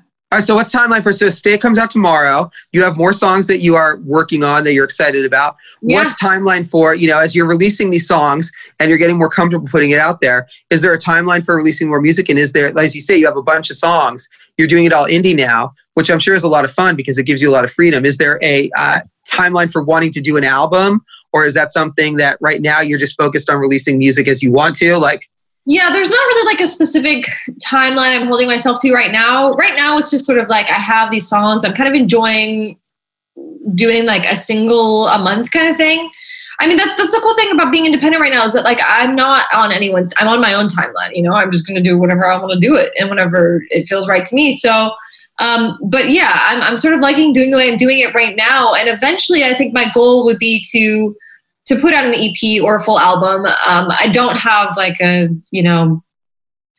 All 0.29 0.39
right, 0.39 0.43
so 0.43 0.55
what's 0.55 0.75
timeline 0.75 1.03
for 1.03 1.13
so 1.13 1.29
Stay 1.29 1.57
comes 1.57 1.77
out 1.77 1.89
tomorrow. 1.89 2.51
You 2.73 2.83
have 2.83 2.97
more 2.97 3.13
songs 3.13 3.47
that 3.47 3.59
you 3.59 3.75
are 3.75 3.95
working 3.99 4.43
on 4.43 4.65
that 4.65 4.73
you're 4.73 4.83
excited 4.83 5.25
about. 5.25 5.55
Yeah. 5.81 5.99
What's 5.99 6.21
timeline 6.21 6.67
for, 6.69 6.93
you 6.93 7.07
know, 7.07 7.17
as 7.17 7.33
you're 7.33 7.47
releasing 7.47 7.91
these 7.91 8.05
songs 8.05 8.51
and 8.81 8.89
you're 8.89 8.97
getting 8.97 9.17
more 9.17 9.29
comfortable 9.29 9.69
putting 9.69 9.91
it 9.91 9.99
out 9.99 10.19
there, 10.19 10.45
is 10.69 10.81
there 10.81 10.93
a 10.93 10.99
timeline 10.99 11.45
for 11.45 11.55
releasing 11.55 11.87
more 11.87 12.01
music? 12.01 12.27
And 12.27 12.37
is 12.37 12.51
there, 12.51 12.77
as 12.77 12.93
you 12.93 12.99
say, 12.99 13.15
you 13.15 13.25
have 13.25 13.37
a 13.37 13.41
bunch 13.41 13.69
of 13.69 13.77
songs, 13.77 14.27
you're 14.57 14.67
doing 14.67 14.83
it 14.83 14.91
all 14.91 15.05
indie 15.05 15.33
now, 15.33 15.73
which 15.93 16.11
I'm 16.11 16.19
sure 16.19 16.35
is 16.35 16.43
a 16.43 16.49
lot 16.49 16.65
of 16.65 16.71
fun 16.73 16.97
because 16.97 17.17
it 17.17 17.23
gives 17.23 17.41
you 17.41 17.49
a 17.49 17.53
lot 17.53 17.63
of 17.63 17.71
freedom. 17.71 18.03
Is 18.03 18.17
there 18.17 18.37
a 18.43 18.69
uh, 18.77 18.99
timeline 19.29 19.71
for 19.71 19.81
wanting 19.81 20.11
to 20.11 20.19
do 20.19 20.35
an 20.35 20.43
album? 20.43 21.05
Or 21.31 21.45
is 21.45 21.53
that 21.53 21.71
something 21.71 22.17
that 22.17 22.37
right 22.41 22.61
now 22.61 22.81
you're 22.81 22.99
just 22.99 23.15
focused 23.17 23.49
on 23.49 23.59
releasing 23.59 23.97
music 23.97 24.27
as 24.27 24.43
you 24.43 24.51
want 24.51 24.75
to? 24.77 24.97
Like, 24.97 25.29
Yeah, 25.69 25.91
there's 25.91 26.09
not 26.09 26.15
really 26.15 26.45
like 26.45 26.61
a 26.61 26.67
specific 26.67 27.27
timeline 27.59 28.15
I'm 28.15 28.27
holding 28.27 28.47
myself 28.47 28.79
to 28.83 28.93
right 28.93 29.11
now. 29.11 29.51
Right 29.51 29.75
now, 29.75 29.97
it's 29.97 30.09
just 30.09 30.23
sort 30.23 30.39
of 30.39 30.47
like 30.47 30.69
I 30.69 30.75
have 30.75 31.11
these 31.11 31.27
songs. 31.27 31.65
I'm 31.65 31.73
kind 31.73 31.89
of 31.89 31.93
enjoying 31.93 32.79
doing 33.75 34.05
like 34.05 34.25
a 34.25 34.37
single 34.37 35.07
a 35.07 35.21
month 35.21 35.51
kind 35.51 35.67
of 35.67 35.75
thing. 35.75 36.09
I 36.61 36.67
mean, 36.67 36.77
that, 36.77 36.95
that's 36.97 37.11
the 37.11 37.19
cool 37.19 37.35
thing 37.35 37.51
about 37.51 37.69
being 37.73 37.85
independent 37.85 38.21
right 38.21 38.31
now 38.31 38.45
is 38.45 38.53
that 38.53 38.63
like 38.63 38.79
I'm 38.81 39.13
not 39.13 39.45
on 39.53 39.73
anyone's. 39.73 40.13
I'm 40.15 40.29
on 40.29 40.39
my 40.39 40.53
own 40.53 40.69
timeline. 40.69 41.13
You 41.13 41.23
know, 41.23 41.33
I'm 41.33 41.51
just 41.51 41.67
gonna 41.67 41.81
do 41.81 41.97
whatever 41.97 42.25
I 42.25 42.37
want 42.37 42.53
to 42.53 42.65
do 42.65 42.77
it 42.77 42.93
and 42.97 43.09
whenever 43.09 43.65
it 43.69 43.89
feels 43.89 44.07
right 44.07 44.25
to 44.25 44.35
me. 44.35 44.53
So, 44.53 44.93
um, 45.39 45.77
but 45.83 46.11
yeah, 46.11 46.31
I'm 46.33 46.61
I'm 46.61 46.77
sort 46.77 46.93
of 46.93 47.01
liking 47.01 47.33
doing 47.33 47.51
the 47.51 47.57
way 47.57 47.69
I'm 47.69 47.77
doing 47.77 47.99
it 47.99 48.15
right 48.15 48.37
now. 48.37 48.73
And 48.73 48.87
eventually, 48.87 49.43
I 49.43 49.53
think 49.53 49.73
my 49.73 49.91
goal 49.93 50.23
would 50.23 50.39
be 50.39 50.63
to 50.71 51.13
to 51.67 51.79
put 51.79 51.93
out 51.93 52.05
an 52.05 52.15
EP 52.15 52.63
or 52.63 52.75
a 52.75 52.81
full 52.81 52.99
album. 52.99 53.45
Um, 53.45 53.87
I 53.89 54.09
don't 54.11 54.35
have 54.37 54.75
like 54.75 54.99
a 55.01 55.29
you 55.51 55.63
know 55.63 56.03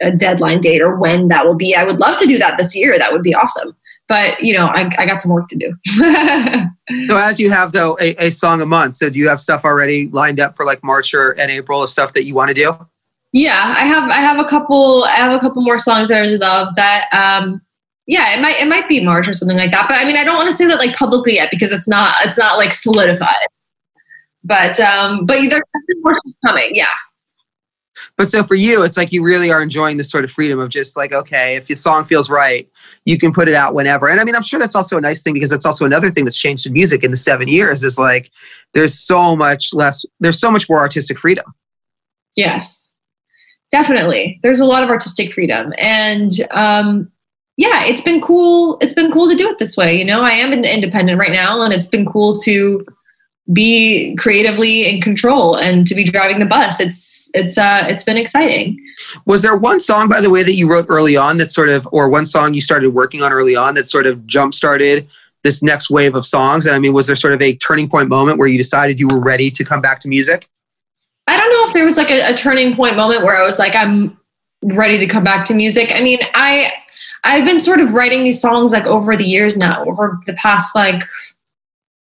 a 0.00 0.12
deadline 0.12 0.60
date 0.60 0.82
or 0.82 0.96
when 0.96 1.28
that 1.28 1.46
will 1.46 1.56
be. 1.56 1.74
I 1.74 1.84
would 1.84 2.00
love 2.00 2.18
to 2.20 2.26
do 2.26 2.38
that 2.38 2.58
this 2.58 2.76
year. 2.76 2.98
That 2.98 3.12
would 3.12 3.22
be 3.22 3.34
awesome. 3.34 3.74
But 4.08 4.40
you 4.42 4.54
know, 4.54 4.66
I, 4.66 4.90
I 4.98 5.06
got 5.06 5.20
some 5.20 5.32
work 5.32 5.48
to 5.48 5.56
do. 5.56 5.74
so 7.06 7.16
as 7.16 7.38
you 7.38 7.50
have 7.50 7.72
though 7.72 7.96
a, 8.00 8.14
a 8.26 8.30
song 8.30 8.60
a 8.62 8.66
month, 8.66 8.96
so 8.96 9.10
do 9.10 9.18
you 9.18 9.28
have 9.28 9.40
stuff 9.40 9.64
already 9.64 10.08
lined 10.08 10.40
up 10.40 10.56
for 10.56 10.64
like 10.64 10.82
March 10.82 11.12
or 11.14 11.32
and 11.32 11.50
April 11.50 11.82
of 11.82 11.90
stuff 11.90 12.14
that 12.14 12.24
you 12.24 12.34
want 12.34 12.48
to 12.48 12.54
do? 12.54 12.72
yeah, 13.32 13.74
I 13.76 13.84
have 13.84 14.10
I 14.10 14.20
have 14.20 14.38
a 14.38 14.44
couple 14.44 15.04
I 15.04 15.16
have 15.16 15.36
a 15.36 15.40
couple 15.40 15.62
more 15.62 15.78
songs 15.78 16.08
that 16.08 16.16
I 16.16 16.20
really 16.20 16.38
love 16.38 16.74
that 16.76 17.08
um 17.12 17.60
yeah, 18.06 18.34
it 18.34 18.40
might 18.40 18.60
it 18.60 18.68
might 18.68 18.88
be 18.88 19.04
March 19.04 19.28
or 19.28 19.34
something 19.34 19.56
like 19.56 19.70
that. 19.72 19.86
But 19.88 19.98
I 19.98 20.04
mean 20.04 20.16
I 20.16 20.24
don't 20.24 20.36
want 20.36 20.48
to 20.48 20.56
say 20.56 20.66
that 20.66 20.78
like 20.78 20.96
publicly 20.96 21.34
yet 21.34 21.50
because 21.50 21.72
it's 21.72 21.86
not 21.86 22.14
it's 22.24 22.38
not 22.38 22.56
like 22.56 22.72
solidified. 22.72 23.48
But 24.44 24.78
um 24.80 25.26
but 25.26 25.40
there's 25.48 25.60
more 26.02 26.14
coming, 26.44 26.74
yeah. 26.74 26.86
But 28.16 28.30
so 28.30 28.44
for 28.44 28.54
you, 28.54 28.84
it's 28.84 28.96
like 28.96 29.12
you 29.12 29.22
really 29.22 29.50
are 29.50 29.62
enjoying 29.62 29.96
this 29.96 30.10
sort 30.10 30.24
of 30.24 30.30
freedom 30.30 30.58
of 30.58 30.68
just 30.68 30.96
like, 30.96 31.12
okay, 31.12 31.56
if 31.56 31.68
your 31.68 31.76
song 31.76 32.04
feels 32.04 32.30
right, 32.30 32.68
you 33.04 33.18
can 33.18 33.32
put 33.32 33.48
it 33.48 33.54
out 33.54 33.74
whenever. 33.74 34.08
And 34.08 34.20
I 34.20 34.24
mean, 34.24 34.34
I'm 34.34 34.42
sure 34.42 34.60
that's 34.60 34.74
also 34.74 34.96
a 34.96 35.00
nice 35.00 35.22
thing 35.22 35.34
because 35.34 35.50
that's 35.50 35.66
also 35.66 35.84
another 35.84 36.10
thing 36.10 36.24
that's 36.24 36.38
changed 36.38 36.66
in 36.66 36.72
music 36.72 37.04
in 37.04 37.10
the 37.10 37.16
seven 37.16 37.48
years 37.48 37.82
is 37.82 37.98
like 37.98 38.30
there's 38.74 38.98
so 38.98 39.36
much 39.36 39.72
less, 39.74 40.04
there's 40.20 40.40
so 40.40 40.50
much 40.50 40.68
more 40.68 40.78
artistic 40.78 41.18
freedom. 41.18 41.44
Yes, 42.36 42.92
definitely. 43.70 44.38
There's 44.42 44.60
a 44.60 44.64
lot 44.64 44.82
of 44.82 44.90
artistic 44.90 45.32
freedom, 45.32 45.72
and 45.78 46.32
um, 46.50 47.10
yeah, 47.56 47.84
it's 47.84 48.02
been 48.02 48.20
cool. 48.20 48.78
It's 48.80 48.94
been 48.94 49.10
cool 49.10 49.28
to 49.28 49.36
do 49.36 49.48
it 49.48 49.58
this 49.58 49.76
way. 49.76 49.96
You 49.96 50.04
know, 50.04 50.22
I 50.22 50.30
am 50.30 50.52
an 50.52 50.64
independent 50.64 51.18
right 51.18 51.32
now, 51.32 51.62
and 51.62 51.72
it's 51.72 51.86
been 51.86 52.06
cool 52.06 52.38
to 52.40 52.86
be 53.52 54.14
creatively 54.16 54.86
in 54.88 55.00
control 55.00 55.56
and 55.56 55.86
to 55.86 55.94
be 55.94 56.04
driving 56.04 56.38
the 56.38 56.46
bus. 56.46 56.80
It's 56.80 57.30
it's 57.34 57.56
uh 57.56 57.86
it's 57.88 58.04
been 58.04 58.16
exciting. 58.16 58.78
Was 59.26 59.42
there 59.42 59.56
one 59.56 59.80
song, 59.80 60.08
by 60.08 60.20
the 60.20 60.30
way, 60.30 60.42
that 60.42 60.54
you 60.54 60.70
wrote 60.70 60.86
early 60.88 61.16
on 61.16 61.36
that 61.38 61.50
sort 61.50 61.68
of, 61.68 61.88
or 61.92 62.08
one 62.08 62.26
song 62.26 62.54
you 62.54 62.60
started 62.60 62.90
working 62.90 63.22
on 63.22 63.32
early 63.32 63.56
on 63.56 63.74
that 63.74 63.84
sort 63.84 64.06
of 64.06 64.26
jump 64.26 64.54
started 64.54 65.08
this 65.44 65.62
next 65.62 65.88
wave 65.88 66.14
of 66.14 66.26
songs? 66.26 66.66
And 66.66 66.74
I 66.74 66.78
mean, 66.78 66.92
was 66.92 67.06
there 67.06 67.16
sort 67.16 67.32
of 67.32 67.40
a 67.40 67.54
turning 67.56 67.88
point 67.88 68.08
moment 68.08 68.38
where 68.38 68.48
you 68.48 68.58
decided 68.58 69.00
you 69.00 69.08
were 69.08 69.20
ready 69.20 69.50
to 69.50 69.64
come 69.64 69.80
back 69.80 70.00
to 70.00 70.08
music? 70.08 70.48
I 71.26 71.36
don't 71.36 71.50
know 71.50 71.66
if 71.66 71.74
there 71.74 71.84
was 71.84 71.96
like 71.96 72.10
a, 72.10 72.32
a 72.32 72.34
turning 72.34 72.74
point 72.74 72.96
moment 72.96 73.24
where 73.24 73.36
I 73.36 73.44
was 73.44 73.58
like, 73.58 73.74
I'm 73.74 74.18
ready 74.62 74.98
to 74.98 75.06
come 75.06 75.24
back 75.24 75.44
to 75.46 75.54
music. 75.54 75.92
I 75.94 76.00
mean, 76.00 76.18
I 76.34 76.72
I've 77.24 77.46
been 77.46 77.60
sort 77.60 77.80
of 77.80 77.92
writing 77.92 78.24
these 78.24 78.40
songs 78.40 78.72
like 78.72 78.86
over 78.86 79.16
the 79.16 79.24
years 79.24 79.56
now, 79.56 79.84
over 79.84 80.20
the 80.26 80.34
past 80.34 80.74
like 80.74 81.02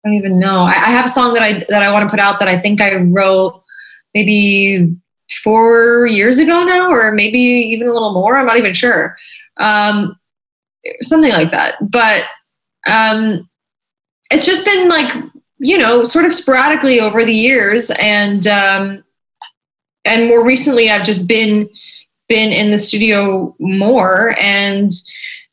I 0.07 0.09
don't 0.09 0.19
even 0.19 0.39
know. 0.39 0.61
I, 0.61 0.71
I 0.71 0.91
have 0.91 1.07
a 1.07 1.09
song 1.09 1.35
that 1.35 1.43
I 1.43 1.65
that 1.69 1.83
I 1.83 1.91
want 1.93 2.05
to 2.05 2.11
put 2.11 2.21
out 2.21 2.39
that 2.39 2.47
I 2.47 2.57
think 2.61 2.81
I 2.81 2.95
wrote 2.95 3.61
maybe 4.15 4.95
four 5.43 6.07
years 6.07 6.39
ago 6.39 6.63
now, 6.63 6.93
or 6.93 7.11
maybe 7.11 7.39
even 7.39 7.89
a 7.89 7.93
little 7.93 8.13
more. 8.13 8.37
I'm 8.37 8.47
not 8.47 8.57
even 8.57 8.73
sure. 8.73 9.17
Um, 9.57 10.17
something 11.01 11.33
like 11.33 11.51
that. 11.51 11.75
But 11.81 12.23
um, 12.87 13.51
it's 14.31 14.47
just 14.47 14.65
been 14.65 14.89
like 14.89 15.13
you 15.59 15.77
know, 15.77 16.05
sort 16.05 16.25
of 16.25 16.33
sporadically 16.33 17.01
over 17.01 17.25
the 17.25 17.35
years, 17.35 17.91
and 17.99 18.47
um, 18.47 19.03
and 20.05 20.29
more 20.29 20.47
recently, 20.47 20.89
I've 20.89 21.05
just 21.05 21.27
been 21.27 21.69
been 22.29 22.53
in 22.53 22.71
the 22.71 22.79
studio 22.79 23.57
more, 23.59 24.37
and 24.39 24.93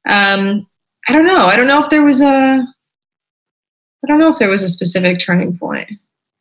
um, 0.08 0.68
I 1.08 1.14
don't 1.14 1.26
know. 1.26 1.48
I 1.48 1.56
don't 1.56 1.68
know 1.68 1.82
if 1.82 1.90
there 1.90 2.06
was 2.06 2.22
a 2.22 2.68
I 4.04 4.08
don't 4.08 4.20
know 4.20 4.32
if 4.32 4.38
there 4.38 4.50
was 4.50 4.64
a 4.64 4.70
specific 4.70 5.20
turning 5.20 5.58
point, 5.58 5.90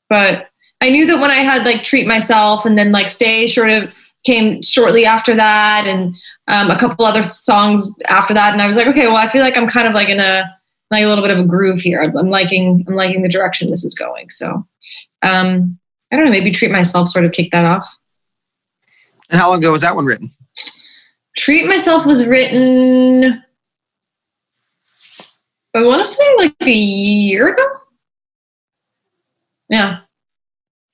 but 0.09 0.49
I 0.81 0.91
knew 0.91 1.07
that 1.07 1.21
when 1.21 1.31
I 1.31 1.37
had 1.37 1.65
like 1.65 1.85
treat 1.85 2.07
myself 2.07 2.67
and 2.67 2.77
then 2.77 2.91
like 2.91 3.09
stay 3.09 3.47
sort 3.47 3.71
of 3.71 3.93
came 4.25 4.63
shortly 4.63 5.05
after 5.05 5.35
that 5.35 5.87
and 5.87 6.15
um, 6.49 6.71
a 6.71 6.79
couple 6.79 7.05
other 7.05 7.23
songs 7.23 7.95
after 8.09 8.35
that. 8.35 8.53
And 8.53 8.61
I 8.61 8.67
was 8.67 8.77
like, 8.77 8.89
okay, 8.89 9.07
well, 9.07 9.17
I 9.17 9.29
feel 9.29 9.43
like 9.43 9.57
I'm 9.57 9.69
kind 9.69 9.87
of 9.87 9.95
like 9.95 10.09
in 10.09 10.21
a, 10.21 10.45
like 10.91 11.05
a 11.05 11.07
little 11.07 11.25
bit 11.25 11.37
of 11.37 11.39
a 11.39 11.49
groove 11.49 11.81
here. 11.81 12.03
I'm, 12.03 12.31
liking, 12.31 12.85
I'm 12.87 12.95
liking 12.95 13.23
the 13.23 13.29
direction 13.29 13.71
this 13.71 13.85
is 13.85 13.95
going. 13.95 14.31
So, 14.31 14.67
um, 15.23 15.79
I 16.11 16.17
don't 16.17 16.25
know, 16.25 16.31
maybe 16.31 16.51
treat 16.51 16.71
myself 16.71 17.09
sort 17.09 17.25
of 17.25 17.33
kick 17.33 17.51
that 17.53 17.65
off. 17.65 17.99
And 19.31 19.41
how 19.41 19.51
long 19.51 19.59
ago 19.61 19.73
was 19.73 19.83
that 19.83 19.97
one 19.97 20.05
written? 20.05 20.31
Treat 21.37 21.67
myself 21.67 22.05
was 22.05 22.27
written, 22.27 23.43
I 25.75 25.83
want 25.83 26.05
to 26.05 26.11
say 26.11 26.25
like 26.39 26.55
a 26.61 26.71
year 26.71 27.49
ago. 27.53 27.65
Yeah. 29.69 30.01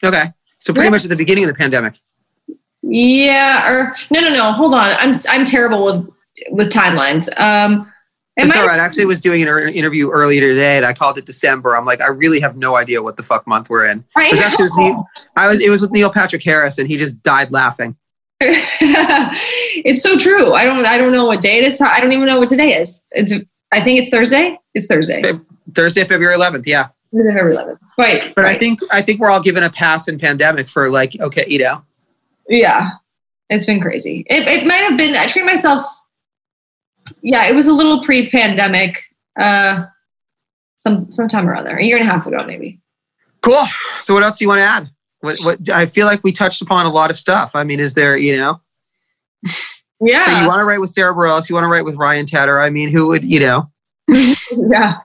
Okay. 0.05 0.24
So 0.61 0.72
pretty 0.72 0.87
Yeah. 0.87 0.91
much 0.91 1.05
at 1.05 1.11
the 1.11 1.16
beginning 1.16 1.45
of 1.45 1.49
the 1.49 1.55
pandemic. 1.57 1.95
Yeah, 2.83 3.68
or 3.70 3.93
no, 4.11 4.20
no, 4.20 4.33
no. 4.33 4.53
Hold 4.53 4.74
on. 4.74 4.95
I'm 4.99 5.12
I'm 5.29 5.45
terrible 5.45 5.85
with 5.85 6.09
with 6.51 6.70
timelines. 6.72 7.29
Um, 7.41 7.93
It's 8.37 8.57
all 8.57 8.66
right. 8.66 8.79
I 8.79 8.85
actually 8.85 9.07
was 9.07 9.20
doing 9.20 9.43
an 9.43 9.49
er- 9.49 9.66
interview 9.66 10.11
earlier 10.11 10.41
today 10.41 10.76
and 10.76 10.87
I 10.87 10.93
called 10.93 11.18
it 11.18 11.26
December. 11.26 11.76
I'm 11.76 11.85
like, 11.85 12.01
I 12.01 12.07
really 12.09 12.39
have 12.39 12.57
no 12.57 12.76
idea 12.76 13.03
what 13.03 13.16
the 13.16 13.24
fuck 13.24 13.45
month 13.49 13.68
we're 13.68 13.87
in. 13.87 14.05
I 14.16 14.26
It 14.26 14.31
was 14.31 14.41
actually 14.41 14.68
with. 14.70 14.79
Neil, 14.79 15.05
I 15.37 15.49
was 15.49 15.61
it 15.61 15.70
was 15.70 15.81
with 15.81 15.91
Neil 15.91 16.11
Patrick 16.11 16.45
Harris 16.45 16.79
and 16.79 16.89
he 16.89 16.97
just 16.97 17.20
died 17.24 17.51
laughing. 17.51 17.97
it's 18.41 20.03
so 20.03 20.16
true. 20.16 20.53
I 20.53 20.64
don't 20.64 20.87
I 20.87 20.97
don't 20.99 21.11
know 21.12 21.26
what 21.26 21.41
day 21.41 21.59
it 21.59 21.64
is. 21.64 21.81
I 21.81 21.99
don't 22.01 22.12
even 22.12 22.26
know 22.26 22.39
what 22.39 22.49
today 22.49 22.74
is. 22.74 23.05
It's 23.11 23.35
I 23.72 23.81
think 23.81 23.99
it's 23.99 24.09
Thursday. 24.09 24.57
It's 24.79 24.87
Thursday. 24.87 25.22
Thursday, 25.74 26.05
February 26.05 26.37
11th. 26.37 26.62
Yeah. 26.66 26.89
It's 27.12 27.26
February 27.26 27.57
11th. 27.57 27.79
Right. 27.99 28.33
But 28.37 28.43
right. 28.45 28.55
I 28.57 28.59
think 28.59 28.81
I 28.93 29.03
think 29.03 29.18
we're 29.20 29.29
all 29.31 29.43
given 29.43 29.64
a 29.64 29.70
pass 29.70 30.07
in 30.07 30.18
pandemic 30.20 30.68
for 30.68 30.89
like, 30.89 31.18
okay, 31.20 31.45
you 31.49 31.59
know. 31.59 31.83
yeah, 32.49 32.91
it's 33.51 33.66
been 33.66 33.81
crazy. 33.81 34.24
It 34.29 34.47
it 34.49 34.66
might 34.68 34.74
have 34.89 34.97
been. 34.97 35.16
I 35.16 35.26
treat 35.26 35.45
myself. 35.45 35.83
Yeah, 37.22 37.49
it 37.49 37.55
was 37.55 37.66
a 37.66 37.72
little 37.72 38.05
pre-pandemic. 38.05 39.03
Uh, 39.39 39.87
some 40.76 41.11
sometime 41.11 41.49
around 41.49 41.64
there, 41.64 41.76
a 41.79 41.85
year 41.85 41.97
and 41.99 42.09
a 42.09 42.11
half 42.11 42.24
ago, 42.26 42.45
maybe. 42.47 42.81
Cool. 43.43 43.64
So 44.01 44.14
what 44.14 44.22
else 44.22 44.39
do 44.39 44.45
you 44.45 44.49
want 44.49 44.61
to 44.61 44.64
add? 44.64 44.91
What 45.20 45.39
what 45.43 45.70
I 45.70 45.87
feel 45.87 46.07
like 46.07 46.22
we 46.22 46.31
touched 46.31 46.62
upon 46.62 46.87
a 46.87 46.91
lot 46.91 47.11
of 47.11 47.18
stuff. 47.18 47.57
I 47.57 47.64
mean, 47.64 47.81
is 47.81 47.95
there, 47.95 48.16
you 48.16 48.37
know, 48.37 48.61
Yeah. 50.01 50.20
so 50.20 50.41
you 50.43 50.47
want 50.47 50.61
to 50.61 50.64
write 50.64 50.81
with 50.81 50.91
Sara 50.91 51.12
Bareilles, 51.14 51.49
you 51.49 51.55
want 51.55 51.64
to 51.64 51.68
write 51.68 51.85
with 51.85 51.97
Ryan 51.97 52.26
Tedder. 52.26 52.61
I 52.61 52.70
mean, 52.70 52.91
who 52.91 53.09
would, 53.09 53.24
you 53.24 53.41
know, 53.41 53.70
yeah. 54.71 54.97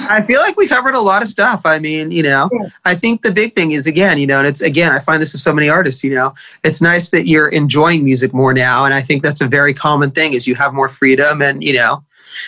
I 0.00 0.22
feel 0.22 0.40
like 0.40 0.56
we 0.56 0.66
covered 0.68 0.94
a 0.94 1.00
lot 1.00 1.22
of 1.22 1.28
stuff. 1.28 1.62
I 1.64 1.78
mean, 1.78 2.10
you 2.10 2.22
know, 2.22 2.50
Yeah. 2.52 2.68
I 2.84 2.94
think 2.94 3.22
the 3.22 3.32
big 3.32 3.54
thing 3.54 3.72
is 3.72 3.86
again, 3.86 4.18
you 4.18 4.26
know, 4.26 4.38
and 4.38 4.46
it's 4.46 4.60
again, 4.60 4.92
I 4.92 4.98
find 4.98 5.20
this 5.22 5.34
of 5.34 5.40
so 5.40 5.52
many 5.52 5.68
artists, 5.68 6.04
you 6.04 6.14
know, 6.14 6.34
it's 6.62 6.82
nice 6.82 7.10
that 7.10 7.26
you're 7.26 7.48
enjoying 7.48 8.04
music 8.04 8.34
more 8.34 8.52
now. 8.52 8.84
And 8.84 8.92
I 8.92 9.00
think 9.00 9.22
that's 9.22 9.40
a 9.40 9.48
very 9.48 9.72
common 9.72 10.10
thing 10.10 10.34
is 10.34 10.46
you 10.46 10.54
have 10.56 10.74
more 10.74 10.88
freedom 10.88 11.40
and, 11.42 11.62
you 11.64 11.72
know, 11.74 12.04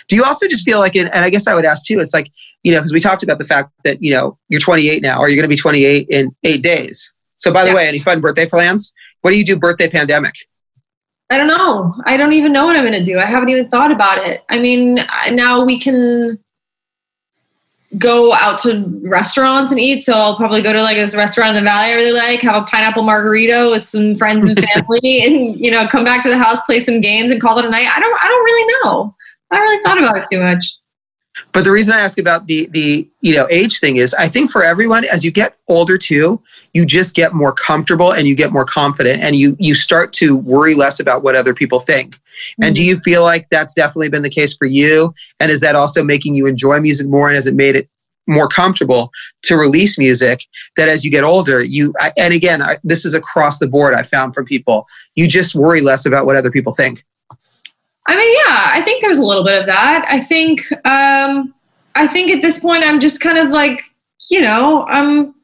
do 0.07 0.15
you 0.15 0.23
also 0.23 0.47
just 0.47 0.65
feel 0.65 0.79
like, 0.79 0.95
and 0.95 1.09
I 1.13 1.29
guess 1.29 1.47
I 1.47 1.55
would 1.55 1.65
ask 1.65 1.85
too, 1.85 1.99
it's 1.99 2.13
like, 2.13 2.31
you 2.63 2.71
know, 2.71 2.79
because 2.79 2.93
we 2.93 2.99
talked 2.99 3.23
about 3.23 3.39
the 3.39 3.45
fact 3.45 3.71
that, 3.83 4.01
you 4.03 4.13
know, 4.13 4.37
you're 4.49 4.59
28 4.59 5.01
now, 5.01 5.19
or 5.19 5.29
you're 5.29 5.35
going 5.37 5.49
to 5.49 5.55
be 5.55 5.55
28 5.59 6.07
in 6.09 6.35
eight 6.43 6.61
days. 6.63 7.13
So 7.35 7.51
by 7.53 7.63
the 7.63 7.69
Yeah. 7.69 7.75
way, 7.75 7.87
any 7.87 7.99
fun 7.99 8.19
birthday 8.19 8.47
plans? 8.47 8.93
What 9.21 9.31
do 9.31 9.37
you 9.37 9.45
do 9.45 9.57
birthday 9.57 9.89
pandemic? 9.89 10.33
I 11.29 11.37
don't 11.37 11.47
know. 11.47 11.93
I 12.05 12.15
don't 12.15 12.33
even 12.33 12.53
know 12.53 12.65
what 12.65 12.75
I'm 12.75 12.83
going 12.83 12.93
to 12.93 13.03
do. 13.03 13.17
I 13.19 13.25
haven't 13.25 13.49
even 13.49 13.69
thought 13.69 13.91
about 13.91 14.25
it. 14.25 14.43
I 14.49 14.59
mean, 14.59 14.99
now 15.31 15.65
we 15.65 15.79
can 15.79 16.39
go 17.97 18.33
out 18.33 18.59
to 18.59 18.83
restaurants 19.03 19.71
and 19.71 19.79
eat. 19.79 20.03
So 20.03 20.13
I'll 20.13 20.37
probably 20.37 20.61
go 20.61 20.73
to 20.73 20.81
like 20.81 20.97
this 20.97 21.15
restaurant 21.15 21.49
in 21.49 21.63
the 21.63 21.69
valley 21.69 21.91
I 21.91 21.95
really 21.95 22.17
like, 22.17 22.41
have 22.41 22.61
a 22.61 22.65
pineapple 22.65 23.03
margarita 23.03 23.69
with 23.71 23.83
some 23.83 24.15
friends 24.15 24.43
and 24.43 24.59
family, 24.73 25.21
and 25.23 25.59
you 25.59 25.71
know, 25.71 25.87
come 25.87 26.03
back 26.03 26.23
to 26.23 26.29
the 26.29 26.37
house, 26.37 26.61
play 26.61 26.79
some 26.79 27.01
games, 27.01 27.31
and 27.31 27.41
call 27.41 27.57
it 27.59 27.65
a 27.65 27.69
night. 27.69 27.87
I 27.87 27.99
don't. 27.99 28.21
I 28.21 28.27
don't 28.27 28.43
really 28.43 28.73
know. 28.83 29.15
I 29.51 29.55
haven't 29.55 29.69
really 29.69 29.83
thought 29.83 29.97
about 29.97 30.17
it 30.17 30.25
too 30.31 30.41
much. 30.41 30.75
But 31.53 31.63
the 31.63 31.71
reason 31.71 31.93
I 31.93 31.99
ask 31.99 32.17
about 32.17 32.47
the 32.47 32.67
the 32.71 33.07
you 33.21 33.35
know 33.35 33.47
age 33.49 33.79
thing 33.79 33.97
is 33.97 34.13
I 34.13 34.27
think 34.27 34.51
for 34.51 34.63
everyone 34.63 35.05
as 35.05 35.23
you 35.23 35.31
get 35.31 35.57
older 35.67 35.97
too, 35.97 36.41
you 36.73 36.85
just 36.85 37.15
get 37.15 37.33
more 37.33 37.53
comfortable 37.53 38.13
and 38.13 38.27
you 38.27 38.35
get 38.35 38.51
more 38.51 38.65
confident 38.65 39.21
and 39.21 39.35
you 39.35 39.55
you 39.59 39.75
start 39.75 40.13
to 40.13 40.35
worry 40.35 40.75
less 40.75 40.99
about 40.99 41.23
what 41.23 41.35
other 41.35 41.53
people 41.53 41.79
think. 41.79 42.19
And 42.61 42.75
do 42.75 42.81
mm-hmm. 42.81 42.89
you 42.89 42.99
feel 42.99 43.23
like 43.23 43.47
that's 43.49 43.73
definitely 43.73 44.09
been 44.09 44.21
the 44.21 44.29
case 44.29 44.55
for 44.55 44.65
you? 44.65 45.13
And 45.39 45.51
is 45.51 45.61
that 45.61 45.75
also 45.75 46.03
making 46.03 46.35
you 46.35 46.45
enjoy 46.45 46.79
music 46.79 47.07
more 47.07 47.27
and 47.27 47.35
has 47.35 47.47
it 47.47 47.55
made 47.55 47.75
it 47.75 47.89
more 48.27 48.47
comfortable 48.47 49.11
to 49.43 49.57
release 49.57 49.97
music 49.97 50.43
that 50.75 50.89
as 50.89 51.03
you 51.05 51.09
get 51.09 51.23
older 51.23 51.63
you 51.63 51.93
I, 51.99 52.11
and 52.17 52.33
again 52.33 52.61
I, 52.61 52.77
this 52.83 53.05
is 53.05 53.13
across 53.13 53.57
the 53.57 53.67
board 53.67 53.93
i 53.93 54.03
found 54.03 54.33
from 54.33 54.45
people 54.45 54.85
you 55.15 55.27
just 55.27 55.55
worry 55.55 55.79
less 55.81 56.05
about 56.05 56.25
what 56.25 56.35
other 56.35 56.51
people 56.51 56.73
think 56.73 57.05
I 58.07 58.15
mean, 58.15 58.33
yeah, 58.33 58.71
I 58.73 58.81
think 58.81 59.03
there's 59.03 59.17
a 59.17 59.25
little 59.25 59.43
bit 59.43 59.59
of 59.59 59.67
that. 59.67 60.05
I 60.07 60.19
think, 60.21 60.61
um, 60.85 61.53
I 61.95 62.07
think 62.07 62.31
at 62.31 62.41
this 62.41 62.59
point, 62.59 62.83
I'm 62.83 62.99
just 62.99 63.19
kind 63.21 63.37
of 63.37 63.49
like, 63.49 63.81
you 64.29 64.41
know, 64.41 64.85
I'm, 64.87 65.35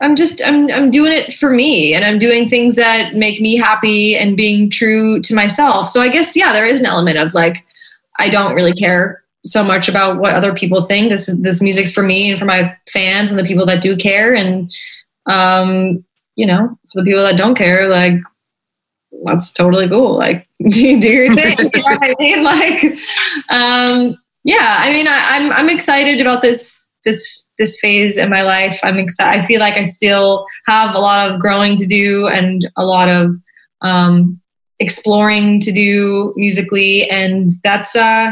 I'm 0.00 0.14
just, 0.16 0.42
I'm, 0.44 0.70
I'm 0.70 0.90
doing 0.90 1.12
it 1.12 1.32
for 1.34 1.50
me, 1.50 1.94
and 1.94 2.04
I'm 2.04 2.18
doing 2.18 2.48
things 2.48 2.76
that 2.76 3.14
make 3.14 3.40
me 3.40 3.56
happy 3.56 4.16
and 4.16 4.36
being 4.36 4.68
true 4.68 5.20
to 5.22 5.34
myself. 5.34 5.88
So 5.88 6.00
I 6.00 6.08
guess, 6.08 6.36
yeah, 6.36 6.52
there 6.52 6.66
is 6.66 6.80
an 6.80 6.86
element 6.86 7.18
of 7.18 7.32
like, 7.34 7.64
I 8.18 8.28
don't 8.28 8.54
really 8.54 8.74
care 8.74 9.22
so 9.44 9.64
much 9.64 9.88
about 9.88 10.20
what 10.20 10.34
other 10.34 10.54
people 10.54 10.82
think. 10.86 11.08
This 11.08 11.28
is 11.28 11.40
this 11.40 11.62
music's 11.62 11.92
for 11.92 12.02
me 12.02 12.30
and 12.30 12.38
for 12.38 12.44
my 12.44 12.76
fans 12.92 13.30
and 13.30 13.38
the 13.38 13.44
people 13.44 13.66
that 13.66 13.82
do 13.82 13.96
care, 13.96 14.34
and 14.34 14.70
um, 15.26 16.04
you 16.36 16.46
know, 16.46 16.78
for 16.92 17.00
the 17.00 17.04
people 17.04 17.22
that 17.22 17.36
don't 17.36 17.56
care, 17.56 17.88
like 17.88 18.14
that's 19.24 19.52
totally 19.52 19.88
cool. 19.88 20.16
Like, 20.16 20.46
do, 20.68 21.00
do 21.00 21.08
your 21.08 21.34
thing. 21.34 21.56
you 21.58 21.82
know 21.82 21.82
what 21.82 22.02
I 22.02 22.14
mean? 22.20 22.42
Like, 22.42 22.84
um, 23.50 24.18
yeah. 24.44 24.76
I 24.80 24.92
mean, 24.92 25.06
I, 25.06 25.22
I'm 25.30 25.52
I'm 25.52 25.68
excited 25.68 26.20
about 26.20 26.42
this 26.42 26.84
this 27.04 27.48
this 27.58 27.80
phase 27.80 28.18
in 28.18 28.30
my 28.30 28.42
life. 28.42 28.78
I'm 28.82 28.98
excited. 28.98 29.42
I 29.42 29.46
feel 29.46 29.60
like 29.60 29.74
I 29.74 29.84
still 29.84 30.46
have 30.66 30.94
a 30.94 30.98
lot 30.98 31.30
of 31.30 31.40
growing 31.40 31.76
to 31.76 31.86
do 31.86 32.26
and 32.28 32.68
a 32.76 32.84
lot 32.84 33.08
of 33.08 33.36
um, 33.80 34.40
exploring 34.78 35.60
to 35.60 35.72
do 35.72 36.32
musically, 36.36 37.08
and 37.10 37.54
that's 37.64 37.94
uh, 37.96 38.30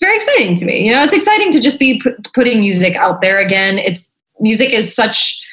very 0.00 0.16
exciting 0.16 0.56
to 0.56 0.64
me. 0.64 0.86
You 0.86 0.92
know, 0.92 1.02
it's 1.02 1.14
exciting 1.14 1.52
to 1.52 1.60
just 1.60 1.78
be 1.78 2.00
put, 2.00 2.32
putting 2.32 2.60
music 2.60 2.96
out 2.96 3.20
there 3.20 3.38
again. 3.38 3.78
It's 3.78 4.14
music 4.40 4.70
is 4.70 4.94
such 4.94 5.44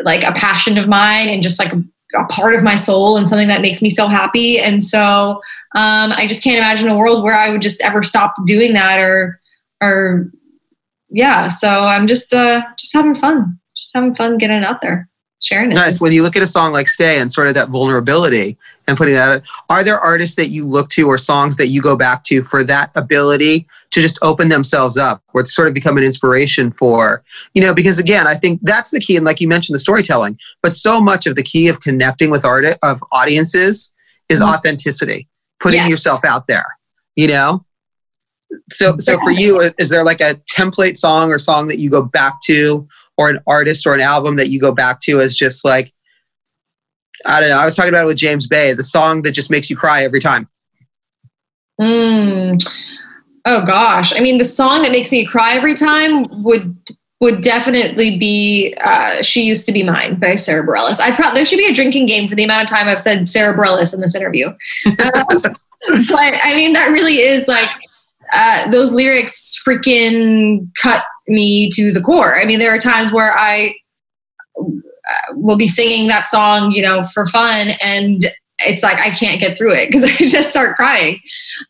like 0.00 0.24
a 0.24 0.32
passion 0.32 0.78
of 0.78 0.88
mine 0.88 1.28
and 1.28 1.42
just 1.42 1.58
like 1.58 1.72
a 2.14 2.24
part 2.26 2.54
of 2.54 2.62
my 2.62 2.76
soul 2.76 3.16
and 3.16 3.28
something 3.28 3.48
that 3.48 3.62
makes 3.62 3.82
me 3.82 3.90
so 3.90 4.06
happy. 4.06 4.58
And 4.58 4.82
so 4.82 5.40
um, 5.74 6.12
I 6.12 6.26
just 6.28 6.42
can't 6.42 6.58
imagine 6.58 6.88
a 6.88 6.96
world 6.96 7.24
where 7.24 7.36
I 7.36 7.50
would 7.50 7.62
just 7.62 7.82
ever 7.82 8.02
stop 8.02 8.34
doing 8.44 8.74
that 8.74 8.98
or 8.98 9.40
or 9.80 10.30
yeah. 11.08 11.48
So 11.48 11.68
I'm 11.68 12.06
just 12.06 12.32
uh, 12.32 12.62
just 12.78 12.92
having 12.92 13.14
fun, 13.14 13.58
just 13.76 13.90
having 13.94 14.14
fun 14.14 14.38
getting 14.38 14.64
out 14.64 14.80
there, 14.80 15.08
sharing 15.42 15.70
it. 15.70 15.74
nice 15.74 16.00
when 16.00 16.12
you 16.12 16.22
look 16.22 16.36
at 16.36 16.42
a 16.42 16.46
song 16.46 16.72
like 16.72 16.88
stay 16.88 17.18
and 17.18 17.30
sort 17.30 17.48
of 17.48 17.54
that 17.54 17.68
vulnerability 17.68 18.56
and 18.88 18.96
putting 18.96 19.14
that 19.14 19.28
out, 19.28 19.42
are 19.68 19.84
there 19.84 20.00
artists 20.00 20.34
that 20.36 20.48
you 20.48 20.64
look 20.66 20.88
to 20.88 21.06
or 21.06 21.16
songs 21.16 21.56
that 21.56 21.68
you 21.68 21.80
go 21.80 21.96
back 21.96 22.24
to 22.24 22.42
for 22.42 22.64
that 22.64 22.90
ability 22.96 23.66
to 23.90 24.00
just 24.00 24.18
open 24.22 24.48
themselves 24.48 24.96
up 24.96 25.22
or 25.34 25.44
sort 25.44 25.68
of 25.68 25.74
become 25.74 25.96
an 25.98 26.02
inspiration 26.04 26.70
for 26.70 27.22
you 27.54 27.62
know 27.62 27.72
because 27.74 27.98
again 27.98 28.26
i 28.26 28.34
think 28.34 28.58
that's 28.62 28.90
the 28.90 28.98
key 29.00 29.16
and 29.16 29.24
like 29.26 29.40
you 29.40 29.46
mentioned 29.48 29.74
the 29.74 29.78
storytelling 29.80 30.36
but 30.62 30.74
so 30.74 31.00
much 31.00 31.26
of 31.26 31.36
the 31.36 31.42
key 31.42 31.68
of 31.68 31.80
connecting 31.80 32.30
with 32.30 32.44
art 32.44 32.64
of 32.82 33.02
audiences 33.12 33.92
is 34.28 34.40
Mhm. 34.42 34.54
authenticity 34.54 35.28
putting 35.60 35.80
Yeah. 35.80 35.88
yourself 35.88 36.24
out 36.24 36.46
there 36.46 36.66
you 37.16 37.28
know 37.28 37.64
so 38.70 38.96
so 38.98 39.18
for 39.20 39.30
you 39.30 39.70
is 39.78 39.88
there 39.90 40.04
like 40.04 40.20
a 40.20 40.34
template 40.50 40.98
song 40.98 41.30
or 41.32 41.38
song 41.38 41.68
that 41.68 41.78
you 41.78 41.88
go 41.88 42.02
back 42.02 42.34
to 42.44 42.86
or 43.18 43.28
an 43.28 43.38
artist 43.46 43.86
or 43.86 43.94
an 43.94 44.00
album 44.00 44.36
that 44.36 44.48
you 44.48 44.60
go 44.60 44.72
back 44.72 45.00
to 45.00 45.20
as 45.20 45.36
just 45.36 45.64
like 45.64 45.92
I 47.24 47.40
don't 47.40 47.50
know. 47.50 47.58
I 47.58 47.64
was 47.64 47.76
talking 47.76 47.90
about 47.90 48.04
it 48.04 48.08
with 48.08 48.16
James 48.16 48.46
Bay, 48.46 48.72
the 48.72 48.82
song 48.82 49.22
that 49.22 49.32
just 49.32 49.50
makes 49.50 49.70
you 49.70 49.76
cry 49.76 50.02
every 50.02 50.18
time. 50.20 50.48
Mm. 51.80 52.64
Oh 53.44 53.64
gosh, 53.64 54.14
I 54.14 54.20
mean, 54.20 54.38
the 54.38 54.44
song 54.44 54.82
that 54.82 54.92
makes 54.92 55.10
me 55.10 55.26
cry 55.26 55.54
every 55.54 55.74
time 55.74 56.42
would 56.42 56.76
would 57.20 57.40
definitely 57.40 58.18
be 58.18 58.74
uh, 58.80 59.22
"She 59.22 59.42
Used 59.42 59.66
to 59.66 59.72
Be 59.72 59.82
Mine" 59.82 60.18
by 60.18 60.34
Sara 60.34 60.66
Bareilles. 60.66 61.00
I 61.00 61.14
pro- 61.14 61.32
there 61.34 61.44
should 61.44 61.58
be 61.58 61.66
a 61.66 61.74
drinking 61.74 62.06
game 62.06 62.28
for 62.28 62.34
the 62.34 62.44
amount 62.44 62.64
of 62.64 62.68
time 62.68 62.88
I've 62.88 63.00
said 63.00 63.28
Sara 63.28 63.56
Bareilles 63.56 63.94
in 63.94 64.00
this 64.00 64.14
interview. 64.14 64.48
Um, 64.48 65.26
but 66.08 66.34
I 66.42 66.54
mean, 66.54 66.72
that 66.72 66.90
really 66.92 67.18
is 67.18 67.48
like 67.48 67.70
uh, 68.32 68.70
those 68.70 68.92
lyrics 68.92 69.60
freaking 69.66 70.68
cut 70.76 71.02
me 71.28 71.70
to 71.70 71.92
the 71.92 72.00
core. 72.00 72.36
I 72.36 72.44
mean, 72.44 72.58
there 72.58 72.74
are 72.74 72.78
times 72.78 73.12
where 73.12 73.32
I 73.36 73.74
uh, 74.58 75.34
will 75.34 75.56
be 75.56 75.66
singing 75.66 76.08
that 76.08 76.28
song, 76.28 76.70
you 76.70 76.82
know, 76.82 77.02
for 77.02 77.26
fun, 77.26 77.70
and 77.80 78.26
it's 78.60 78.82
like 78.82 78.98
I 78.98 79.10
can't 79.10 79.40
get 79.40 79.56
through 79.56 79.72
it 79.72 79.86
because 79.86 80.04
I 80.20 80.26
just 80.26 80.50
start 80.50 80.76
crying. 80.76 81.20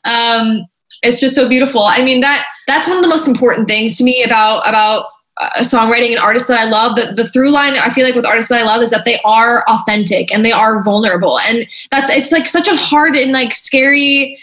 Um, 0.04 0.66
it's 1.02 1.20
just 1.20 1.34
so 1.34 1.48
beautiful. 1.48 1.82
I 1.82 2.02
mean 2.02 2.20
that 2.20 2.46
that's 2.66 2.88
one 2.88 2.96
of 2.98 3.02
the 3.02 3.08
most 3.08 3.26
important 3.26 3.68
things 3.68 3.96
to 3.98 4.04
me 4.04 4.22
about 4.22 4.68
about 4.68 5.06
uh, 5.38 5.60
songwriting 5.60 6.10
and 6.10 6.18
artists 6.18 6.48
that 6.48 6.60
I 6.60 6.64
love. 6.64 6.96
The 6.96 7.12
the 7.14 7.28
through 7.28 7.50
line 7.50 7.76
I 7.76 7.90
feel 7.90 8.04
like 8.04 8.14
with 8.14 8.26
artists 8.26 8.50
that 8.50 8.60
I 8.60 8.64
love 8.64 8.82
is 8.82 8.90
that 8.90 9.04
they 9.04 9.18
are 9.24 9.64
authentic 9.68 10.32
and 10.32 10.44
they 10.44 10.52
are 10.52 10.84
vulnerable, 10.84 11.40
and 11.40 11.66
that's 11.90 12.10
it's 12.10 12.32
like 12.32 12.46
such 12.46 12.68
a 12.68 12.76
hard 12.76 13.16
and 13.16 13.32
like 13.32 13.54
scary 13.54 14.38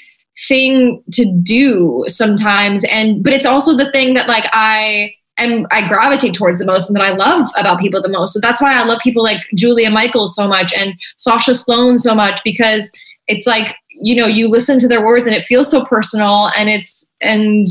thing 0.48 1.04
to 1.14 1.32
do 1.44 2.06
sometimes. 2.08 2.84
And 2.86 3.24
but 3.24 3.34
it's 3.34 3.46
also 3.46 3.76
the 3.76 3.92
thing 3.92 4.14
that 4.14 4.28
like 4.28 4.46
I 4.54 5.14
am 5.38 5.68
I 5.72 5.88
gravitate 5.88 6.34
towards 6.34 6.60
the 6.60 6.66
most 6.66 6.90
and 6.90 6.96
that 6.96 7.04
I 7.04 7.16
love 7.16 7.50
about 7.58 7.80
people 7.80 8.02
the 8.02 8.10
most. 8.10 8.34
So 8.34 8.40
that's 8.40 8.62
why 8.62 8.74
I 8.74 8.84
love 8.84 9.00
people 9.04 9.24
like 9.24 9.42
Julia 9.56 9.90
Michaels 9.90 10.36
so 10.36 10.48
much 10.48 10.74
and 10.74 10.94
Sasha 11.18 11.56
Sloan 11.56 11.98
so 11.98 12.16
much 12.16 12.42
because 12.44 12.92
it's 13.28 13.46
like 13.46 13.76
you 13.90 14.16
know 14.16 14.28
you 14.28 14.50
listen 14.50 14.80
to 14.80 14.88
their 14.88 15.06
words 15.06 15.28
and 15.28 15.36
it 15.36 15.46
feels 15.46 15.70
so 15.70 15.86
personal 15.86 16.50
and 16.58 16.70
it's 16.70 17.14
and 17.22 17.68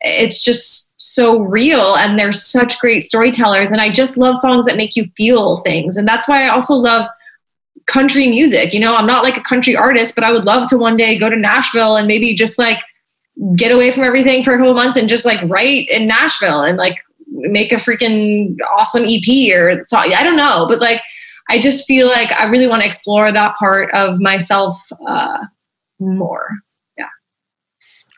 it's 0.00 0.42
just 0.42 0.94
so 1.00 1.40
real 1.40 1.96
and 1.96 2.18
they're 2.18 2.32
such 2.32 2.78
great 2.78 3.02
storytellers 3.02 3.70
and 3.70 3.80
i 3.80 3.90
just 3.90 4.16
love 4.16 4.36
songs 4.36 4.64
that 4.64 4.76
make 4.76 4.96
you 4.96 5.06
feel 5.16 5.58
things 5.58 5.96
and 5.96 6.06
that's 6.06 6.28
why 6.28 6.44
i 6.44 6.48
also 6.48 6.74
love 6.74 7.08
country 7.86 8.26
music 8.28 8.72
you 8.74 8.80
know 8.80 8.96
i'm 8.96 9.06
not 9.06 9.22
like 9.22 9.36
a 9.36 9.42
country 9.42 9.76
artist 9.76 10.14
but 10.14 10.24
i 10.24 10.32
would 10.32 10.44
love 10.44 10.68
to 10.68 10.76
one 10.76 10.96
day 10.96 11.18
go 11.18 11.30
to 11.30 11.36
nashville 11.36 11.96
and 11.96 12.06
maybe 12.08 12.34
just 12.34 12.58
like 12.58 12.80
get 13.54 13.70
away 13.70 13.92
from 13.92 14.02
everything 14.02 14.42
for 14.42 14.54
a 14.54 14.58
couple 14.58 14.74
months 14.74 14.96
and 14.96 15.08
just 15.08 15.24
like 15.24 15.40
write 15.48 15.88
in 15.88 16.06
nashville 16.06 16.62
and 16.62 16.78
like 16.78 16.96
make 17.28 17.70
a 17.72 17.76
freaking 17.76 18.56
awesome 18.76 19.04
ep 19.04 19.54
or 19.54 19.80
so 19.84 19.98
i 19.98 20.24
don't 20.24 20.36
know 20.36 20.66
but 20.68 20.80
like 20.80 21.00
I 21.48 21.60
just 21.60 21.86
feel 21.86 22.08
like 22.08 22.32
I 22.32 22.46
really 22.46 22.66
want 22.66 22.82
to 22.82 22.86
explore 22.88 23.30
that 23.30 23.56
part 23.56 23.92
of 23.94 24.20
myself 24.20 24.76
uh, 25.06 25.38
more. 26.00 26.48
Yeah. 26.98 27.06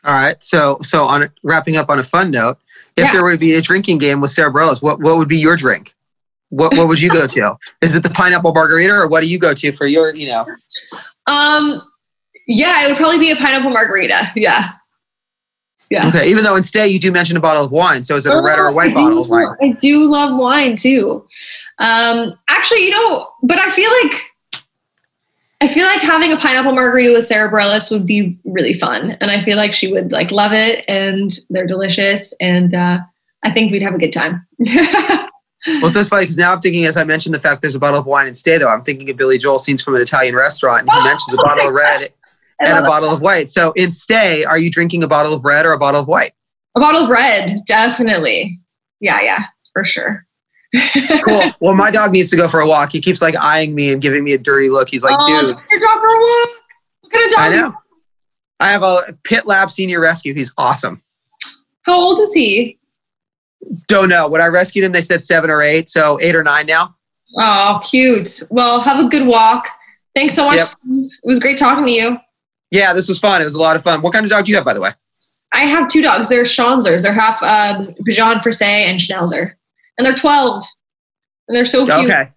All 0.03 0.13
right. 0.13 0.35
So 0.43 0.79
so 0.81 1.03
on 1.03 1.29
wrapping 1.43 1.77
up 1.77 1.91
on 1.91 1.99
a 1.99 2.03
fun 2.03 2.31
note, 2.31 2.57
if 2.97 3.03
Yeah. 3.03 3.11
there 3.11 3.21
were 3.21 3.33
to 3.33 3.37
be 3.37 3.53
a 3.53 3.61
drinking 3.61 3.99
game 3.99 4.19
with 4.19 4.31
Sara 4.31 4.51
Bareilles, 4.51 4.81
what 4.81 4.99
what 5.01 5.17
would 5.19 5.27
be 5.27 5.37
your 5.37 5.55
drink? 5.55 5.93
What 6.49 6.75
what 6.75 6.87
would 6.87 6.99
you 6.99 7.09
go 7.09 7.27
to? 7.27 7.57
Is 7.81 7.95
it 7.95 8.03
the 8.03 8.09
pineapple 8.09 8.53
margarita 8.53 8.93
or 8.93 9.07
what 9.07 9.21
do 9.21 9.27
you 9.27 9.37
go 9.39 9.53
to 9.53 9.71
for 9.71 9.85
your, 9.87 10.13
you 10.15 10.27
know? 10.27 10.45
Um, 11.27 11.81
yeah, 12.47 12.85
it 12.85 12.89
would 12.89 12.97
probably 12.97 13.19
be 13.19 13.31
a 13.31 13.35
pineapple 13.35 13.69
margarita. 13.69 14.31
Yeah. 14.35 14.71
Yeah. 15.91 16.07
Okay, 16.07 16.29
even 16.29 16.43
though 16.43 16.55
instead 16.55 16.91
you 16.91 16.99
do 16.99 17.11
mention 17.11 17.35
a 17.35 17.39
bottle 17.39 17.65
of 17.65 17.71
wine. 17.71 18.03
So 18.03 18.15
is 18.15 18.27
it 18.27 18.31
a 18.33 18.41
red 18.41 18.59
or 18.59 18.67
a 18.67 18.71
Oh, 18.71 18.73
white 18.73 18.91
I 18.91 18.93
bottle 18.93 19.17
do, 19.17 19.23
of 19.23 19.29
wine? 19.29 19.55
I 19.61 19.69
do 19.69 20.03
love 20.07 20.37
wine 20.37 20.75
too. 20.75 21.25
Um, 21.79 22.37
actually, 22.47 22.85
you 22.85 22.91
know, 22.91 23.27
but 23.41 23.57
I 23.57 23.71
feel 23.71 23.89
like 24.03 24.21
I 25.61 25.67
feel 25.67 25.85
like 25.85 25.99
having 26.01 26.31
a 26.31 26.37
pineapple 26.37 26.71
margarita 26.73 27.11
with 27.11 27.25
Sara 27.25 27.51
Bareilles 27.51 27.91
would 27.91 28.05
be 28.05 28.37
really 28.45 28.73
fun, 28.73 29.11
and 29.19 29.29
I 29.31 29.43
feel 29.43 29.57
like 29.57 29.73
she 29.73 29.91
would 29.91 30.11
like 30.11 30.31
love 30.31 30.53
it, 30.53 30.85
and 30.87 31.37
they're 31.49 31.67
delicious, 31.67 32.33
and 32.39 32.73
uh, 32.73 32.99
I 33.43 33.51
think 33.51 33.71
we'd 33.71 33.81
have 33.81 33.95
a 33.95 33.99
good 33.99 34.13
time. 34.13 34.47
Well, 35.67 35.89
so 35.89 35.99
it's 35.99 36.09
funny 36.09 36.23
because 36.23 36.37
now 36.37 36.53
I'm 36.53 36.61
thinking, 36.61 36.85
as 36.85 36.95
I 36.95 37.03
mentioned, 37.03 37.35
the 37.35 37.39
fact 37.39 37.61
there's 37.61 37.75
a 37.75 37.79
bottle 37.79 37.99
of 37.99 38.05
wine 38.05 38.27
in 38.27 38.35
stay, 38.35 38.57
though, 38.57 38.69
I'm 38.69 38.81
thinking 38.81 39.09
of 39.09 39.17
Billy 39.17 39.37
Joel 39.37 39.59
scenes 39.59 39.83
from 39.83 39.95
an 39.95 40.01
Italian 40.01 40.35
restaurant, 40.35 40.81
and 40.81 40.91
he 40.91 40.97
oh 40.99 41.03
mentions 41.03 41.33
a 41.33 41.37
bottle 41.37 41.67
of 41.67 41.73
red 41.73 42.09
and 42.59 42.85
a 42.85 42.87
bottle 42.87 43.09
of 43.11 43.21
white. 43.21 43.49
So 43.49 43.73
in 43.73 43.91
stay, 43.91 44.45
are 44.45 44.57
you 44.57 44.71
drinking 44.71 45.03
a 45.03 45.07
bottle 45.07 45.33
of 45.33 45.43
red 45.43 45.65
or 45.65 45.73
a 45.73 45.77
bottle 45.77 46.01
of 46.01 46.07
white? 46.07 46.31
a 46.75 46.79
bottle 46.79 47.03
of 47.03 47.09
red, 47.09 47.57
definitely. 47.65 48.59
Yeah, 48.99 49.21
yeah, 49.21 49.45
for 49.73 49.83
sure. 49.85 50.25
Cool. 51.25 51.51
well, 51.59 51.75
my 51.75 51.91
dog 51.91 52.11
needs 52.11 52.29
to 52.31 52.37
go 52.37 52.47
for 52.47 52.59
a 52.59 52.67
walk. 52.67 52.91
He 52.91 53.01
keeps 53.01 53.21
like 53.21 53.35
eyeing 53.35 53.75
me 53.75 53.91
and 53.91 54.01
giving 54.01 54.23
me 54.23 54.33
a 54.33 54.37
dirty 54.37 54.69
look. 54.69 54.89
He's 54.89 55.03
like, 55.03 55.15
oh, 55.17 55.27
dude, 55.27 55.57
your 55.71 55.79
dog 55.79 55.99
for 55.99 56.07
a 56.07 56.19
walk. 56.19 56.49
What 57.01 57.13
kind 57.13 57.25
of 57.25 57.31
dog? 57.31 57.39
I 57.39 57.55
know. 57.55 57.73
I 58.59 58.71
have 58.71 58.83
a 58.83 59.17
Pit 59.23 59.45
Lab 59.45 59.71
Senior 59.71 59.99
Rescue. 59.99 60.33
He's 60.33 60.53
awesome. 60.57 61.01
How 61.83 61.95
old 61.95 62.19
is 62.19 62.33
he? 62.33 62.77
Don't 63.87 64.09
know. 64.09 64.27
When 64.27 64.41
I 64.41 64.47
rescued 64.47 64.85
him, 64.85 64.91
they 64.91 65.01
said 65.01 65.23
seven 65.23 65.49
or 65.49 65.61
eight. 65.61 65.89
So 65.89 66.19
eight 66.21 66.35
or 66.35 66.43
nine 66.43 66.65
now. 66.65 66.95
Oh, 67.37 67.81
cute. 67.83 68.43
Well, 68.49 68.81
have 68.81 69.03
a 69.03 69.07
good 69.07 69.27
walk. 69.27 69.67
Thanks 70.15 70.33
so 70.35 70.45
much. 70.45 70.57
Yep. 70.57 70.67
Steve. 70.67 71.05
It 71.23 71.27
was 71.27 71.39
great 71.39 71.57
talking 71.57 71.85
to 71.85 71.91
you. 71.91 72.17
Yeah, 72.71 72.93
this 72.93 73.07
was 73.07 73.19
fun. 73.19 73.41
It 73.41 73.45
was 73.45 73.55
a 73.55 73.59
lot 73.59 73.75
of 73.75 73.83
fun. 73.83 74.01
What 74.01 74.13
kind 74.13 74.25
of 74.25 74.29
dog 74.29 74.45
do 74.45 74.51
you 74.51 74.55
have, 74.57 74.65
by 74.65 74.73
the 74.73 74.81
way? 74.81 74.91
I 75.53 75.61
have 75.61 75.87
two 75.89 76.01
dogs. 76.01 76.29
They're 76.29 76.43
Schnauzers. 76.43 77.03
They're 77.03 77.13
half 77.13 77.41
um, 77.41 77.95
Bichon 78.07 78.41
Frise 78.43 78.61
and 78.61 78.99
Schnauzer, 78.99 79.53
and 79.97 80.05
they're 80.05 80.15
twelve, 80.15 80.63
and 81.47 81.57
they're 81.57 81.65
so 81.65 81.85
cute. 81.85 82.11
Okay. 82.11 82.29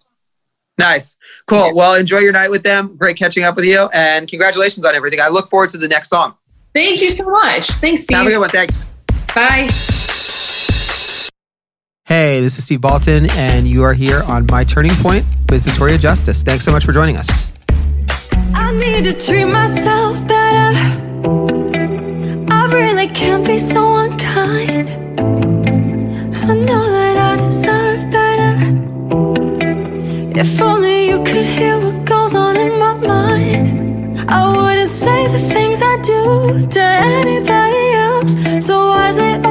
Nice. 0.79 1.17
Cool. 1.45 1.75
Well, 1.75 1.93
enjoy 1.93 2.17
your 2.17 2.31
night 2.31 2.49
with 2.49 2.63
them. 2.63 2.97
Great 2.97 3.15
catching 3.15 3.43
up 3.43 3.55
with 3.55 3.65
you. 3.65 3.87
And 3.93 4.27
congratulations 4.27 4.83
on 4.83 4.95
everything. 4.95 5.21
I 5.21 5.27
look 5.27 5.51
forward 5.51 5.69
to 5.69 5.77
the 5.77 5.87
next 5.87 6.09
song. 6.09 6.35
Thank 6.73 6.99
you 6.99 7.11
so 7.11 7.25
much. 7.25 7.69
Thanks, 7.73 8.05
Steve. 8.05 8.17
Have 8.17 8.25
a 8.25 8.29
good 8.31 8.39
one. 8.39 8.49
Thanks. 8.49 8.87
Bye. 9.35 9.69
Hey, 12.13 12.41
this 12.41 12.59
is 12.59 12.65
Steve 12.65 12.79
Baltin, 12.79 13.27
and 13.31 13.67
you 13.67 13.81
are 13.81 13.95
here 13.95 14.21
on 14.27 14.45
My 14.51 14.63
Turning 14.63 14.93
Point 14.97 15.25
with 15.49 15.63
Victoria 15.63 15.97
Justice. 15.97 16.43
Thanks 16.43 16.63
so 16.63 16.71
much 16.71 16.85
for 16.85 16.91
joining 16.91 17.17
us. 17.17 17.51
I 18.53 18.71
need 18.71 19.05
to 19.05 19.13
treat 19.13 19.45
myself 19.45 20.27
better. 20.27 20.77
I 22.51 22.71
really 22.71 23.07
can't 23.07 23.43
be 23.43 23.57
so 23.57 23.95
unkind. 23.95 24.91
I 26.35 26.53
know 26.53 26.83
that 26.97 27.17
I 27.17 27.35
deserve 27.35 28.11
better. 28.11 28.53
If 30.39 30.61
only 30.61 31.07
you 31.07 31.17
could 31.23 31.47
hear 31.47 31.79
what 31.79 32.05
goes 32.05 32.35
on 32.35 32.57
in 32.57 32.77
my 32.77 32.93
mind. 32.93 34.29
I 34.29 34.55
wouldn't 34.55 34.91
say 34.91 35.27
the 35.29 35.39
things 35.51 35.81
I 35.81 35.97
do 36.03 36.67
to 36.73 36.79
anybody 36.79 37.93
else. 38.05 38.67
So 38.67 38.89
why 38.89 39.09
is 39.09 39.17
it 39.17 39.42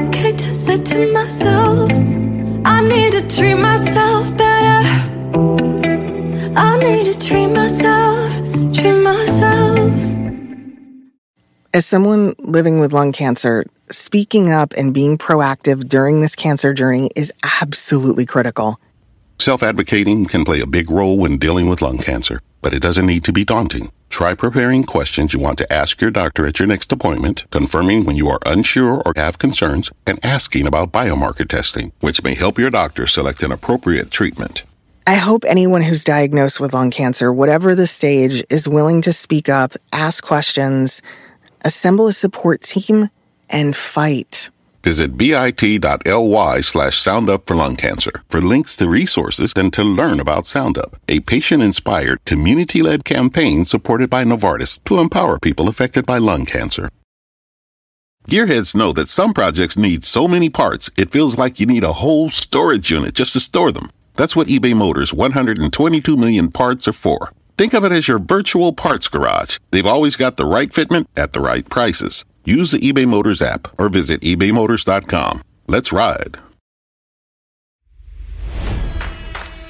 As 11.74 11.86
someone 11.86 12.34
living 12.38 12.80
with 12.80 12.92
lung 12.92 13.12
cancer, 13.12 13.64
speaking 13.90 14.50
up 14.50 14.74
and 14.74 14.92
being 14.92 15.16
proactive 15.16 15.88
during 15.88 16.20
this 16.20 16.36
cancer 16.36 16.74
journey 16.74 17.08
is 17.16 17.32
absolutely 17.60 18.26
critical. 18.26 18.78
Self 19.38 19.62
advocating 19.62 20.26
can 20.26 20.44
play 20.44 20.60
a 20.60 20.66
big 20.66 20.90
role 20.90 21.16
when 21.16 21.38
dealing 21.38 21.70
with 21.70 21.80
lung 21.80 21.96
cancer, 21.96 22.42
but 22.60 22.74
it 22.74 22.82
doesn't 22.82 23.06
need 23.06 23.24
to 23.24 23.32
be 23.32 23.42
daunting. 23.42 23.90
Try 24.10 24.34
preparing 24.34 24.84
questions 24.84 25.32
you 25.32 25.40
want 25.40 25.56
to 25.58 25.72
ask 25.72 25.98
your 25.98 26.10
doctor 26.10 26.46
at 26.46 26.58
your 26.58 26.68
next 26.68 26.92
appointment, 26.92 27.46
confirming 27.50 28.04
when 28.04 28.16
you 28.16 28.28
are 28.28 28.38
unsure 28.44 29.00
or 29.06 29.14
have 29.16 29.38
concerns, 29.38 29.90
and 30.06 30.22
asking 30.22 30.66
about 30.66 30.92
biomarker 30.92 31.48
testing, 31.48 31.92
which 32.00 32.22
may 32.22 32.34
help 32.34 32.58
your 32.58 32.68
doctor 32.68 33.06
select 33.06 33.42
an 33.42 33.50
appropriate 33.50 34.10
treatment. 34.10 34.64
I 35.06 35.14
hope 35.14 35.42
anyone 35.46 35.80
who's 35.80 36.04
diagnosed 36.04 36.60
with 36.60 36.74
lung 36.74 36.90
cancer, 36.90 37.32
whatever 37.32 37.74
the 37.74 37.86
stage, 37.86 38.44
is 38.50 38.68
willing 38.68 39.00
to 39.02 39.12
speak 39.14 39.48
up, 39.48 39.72
ask 39.90 40.22
questions, 40.22 41.00
assemble 41.64 42.06
a 42.06 42.12
support 42.12 42.62
team, 42.62 43.10
and 43.48 43.76
fight. 43.76 44.50
Visit 44.82 45.16
bit.ly 45.16 46.60
slash 46.60 47.00
soundup 47.00 47.46
for 47.46 47.54
lung 47.54 47.76
cancer 47.76 48.10
for 48.28 48.40
links 48.40 48.74
to 48.76 48.88
resources 48.88 49.52
and 49.54 49.72
to 49.72 49.84
learn 49.84 50.18
about 50.18 50.44
SoundUp, 50.44 50.94
a 51.08 51.20
patient 51.20 51.62
inspired, 51.62 52.24
community 52.24 52.82
led 52.82 53.04
campaign 53.04 53.64
supported 53.64 54.10
by 54.10 54.24
Novartis 54.24 54.82
to 54.84 54.98
empower 54.98 55.38
people 55.38 55.68
affected 55.68 56.04
by 56.04 56.18
lung 56.18 56.44
cancer. 56.44 56.88
Gearheads 58.28 58.74
know 58.74 58.92
that 58.92 59.08
some 59.08 59.34
projects 59.34 59.76
need 59.76 60.04
so 60.04 60.28
many 60.28 60.48
parts, 60.48 60.90
it 60.96 61.10
feels 61.10 61.38
like 61.38 61.58
you 61.60 61.66
need 61.66 61.84
a 61.84 61.92
whole 61.92 62.30
storage 62.30 62.90
unit 62.90 63.14
just 63.14 63.32
to 63.32 63.40
store 63.40 63.72
them. 63.72 63.90
That's 64.14 64.36
what 64.36 64.48
eBay 64.48 64.76
Motors' 64.76 65.14
122 65.14 66.16
million 66.16 66.50
parts 66.50 66.86
are 66.86 66.92
for. 66.92 67.32
Think 67.57 67.74
of 67.74 67.84
it 67.84 67.92
as 67.92 68.09
your 68.09 68.18
virtual 68.18 68.72
parts 68.72 69.09
garage. 69.09 69.59
They've 69.70 69.86
always 69.86 70.16
got 70.16 70.36
the 70.36 70.46
right 70.46 70.70
fitment 70.70 71.07
at 71.16 71.32
the 71.32 71.40
right 71.40 71.68
prices. 71.68 72.24
Use 72.44 72.70
the 72.70 72.78
eBay 72.78 73.07
Motors 73.07 73.42
app 73.42 73.68
or 73.80 73.88
visit 73.88 74.20
ebaymotors.com. 74.22 75.42
Let's 75.68 75.92
ride. 75.92 76.38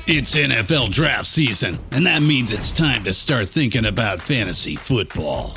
It's 0.07 0.35
NFL 0.35 0.91
draft 0.91 1.26
season, 1.26 1.78
and 1.93 2.07
that 2.07 2.22
means 2.22 2.53
it's 2.53 2.72
time 2.72 3.05
to 3.05 3.12
start 3.12 3.49
thinking 3.49 3.85
about 3.85 4.20
fantasy 4.20 4.74
football. 4.74 5.57